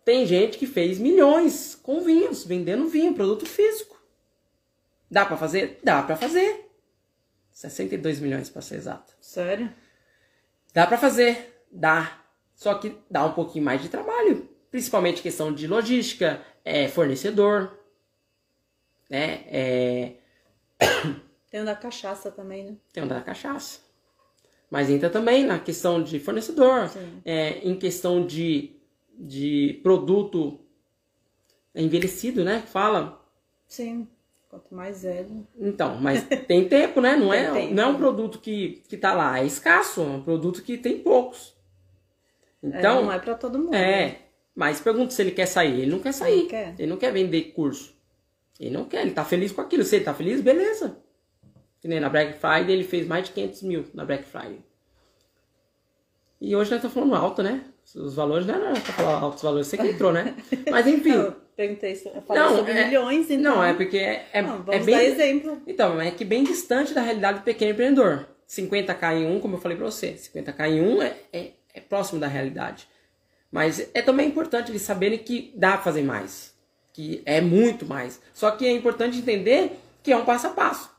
Tem 0.04 0.26
gente 0.26 0.58
que 0.58 0.68
fez 0.68 1.00
milhões 1.00 1.74
com 1.82 2.02
vinhos, 2.02 2.44
vendendo 2.44 2.88
vinho, 2.88 3.14
produto 3.14 3.46
físico. 3.46 4.03
Dá 5.14 5.28
para 5.28 5.38
fazer? 5.38 5.80
Dá 5.84 6.02
para 6.02 6.16
fazer. 6.16 6.68
62 7.52 8.20
milhões 8.20 8.50
para 8.50 8.64
ser 8.64 8.78
exato. 8.78 9.14
Sério? 9.22 9.72
Dá 10.74 10.88
para 10.88 10.98
fazer, 10.98 11.64
dá. 11.72 12.20
Só 12.56 12.74
que 12.74 12.98
dá 13.12 13.24
um 13.24 13.34
pouquinho 13.34 13.64
mais 13.64 13.80
de 13.80 13.90
trabalho, 13.90 14.50
principalmente 14.72 15.22
questão 15.22 15.54
de 15.54 15.68
logística, 15.68 16.44
é, 16.66 16.88
fornecedor, 16.88 17.78
né? 19.08 19.44
É, 19.50 20.14
Tem 21.52 21.62
o 21.62 21.66
da 21.66 21.76
cachaça 21.76 22.32
também, 22.32 22.64
né? 22.64 22.76
tem 22.92 23.04
o 23.04 23.08
da 23.08 23.22
cachaça. 23.22 23.82
Mas 24.72 24.90
entra 24.90 25.12
também 25.12 25.46
na 25.46 25.60
questão 25.60 26.02
de 26.02 26.20
fornecedor, 26.20 26.90
é, 27.24 27.60
em 27.60 27.78
questão 27.78 28.26
de, 28.26 28.76
de 29.16 29.80
produto 29.84 30.60
envelhecido, 31.76 32.44
né? 32.44 32.64
que 32.64 32.70
Fala. 32.70 33.24
Sim. 33.68 34.08
Quanto 34.54 34.76
mais 34.76 35.02
velho. 35.02 35.48
Então, 35.60 35.98
mas 36.00 36.24
tem 36.48 36.70
tempo, 36.70 37.02
né? 37.02 37.16
Não 37.16 37.34
é, 37.34 37.46
Tem 37.52 37.62
tempo. 37.64 37.74
não 37.74 37.84
é 37.84 37.88
um 37.88 37.98
produto 37.98 38.38
que, 38.38 38.84
que 38.88 38.96
tá 38.96 39.12
lá, 39.12 39.40
é 39.40 39.46
escasso, 39.48 40.00
é 40.02 40.06
um 40.06 40.22
produto 40.22 40.62
que 40.62 40.78
tem 40.78 41.00
poucos. 41.00 41.58
Então, 42.62 43.00
É, 43.00 43.02
não 43.02 43.12
é 43.12 43.18
pra 43.18 43.34
todo 43.34 43.58
mundo. 43.58 43.74
É, 43.74 44.20
mas 44.54 44.80
pergunta 44.80 45.10
se 45.10 45.20
ele 45.24 45.32
quer 45.32 45.48
sair. 45.48 45.82
Ele 45.82 45.90
não 45.92 45.98
quer 45.98 46.12
sair. 46.12 46.42
Não 46.44 46.48
quer. 46.50 46.76
Ele 46.78 46.88
não 46.88 46.98
quer 46.98 47.12
vender 47.12 47.42
curso. 47.54 47.96
Ele 48.60 48.70
não 48.70 48.86
quer, 48.86 49.02
ele 49.02 49.10
tá 49.10 49.26
feliz 49.26 49.52
com 49.52 49.60
aquilo. 49.62 49.84
Se 49.84 49.96
ele 49.96 50.06
tá 50.06 50.14
feliz, 50.14 50.40
beleza. 50.40 50.98
Que 51.82 51.88
nem 51.88 52.00
na 52.00 52.08
Black 52.08 52.34
Friday, 52.34 52.74
ele 52.74 52.84
fez 52.84 53.08
mais 53.08 53.26
de 53.26 53.32
500 53.32 53.64
mil 53.64 53.86
na 53.92 54.06
Black 54.06 54.24
Friday. 54.24 54.60
E 56.40 56.56
hoje 56.56 56.70
nós 56.70 56.78
estamos 56.78 56.94
falando 56.94 57.16
alto, 57.16 57.42
né? 57.42 57.66
Os 57.96 58.14
valores 58.14 58.46
não 58.46 58.54
era 58.54 58.74
pra 58.74 58.94
falar 58.94 59.20
altos 59.20 59.42
valores, 59.42 59.66
você 59.66 59.78
que 59.78 59.88
entrou, 59.88 60.14
né? 60.14 60.36
Mas 60.70 60.86
enfim. 60.86 61.34
Perguntei, 61.56 61.94
eu 62.14 62.22
falei 62.24 62.44
Não, 62.44 62.56
sobre 62.58 62.72
é- 62.72 62.86
milhões, 62.86 63.30
então. 63.30 63.56
Não, 63.56 63.64
é 63.64 63.74
porque 63.74 63.98
é, 63.98 64.28
é, 64.34 64.42
Não, 64.42 64.56
é 64.56 64.58
vamos 64.60 64.86
bem. 64.86 64.96
dar 64.96 65.04
exemplo. 65.04 65.62
Então, 65.68 66.02
é 66.02 66.10
que 66.12 66.26
bem 66.26 66.44
distante 66.44 66.94
da 66.94 67.02
realidade 67.02 67.40
do 67.40 67.44
pequeno 67.44 67.72
empreendedor. 67.72 68.28
50k 68.48 69.14
em 69.18 69.26
um, 69.28 69.40
como 69.40 69.56
eu 69.56 69.62
falei 69.62 69.78
pra 69.78 69.86
você, 69.86 70.14
50k 70.14 70.68
em 70.70 70.82
um 70.82 71.02
é, 71.02 71.16
é, 71.32 71.52
é 71.74 71.80
próximo 71.80 72.20
da 72.20 72.28
realidade. 72.28 72.88
Mas 73.52 73.88
é 73.94 74.02
também 74.02 74.28
importante 74.28 74.72
eles 74.72 74.82
saberem 74.82 75.20
que 75.20 75.54
dá 75.56 75.74
pra 75.74 75.82
fazer 75.84 76.02
mais. 76.02 76.54
Que 76.92 77.22
é 77.26 77.40
muito 77.40 77.86
mais. 77.86 78.20
Só 78.34 78.52
que 78.52 78.66
é 78.66 78.72
importante 78.72 79.18
entender 79.18 79.80
que 80.02 80.12
é 80.12 80.18
um 80.18 80.26
passo 80.26 80.48
a 80.48 80.50
passo. 80.52 80.92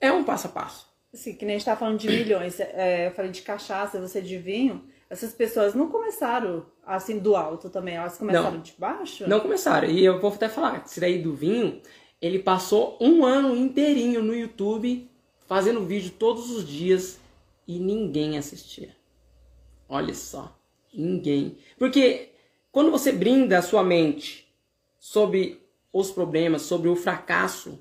É 0.00 0.12
um 0.12 0.22
passo 0.24 0.46
a 0.48 0.50
passo. 0.50 0.86
Assim, 1.12 1.34
que 1.34 1.44
nem 1.46 1.54
a 1.56 1.58
gente 1.58 1.64
tá 1.66 1.76
falando 1.76 1.98
de 1.98 2.08
milhões. 2.08 2.60
é, 2.60 3.06
eu 3.06 3.10
falei 3.12 3.30
de 3.30 3.40
cachaça, 3.42 3.98
você 4.00 4.20
de 4.20 4.36
vinho. 4.36 4.84
Essas 5.08 5.32
pessoas 5.32 5.74
não 5.74 5.88
começaram 5.88 6.66
assim 6.86 7.18
do 7.18 7.34
alto 7.34 7.68
também, 7.68 7.96
elas 7.96 8.16
começaram 8.16 8.52
Não. 8.52 8.60
de 8.60 8.74
baixo? 8.78 9.28
Não 9.28 9.40
começaram. 9.40 9.88
E 9.88 10.04
eu 10.04 10.20
vou 10.20 10.32
até 10.32 10.48
falar, 10.48 10.84
esse 10.86 11.00
daí 11.00 11.20
do 11.20 11.34
vinho, 11.34 11.82
ele 12.22 12.38
passou 12.38 12.96
um 13.00 13.24
ano 13.24 13.56
inteirinho 13.56 14.22
no 14.22 14.34
YouTube, 14.34 15.10
fazendo 15.46 15.84
vídeo 15.84 16.12
todos 16.16 16.50
os 16.50 16.66
dias 16.66 17.18
e 17.66 17.78
ninguém 17.78 18.38
assistia. 18.38 18.94
Olha 19.88 20.14
só, 20.14 20.56
ninguém. 20.94 21.58
Porque 21.76 22.30
quando 22.70 22.90
você 22.90 23.10
brinda 23.10 23.58
a 23.58 23.62
sua 23.62 23.82
mente 23.82 24.46
sobre 24.98 25.60
os 25.92 26.10
problemas, 26.10 26.62
sobre 26.62 26.88
o 26.88 26.96
fracasso, 26.96 27.78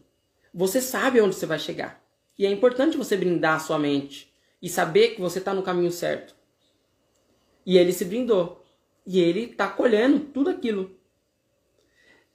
você 0.54 0.82
sabe 0.82 1.22
onde 1.22 1.36
você 1.36 1.46
vai 1.46 1.60
chegar. 1.60 2.04
E 2.38 2.46
é 2.46 2.52
importante 2.52 2.98
você 2.98 3.16
brindar 3.16 3.56
a 3.56 3.60
sua 3.60 3.78
mente 3.78 4.34
e 4.62 4.70
saber 4.70 5.10
que 5.10 5.22
você 5.22 5.40
está 5.40 5.54
no 5.54 5.64
caminho 5.64 5.92
certo. 5.92 6.36
E 7.66 7.78
ele 7.78 7.94
se 7.94 8.06
brindou. 8.06 8.65
E 9.06 9.20
ele 9.20 9.48
tá 9.48 9.68
colhendo 9.70 10.20
tudo 10.20 10.50
aquilo. 10.50 10.92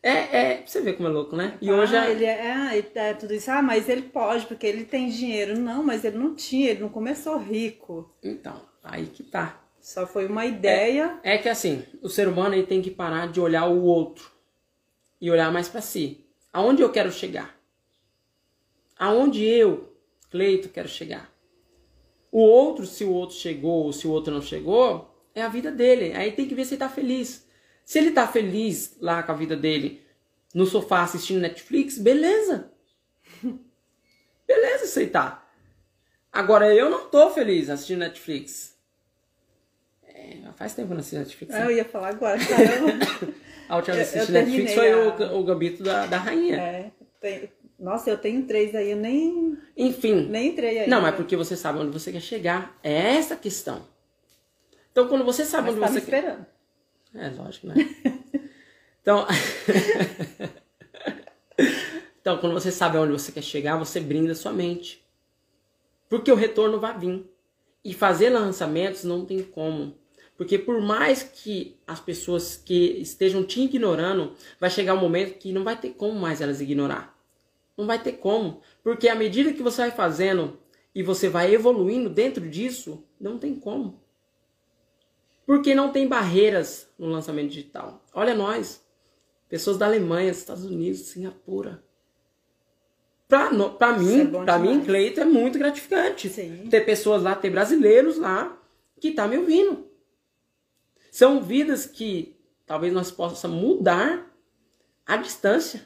É, 0.03 0.11
é, 0.53 0.67
você 0.67 0.81
vê 0.81 0.95
como 0.95 1.09
é 1.09 1.13
louco, 1.13 1.37
né? 1.37 1.59
E 1.61 1.71
ah, 1.71 1.75
hoje 1.75 1.95
a- 1.97 2.11
ele 2.11 2.25
é, 2.25 2.77
ele 2.79 2.91
é 2.95 3.15
tudo 3.15 3.35
isso. 3.35 3.51
Ah, 3.51 3.61
mas 3.63 3.89
ele 3.89 4.03
pode, 4.03 4.47
porque 4.47 4.67
ele 4.67 4.85
tem 4.85 5.09
dinheiro. 5.11 5.59
Não, 5.59 5.83
mas 5.83 6.05
ele 6.05 6.17
não 6.17 6.35
tinha, 6.35 6.71
ele 6.71 6.81
não 6.81 6.89
começou 6.89 7.37
rico. 7.39 8.11
Então, 8.23 8.61
aí 8.83 9.07
que 9.07 9.23
tá. 9.23 9.61
Só 9.81 10.07
foi 10.07 10.27
uma 10.27 10.45
ideia. 10.47 11.19
É 11.23 11.39
que 11.39 11.49
assim, 11.49 11.85
o 12.03 12.09
ser 12.09 12.29
humano 12.29 12.55
ele 12.55 12.67
tem 12.67 12.83
que 12.83 12.91
parar 12.91 13.29
de 13.29 13.41
olhar 13.41 13.67
o 13.67 13.83
outro 13.83 14.31
e 15.21 15.31
olhar 15.31 15.53
mais 15.53 15.69
pra 15.69 15.81
si. 15.81 16.25
Aonde 16.53 16.83
eu 16.83 16.91
quero 16.93 17.13
chegar? 17.13 17.57
Aonde 18.99 19.45
eu, 19.45 19.89
Cleito, 20.31 20.69
quero 20.69 20.89
chegar? 20.89 21.33
O 22.31 22.41
outro, 22.41 22.87
se 22.87 23.05
o 23.05 23.11
outro 23.13 23.37
chegou 23.37 23.85
ou 23.85 23.93
se 23.93 24.07
o 24.07 24.11
outro 24.11 24.33
não 24.33 24.43
chegou, 24.43 25.10
é 25.41 25.45
a 25.45 25.49
vida 25.49 25.71
dele. 25.73 26.13
Aí 26.15 26.33
tem 26.33 26.47
que 26.47 26.55
ver 26.55 26.65
se 26.65 26.75
ele 26.75 26.79
tá 26.81 26.89
feliz. 26.89 27.47
Se 27.85 27.99
ele 27.99 28.11
tá 28.13 28.27
feliz 28.27 28.97
lá 29.01 29.23
com 29.23 29.33
a 29.33 29.35
vida 29.35 29.57
dele, 29.57 30.01
no 30.55 30.65
sofá 30.67 31.03
assistindo 31.03 31.41
Netflix, 31.41 31.99
beleza. 31.99 32.71
Beleza, 34.47 34.87
você 34.87 35.07
tá. 35.07 35.47
Agora 36.33 36.75
eu 36.75 36.91
não 36.91 37.09
tô 37.09 37.31
feliz 37.31 37.71
assistindo 37.71 38.01
Netflix. 38.01 38.77
É, 40.07 40.39
faz 40.57 40.75
tempo 40.75 40.89
que 40.89 40.93
eu 40.93 40.97
não 40.97 41.01
assisto 41.01 41.19
Netflix. 41.19 41.53
né? 41.55 41.61
Ah, 41.63 41.65
eu 41.67 41.77
ia 41.77 41.85
falar 41.85 42.09
agora, 42.09 42.39
caramba. 42.45 42.93
A 43.69 43.77
última 43.77 43.97
vez 43.97 44.11
que 44.11 44.19
assisti 44.19 44.33
Netflix 44.33 44.75
foi 44.75 44.93
a- 44.93 44.97
o, 45.33 45.39
o 45.41 45.45
Gambito 45.45 45.83
da, 45.83 46.07
da 46.07 46.17
Rainha. 46.19 46.57
é, 46.61 46.91
tem- 47.21 47.49
Nossa, 47.79 48.11
eu 48.11 48.19
tenho 48.19 48.43
três 48.45 48.75
aí, 48.75 48.91
eu 48.91 48.97
nem, 48.97 49.57
Enfim. 49.77 50.27
nem 50.29 50.49
entrei 50.49 50.81
aí. 50.81 50.89
Não, 50.91 51.01
mas 51.01 51.15
porque 51.15 51.37
você 51.37 51.57
sabe 51.57 51.79
onde 51.79 51.93
você 51.93 52.11
quer 52.13 52.21
chegar. 52.21 52.77
É 52.83 53.17
essa 53.17 53.35
a 53.35 53.37
questão. 53.37 53.85
Então, 55.01 55.09
quando 55.09 55.25
você 55.25 55.47
sabe 55.47 55.69
Mas 55.69 55.77
onde 55.77 55.81
tá 55.81 55.89
você 55.89 56.01
quer. 56.03 56.19
esperando. 56.19 56.47
É, 57.15 57.31
lógico, 57.31 57.69
né? 57.69 57.75
Então. 59.03 59.27
então, 62.21 62.37
quando 62.37 62.53
você 62.53 62.71
sabe 62.71 62.99
onde 62.99 63.13
você 63.13 63.33
quer 63.33 63.43
chegar, 63.43 63.79
você 63.79 63.99
brinda 63.99 64.35
sua 64.35 64.53
mente. 64.53 65.03
Porque 66.07 66.31
o 66.31 66.35
retorno 66.35 66.79
vai 66.79 66.99
vir. 66.99 67.25
E 67.83 67.95
fazer 67.95 68.29
lançamentos 68.29 69.05
não 69.05 69.25
tem 69.25 69.43
como. 69.43 69.97
Porque 70.37 70.59
por 70.59 70.83
mais 70.83 71.23
que 71.23 71.79
as 71.87 71.99
pessoas 71.99 72.63
que 72.63 72.99
estejam 73.01 73.43
te 73.43 73.63
ignorando, 73.63 74.35
vai 74.61 74.69
chegar 74.69 74.93
um 74.93 75.01
momento 75.01 75.39
que 75.39 75.51
não 75.51 75.65
vai 75.65 75.81
ter 75.81 75.95
como 75.95 76.21
mais 76.21 76.43
elas 76.43 76.61
ignorar. 76.61 77.19
Não 77.75 77.87
vai 77.87 78.03
ter 78.03 78.13
como. 78.13 78.61
Porque 78.83 79.09
à 79.09 79.15
medida 79.15 79.55
que 79.55 79.63
você 79.63 79.81
vai 79.81 79.93
fazendo 79.93 80.59
e 80.95 81.03
você 81.03 81.31
vai 81.31 81.55
evoluindo 81.55 82.11
dentro 82.11 82.47
disso, 82.47 83.03
não 83.19 83.39
tem 83.39 83.55
como. 83.55 84.00
Porque 85.51 85.75
não 85.75 85.91
tem 85.91 86.07
barreiras 86.07 86.89
no 86.97 87.09
lançamento 87.09 87.49
digital. 87.49 88.05
Olha 88.15 88.37
nós, 88.37 88.87
pessoas 89.49 89.77
da 89.77 89.85
Alemanha, 89.85 90.31
Estados 90.31 90.65
Unidos, 90.65 91.01
Singapura. 91.01 91.83
Pra, 93.27 93.53
no, 93.53 93.71
pra 93.71 93.97
Isso 93.97 94.05
mim, 94.05 94.21
é 94.21 94.25
bom 94.27 94.45
pra 94.45 94.61
mim. 94.61 94.81
Cleito, 94.85 95.19
é 95.19 95.25
muito 95.25 95.59
gratificante. 95.59 96.29
Sim. 96.29 96.69
Ter 96.71 96.83
pessoas 96.83 97.25
lá, 97.25 97.35
ter 97.35 97.51
brasileiros 97.51 98.17
lá 98.17 98.57
que 99.01 99.11
tá 99.11 99.27
me 99.27 99.39
ouvindo. 99.39 99.89
São 101.11 101.43
vidas 101.43 101.85
que 101.85 102.37
talvez 102.65 102.93
nós 102.93 103.11
possamos 103.11 103.61
mudar 103.61 104.33
à 105.05 105.17
distância. 105.17 105.85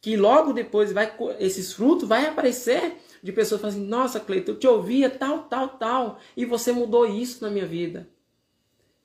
Que 0.00 0.16
logo 0.16 0.52
depois 0.52 0.92
vai 0.92 1.12
esses 1.38 1.72
frutos 1.72 2.08
vai 2.08 2.26
aparecer 2.26 2.96
de 3.22 3.32
pessoas 3.32 3.60
falando 3.60 3.76
assim: 3.76 3.86
"Nossa, 3.86 4.20
Cleiton, 4.20 4.52
eu 4.52 4.58
te 4.58 4.66
ouvia 4.66 5.10
tal, 5.10 5.44
tal, 5.44 5.68
tal, 5.70 6.20
e 6.36 6.44
você 6.44 6.72
mudou 6.72 7.06
isso 7.06 7.42
na 7.42 7.50
minha 7.50 7.66
vida". 7.66 8.08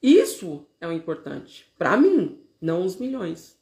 Isso 0.02 0.66
é 0.80 0.88
o 0.88 0.92
importante 0.92 1.72
para 1.78 1.98
mim, 1.98 2.40
não 2.62 2.86
os 2.86 2.98
milhões. 2.98 3.58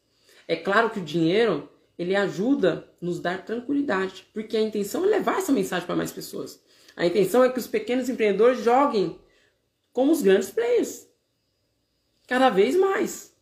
É 0.47 0.55
claro 0.55 0.89
que 0.89 0.99
o 0.99 1.03
dinheiro 1.03 1.69
ele 1.97 2.15
ajuda 2.15 2.89
nos 2.99 3.19
dar 3.19 3.45
tranquilidade, 3.45 4.27
porque 4.34 4.57
a 4.57 4.61
intenção 4.61 5.05
é 5.05 5.07
levar 5.07 5.38
essa 5.38 5.51
mensagem 5.51 5.86
para 5.86 5.95
mais 5.95 6.11
pessoas. 6.11 6.61
A 6.95 7.05
intenção 7.05 7.43
é 7.43 7.49
que 7.49 7.59
os 7.59 7.67
pequenos 7.67 8.09
empreendedores 8.09 8.63
joguem 8.63 9.19
como 9.93 10.11
os 10.11 10.21
grandes 10.21 10.49
players. 10.49 11.07
Cada 12.27 12.49
vez 12.49 12.75
mais. 12.75 13.36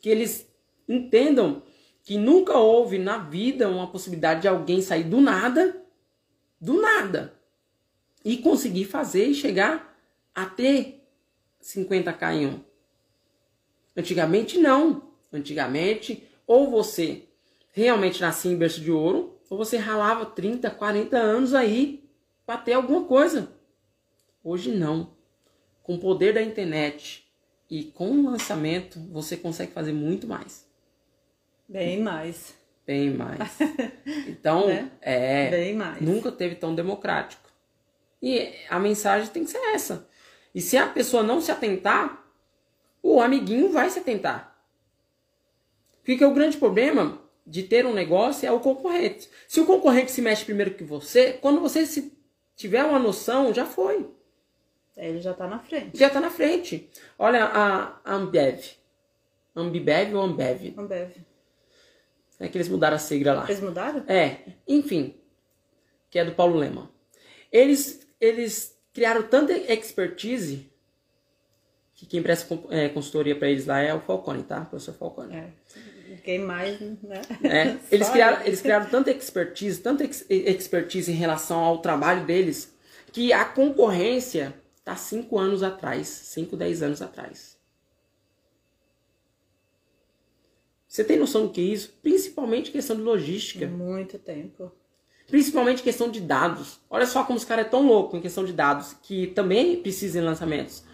Que 0.00 0.08
eles 0.08 0.50
entendam 0.88 1.62
que 2.06 2.16
nunca 2.16 2.56
houve 2.56 2.98
na 2.98 3.18
vida 3.18 3.68
uma 3.68 3.88
possibilidade 3.88 4.42
de 4.42 4.46
alguém 4.46 4.80
sair 4.80 5.02
do 5.02 5.20
nada, 5.20 5.84
do 6.60 6.80
nada, 6.80 7.34
e 8.24 8.36
conseguir 8.36 8.84
fazer 8.84 9.26
e 9.26 9.34
chegar 9.34 9.92
a 10.32 10.46
ter 10.46 11.04
50k 11.60 12.32
em 12.32 12.46
um. 12.46 12.60
Antigamente 13.96 14.56
não. 14.56 15.10
Antigamente, 15.32 16.22
ou 16.46 16.70
você 16.70 17.24
realmente 17.72 18.20
nascia 18.20 18.52
em 18.52 18.56
berço 18.56 18.80
de 18.80 18.92
ouro, 18.92 19.40
ou 19.50 19.58
você 19.58 19.76
ralava 19.76 20.26
30, 20.26 20.70
40 20.70 21.18
anos 21.18 21.54
aí 21.54 22.08
para 22.46 22.56
ter 22.56 22.74
alguma 22.74 23.02
coisa. 23.02 23.52
Hoje 24.44 24.70
não. 24.70 25.10
Com 25.82 25.96
o 25.96 26.00
poder 26.00 26.34
da 26.34 26.40
internet 26.40 27.26
e 27.68 27.82
com 27.82 28.12
o 28.12 28.30
lançamento, 28.30 29.00
você 29.10 29.36
consegue 29.36 29.72
fazer 29.72 29.92
muito 29.92 30.28
mais. 30.28 30.65
Bem 31.68 32.00
mais. 32.00 32.54
Bem 32.86 33.10
mais. 33.10 33.40
Então, 34.28 34.68
Né? 34.68 34.90
é. 35.00 35.50
Bem 35.50 35.74
mais. 35.74 36.00
Nunca 36.00 36.30
teve 36.30 36.54
tão 36.54 36.74
democrático. 36.74 37.48
E 38.22 38.52
a 38.70 38.78
mensagem 38.78 39.28
tem 39.28 39.44
que 39.44 39.50
ser 39.50 39.58
essa. 39.74 40.08
E 40.54 40.60
se 40.60 40.76
a 40.76 40.86
pessoa 40.86 41.22
não 41.22 41.40
se 41.40 41.50
atentar, 41.50 42.24
o 43.02 43.20
amiguinho 43.20 43.70
vai 43.72 43.90
se 43.90 43.98
atentar. 43.98 44.56
Porque 46.04 46.24
o 46.24 46.32
grande 46.32 46.56
problema 46.56 47.20
de 47.46 47.62
ter 47.62 47.84
um 47.84 47.92
negócio 47.92 48.46
é 48.48 48.52
o 48.52 48.60
concorrente. 48.60 49.28
Se 49.46 49.60
o 49.60 49.66
concorrente 49.66 50.10
se 50.12 50.22
mexe 50.22 50.44
primeiro 50.44 50.74
que 50.74 50.84
você, 50.84 51.34
quando 51.34 51.60
você 51.60 51.84
se 51.84 52.16
tiver 52.56 52.84
uma 52.84 52.98
noção, 52.98 53.52
já 53.52 53.66
foi. 53.66 54.08
Ele 54.96 55.20
já 55.20 55.34
tá 55.34 55.46
na 55.46 55.58
frente. 55.58 55.98
Já 55.98 56.08
tá 56.08 56.20
na 56.20 56.30
frente. 56.30 56.88
Olha 57.18 57.44
a 57.44 58.00
a 58.04 58.14
Ambev. 58.14 58.60
Ambibev 59.54 60.14
ou 60.14 60.22
Ambev? 60.22 60.74
Ambev. 60.78 61.10
É 62.38 62.48
que 62.48 62.56
eles 62.56 62.68
mudaram 62.68 62.96
a 62.96 62.98
sigla 62.98 63.32
lá. 63.32 63.44
Eles 63.44 63.60
mudaram? 63.60 64.04
É, 64.06 64.38
enfim, 64.68 65.14
que 66.10 66.18
é 66.18 66.24
do 66.24 66.32
Paulo 66.32 66.56
Lema. 66.56 66.90
Eles, 67.50 68.06
eles 68.20 68.76
criaram 68.92 69.22
tanta 69.22 69.52
expertise 69.52 70.70
que 71.94 72.04
quem 72.04 72.22
presta 72.22 72.58
é, 72.70 72.90
consultoria 72.90 73.34
para 73.34 73.48
eles 73.48 73.64
lá 73.64 73.80
é 73.80 73.94
o 73.94 74.00
Falcone, 74.00 74.42
tá? 74.42 74.60
O 74.60 74.66
professor 74.66 74.94
Falcone. 74.94 75.34
É. 75.34 75.48
Quem 76.22 76.38
mais, 76.38 76.78
né? 77.02 77.22
É, 77.42 77.76
eles, 77.90 78.08
criaram, 78.10 78.38
ele. 78.40 78.48
eles 78.48 78.60
criaram 78.60 78.86
tanta 78.86 79.10
expertise, 79.10 79.80
tanta 79.80 80.04
ex- 80.04 80.26
expertise 80.28 81.10
em 81.10 81.14
relação 81.14 81.58
ao 81.58 81.78
trabalho 81.78 82.26
deles, 82.26 82.74
que 83.12 83.32
a 83.32 83.44
concorrência 83.44 84.54
tá 84.84 84.94
cinco 84.94 85.38
anos 85.38 85.62
atrás, 85.62 86.06
5, 86.06 86.56
10 86.56 86.82
anos 86.82 87.02
atrás. 87.02 87.55
Você 90.96 91.04
tem 91.04 91.18
noção 91.18 91.42
do 91.42 91.52
que 91.52 91.60
é 91.60 91.64
isso? 91.64 91.92
Principalmente 92.02 92.70
questão 92.70 92.96
de 92.96 93.02
logística. 93.02 93.66
Muito 93.66 94.18
tempo. 94.18 94.72
Principalmente 95.26 95.82
questão 95.82 96.10
de 96.10 96.22
dados. 96.22 96.80
Olha 96.88 97.04
só 97.04 97.22
como 97.22 97.36
os 97.36 97.44
caras 97.44 97.66
é 97.66 97.68
tão 97.68 97.86
louco 97.86 98.16
em 98.16 98.22
questão 98.22 98.46
de 98.46 98.54
dados, 98.54 98.96
que 99.02 99.26
também 99.26 99.82
precisam 99.82 100.22
de 100.22 100.26
lançamentos. 100.26 100.84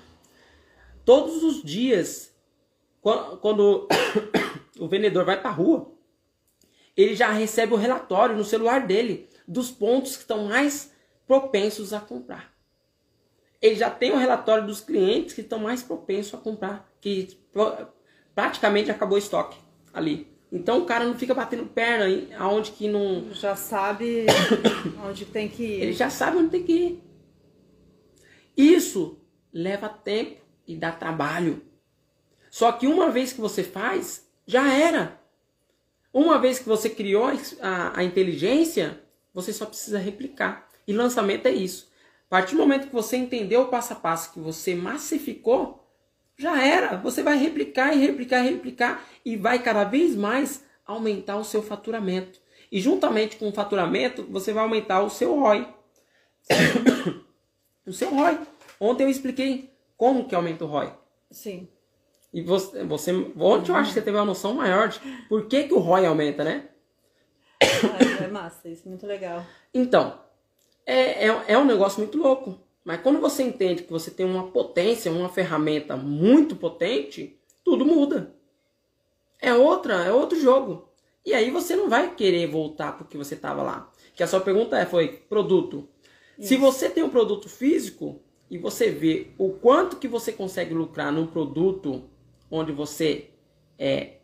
Todos 1.04 1.44
os 1.44 1.62
dias, 1.62 2.34
quan- 3.00 3.36
quando 3.36 3.86
o 4.76 4.88
vendedor 4.88 5.24
vai 5.24 5.40
para 5.40 5.50
a 5.50 5.54
rua, 5.54 5.94
ele 6.96 7.14
já 7.14 7.30
recebe 7.30 7.72
o 7.72 7.76
relatório 7.76 8.36
no 8.36 8.44
celular 8.44 8.84
dele 8.84 9.28
dos 9.46 9.70
pontos 9.70 10.16
que 10.16 10.22
estão 10.22 10.46
mais 10.48 10.92
propensos 11.28 11.92
a 11.92 12.00
comprar. 12.00 12.52
Ele 13.60 13.76
já 13.76 13.88
tem 13.88 14.10
o 14.10 14.18
relatório 14.18 14.66
dos 14.66 14.80
clientes 14.80 15.32
que 15.32 15.42
estão 15.42 15.60
mais 15.60 15.80
propensos 15.80 16.34
a 16.34 16.38
comprar, 16.38 16.92
que 17.00 17.38
praticamente 18.34 18.90
acabou 18.90 19.14
o 19.14 19.20
estoque 19.20 19.61
ali. 19.92 20.28
Então 20.50 20.82
o 20.82 20.84
cara 20.84 21.04
não 21.04 21.14
fica 21.14 21.32
batendo 21.34 21.64
perna 21.66 22.08
em- 22.08 22.32
aonde 22.34 22.72
que 22.72 22.86
não 22.88 23.32
Já 23.32 23.56
sabe 23.56 24.26
onde 25.08 25.24
tem 25.24 25.48
que 25.48 25.62
ir. 25.62 25.82
ele 25.82 25.92
já 25.92 26.10
sabe 26.10 26.36
onde 26.36 26.50
tem 26.50 26.62
que 26.62 26.72
ir. 26.72 27.02
Isso 28.56 29.18
leva 29.52 29.88
tempo 29.88 30.40
e 30.66 30.76
dá 30.76 30.92
trabalho. 30.92 31.62
Só 32.50 32.70
que 32.72 32.86
uma 32.86 33.10
vez 33.10 33.32
que 33.32 33.40
você 33.40 33.62
faz, 33.62 34.28
já 34.46 34.72
era. 34.72 35.18
Uma 36.12 36.38
vez 36.38 36.58
que 36.58 36.68
você 36.68 36.90
criou 36.90 37.24
a, 37.60 37.98
a 37.98 38.04
inteligência, 38.04 39.02
você 39.32 39.52
só 39.52 39.64
precisa 39.64 39.98
replicar. 39.98 40.68
E 40.86 40.92
lançamento 40.92 41.46
é 41.46 41.52
isso. 41.52 41.90
A 42.26 42.30
partir 42.30 42.54
do 42.54 42.60
momento 42.60 42.88
que 42.88 42.92
você 42.94 43.16
entendeu 43.16 43.62
o 43.62 43.68
passo 43.68 43.94
a 43.94 43.96
passo, 43.96 44.32
que 44.32 44.40
você 44.40 44.74
massificou, 44.74 45.81
já 46.42 46.60
era. 46.60 46.96
Você 46.96 47.22
vai 47.22 47.38
replicar 47.38 47.94
e 47.94 48.00
replicar 48.00 48.44
e 48.44 48.50
replicar 48.50 49.06
e 49.24 49.36
vai 49.36 49.62
cada 49.62 49.84
vez 49.84 50.16
mais 50.16 50.64
aumentar 50.84 51.36
o 51.36 51.44
seu 51.44 51.62
faturamento. 51.62 52.40
E 52.70 52.80
juntamente 52.80 53.36
com 53.36 53.48
o 53.48 53.52
faturamento, 53.52 54.26
você 54.28 54.52
vai 54.52 54.64
aumentar 54.64 55.02
o 55.02 55.10
seu 55.10 55.38
ROI. 55.38 55.68
o 57.86 57.92
seu 57.92 58.10
ROI. 58.10 58.40
Ontem 58.80 59.04
eu 59.04 59.08
expliquei 59.08 59.72
como 59.96 60.26
que 60.26 60.34
aumenta 60.34 60.64
o 60.64 60.68
ROI. 60.68 60.92
Sim. 61.30 61.68
E 62.32 62.42
você, 62.42 62.82
você 62.84 63.12
ontem 63.36 63.70
eu 63.70 63.76
acho 63.76 63.90
que 63.90 63.94
você 63.94 64.02
teve 64.02 64.16
uma 64.16 64.24
noção 64.24 64.54
maior 64.54 64.88
de 64.88 64.98
por 65.28 65.46
que, 65.46 65.64
que 65.64 65.74
o 65.74 65.78
ROI 65.78 66.06
aumenta, 66.06 66.42
né? 66.42 66.68
É, 68.20 68.24
é 68.24 68.28
massa, 68.28 68.68
isso 68.68 68.88
muito 68.88 69.06
legal. 69.06 69.44
Então, 69.72 70.18
é, 70.84 71.28
é, 71.28 71.44
é 71.48 71.58
um 71.58 71.64
negócio 71.64 72.00
muito 72.00 72.18
louco. 72.18 72.58
Mas 72.84 73.00
quando 73.00 73.20
você 73.20 73.42
entende 73.42 73.84
que 73.84 73.92
você 73.92 74.10
tem 74.10 74.26
uma 74.26 74.50
potência, 74.50 75.12
uma 75.12 75.28
ferramenta 75.28 75.96
muito 75.96 76.56
potente, 76.56 77.38
tudo 77.64 77.86
muda. 77.86 78.34
É 79.40 79.54
outra, 79.54 80.04
é 80.04 80.12
outro 80.12 80.38
jogo. 80.38 80.88
E 81.24 81.32
aí 81.34 81.50
você 81.50 81.76
não 81.76 81.88
vai 81.88 82.14
querer 82.14 82.46
voltar 82.48 82.96
porque 82.96 83.16
você 83.16 83.34
estava 83.34 83.62
lá. 83.62 83.92
Que 84.14 84.22
a 84.22 84.26
sua 84.26 84.40
pergunta 84.40 84.78
é, 84.78 84.84
foi 84.84 85.08
produto. 85.28 85.88
Se 86.40 86.56
você 86.56 86.90
tem 86.90 87.04
um 87.04 87.10
produto 87.10 87.48
físico 87.48 88.20
e 88.50 88.58
você 88.58 88.90
vê 88.90 89.32
o 89.38 89.50
quanto 89.50 89.96
que 89.96 90.08
você 90.08 90.32
consegue 90.32 90.74
lucrar 90.74 91.12
num 91.12 91.26
produto 91.26 92.10
onde 92.50 92.72
você 92.72 93.30
é, 93.78 94.18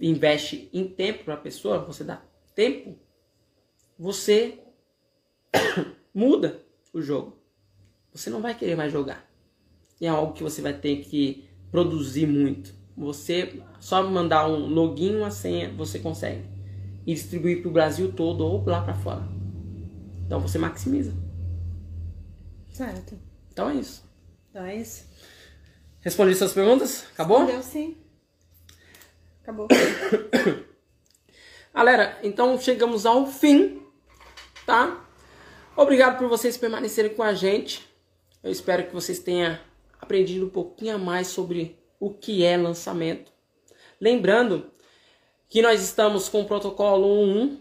investe 0.00 0.68
em 0.72 0.88
tempo 0.88 1.24
para 1.24 1.34
a 1.34 1.38
pessoa, 1.38 1.78
você 1.78 2.02
dá 2.02 2.22
tempo, 2.54 2.98
você 3.98 4.58
muda 6.12 6.66
o 6.92 7.00
jogo. 7.00 7.45
Você 8.16 8.30
não 8.30 8.40
vai 8.40 8.54
querer 8.54 8.76
mais 8.76 8.90
jogar. 8.90 9.28
E 10.00 10.06
é 10.06 10.08
algo 10.08 10.32
que 10.32 10.42
você 10.42 10.62
vai 10.62 10.72
ter 10.72 11.04
que 11.04 11.46
produzir 11.70 12.26
muito. 12.26 12.74
Você 12.96 13.60
só 13.78 14.02
mandar 14.02 14.48
um 14.48 14.66
login, 14.66 15.16
uma 15.16 15.30
senha, 15.30 15.70
você 15.70 15.98
consegue. 15.98 16.48
E 17.06 17.12
distribuir 17.12 17.60
para 17.60 17.68
o 17.68 17.72
Brasil 17.72 18.10
todo 18.12 18.40
ou 18.40 18.64
lá 18.64 18.80
para 18.80 18.94
fora. 18.94 19.28
Então 20.24 20.40
você 20.40 20.58
maximiza. 20.58 21.12
Certo. 22.72 23.18
Então 23.52 23.68
é 23.68 23.74
isso. 23.74 24.02
Então 24.50 24.64
é 24.64 24.76
isso. 24.76 25.04
Respondi 26.00 26.34
suas 26.34 26.54
perguntas? 26.54 27.04
Acabou? 27.12 27.44
Deu 27.44 27.62
sim. 27.62 27.98
Acabou. 29.42 29.68
Galera, 31.74 32.18
então 32.22 32.58
chegamos 32.58 33.04
ao 33.04 33.26
fim, 33.26 33.82
tá? 34.64 35.04
Obrigado 35.76 36.18
por 36.18 36.28
vocês 36.28 36.56
permanecerem 36.56 37.14
com 37.14 37.22
a 37.22 37.34
gente. 37.34 37.95
Eu 38.46 38.52
espero 38.52 38.86
que 38.86 38.94
vocês 38.94 39.18
tenham 39.18 39.58
aprendido 40.00 40.46
um 40.46 40.48
pouquinho 40.48 40.94
a 40.94 40.98
mais 40.98 41.26
sobre 41.26 41.76
o 41.98 42.14
que 42.14 42.44
é 42.44 42.56
lançamento. 42.56 43.32
Lembrando 44.00 44.70
que 45.48 45.60
nós 45.60 45.82
estamos 45.82 46.28
com 46.28 46.42
o 46.42 46.44
protocolo 46.44 47.08
1.1 47.08 47.58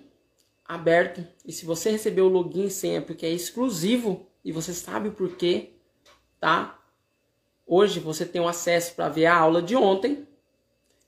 aberto 0.64 1.28
e 1.44 1.52
se 1.52 1.66
você 1.66 1.90
recebeu 1.90 2.28
o 2.28 2.30
login 2.30 2.66
e 2.66 2.70
senha 2.70 3.02
porque 3.02 3.26
é 3.26 3.32
exclusivo 3.32 4.30
e 4.44 4.52
você 4.52 4.76
sabe 4.76 5.10
o 5.10 5.14
porquê, 5.14 5.72
tá? 6.40 6.80
Hoje 7.66 8.00
você 8.00 8.24
tem 8.24 8.40
o 8.40 8.48
acesso 8.48 8.94
para 8.94 9.10
ver 9.10 9.26
a 9.26 9.36
aula 9.36 9.64
de 9.64 9.76
ontem 9.76 10.28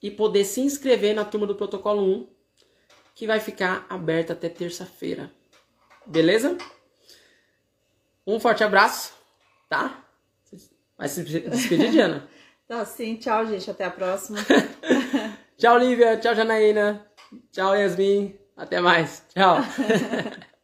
e 0.02 0.10
poder 0.10 0.46
se 0.46 0.60
inscrever 0.60 1.14
na 1.14 1.24
turma 1.24 1.46
do 1.46 1.54
protocolo 1.54 2.02
1 2.02 2.28
que 3.14 3.28
vai 3.28 3.40
ficar 3.40 3.86
aberta 3.88 4.34
até 4.34 4.50
terça-feira. 4.50 5.32
Beleza? 6.04 6.58
Um 8.26 8.40
forte 8.40 8.64
abraço, 8.64 9.17
tá? 9.70 10.04
Vai 10.98 11.08
se 11.08 11.24
despedir, 11.24 11.92
Diana. 11.92 12.28
Então, 12.66 12.84
sim, 12.86 13.16
tchau, 13.16 13.46
gente. 13.46 13.70
Até 13.70 13.86
a 13.86 13.92
próxima. 13.92 14.40
Tchau, 15.58 15.78
Lívia. 15.78 16.18
Tchau, 16.18 16.36
Janaína. 16.36 17.06
Tchau, 17.52 17.76
Yasmin. 17.76 18.38
Até 18.56 18.80
mais. 18.80 19.24
Tchau. 19.34 19.58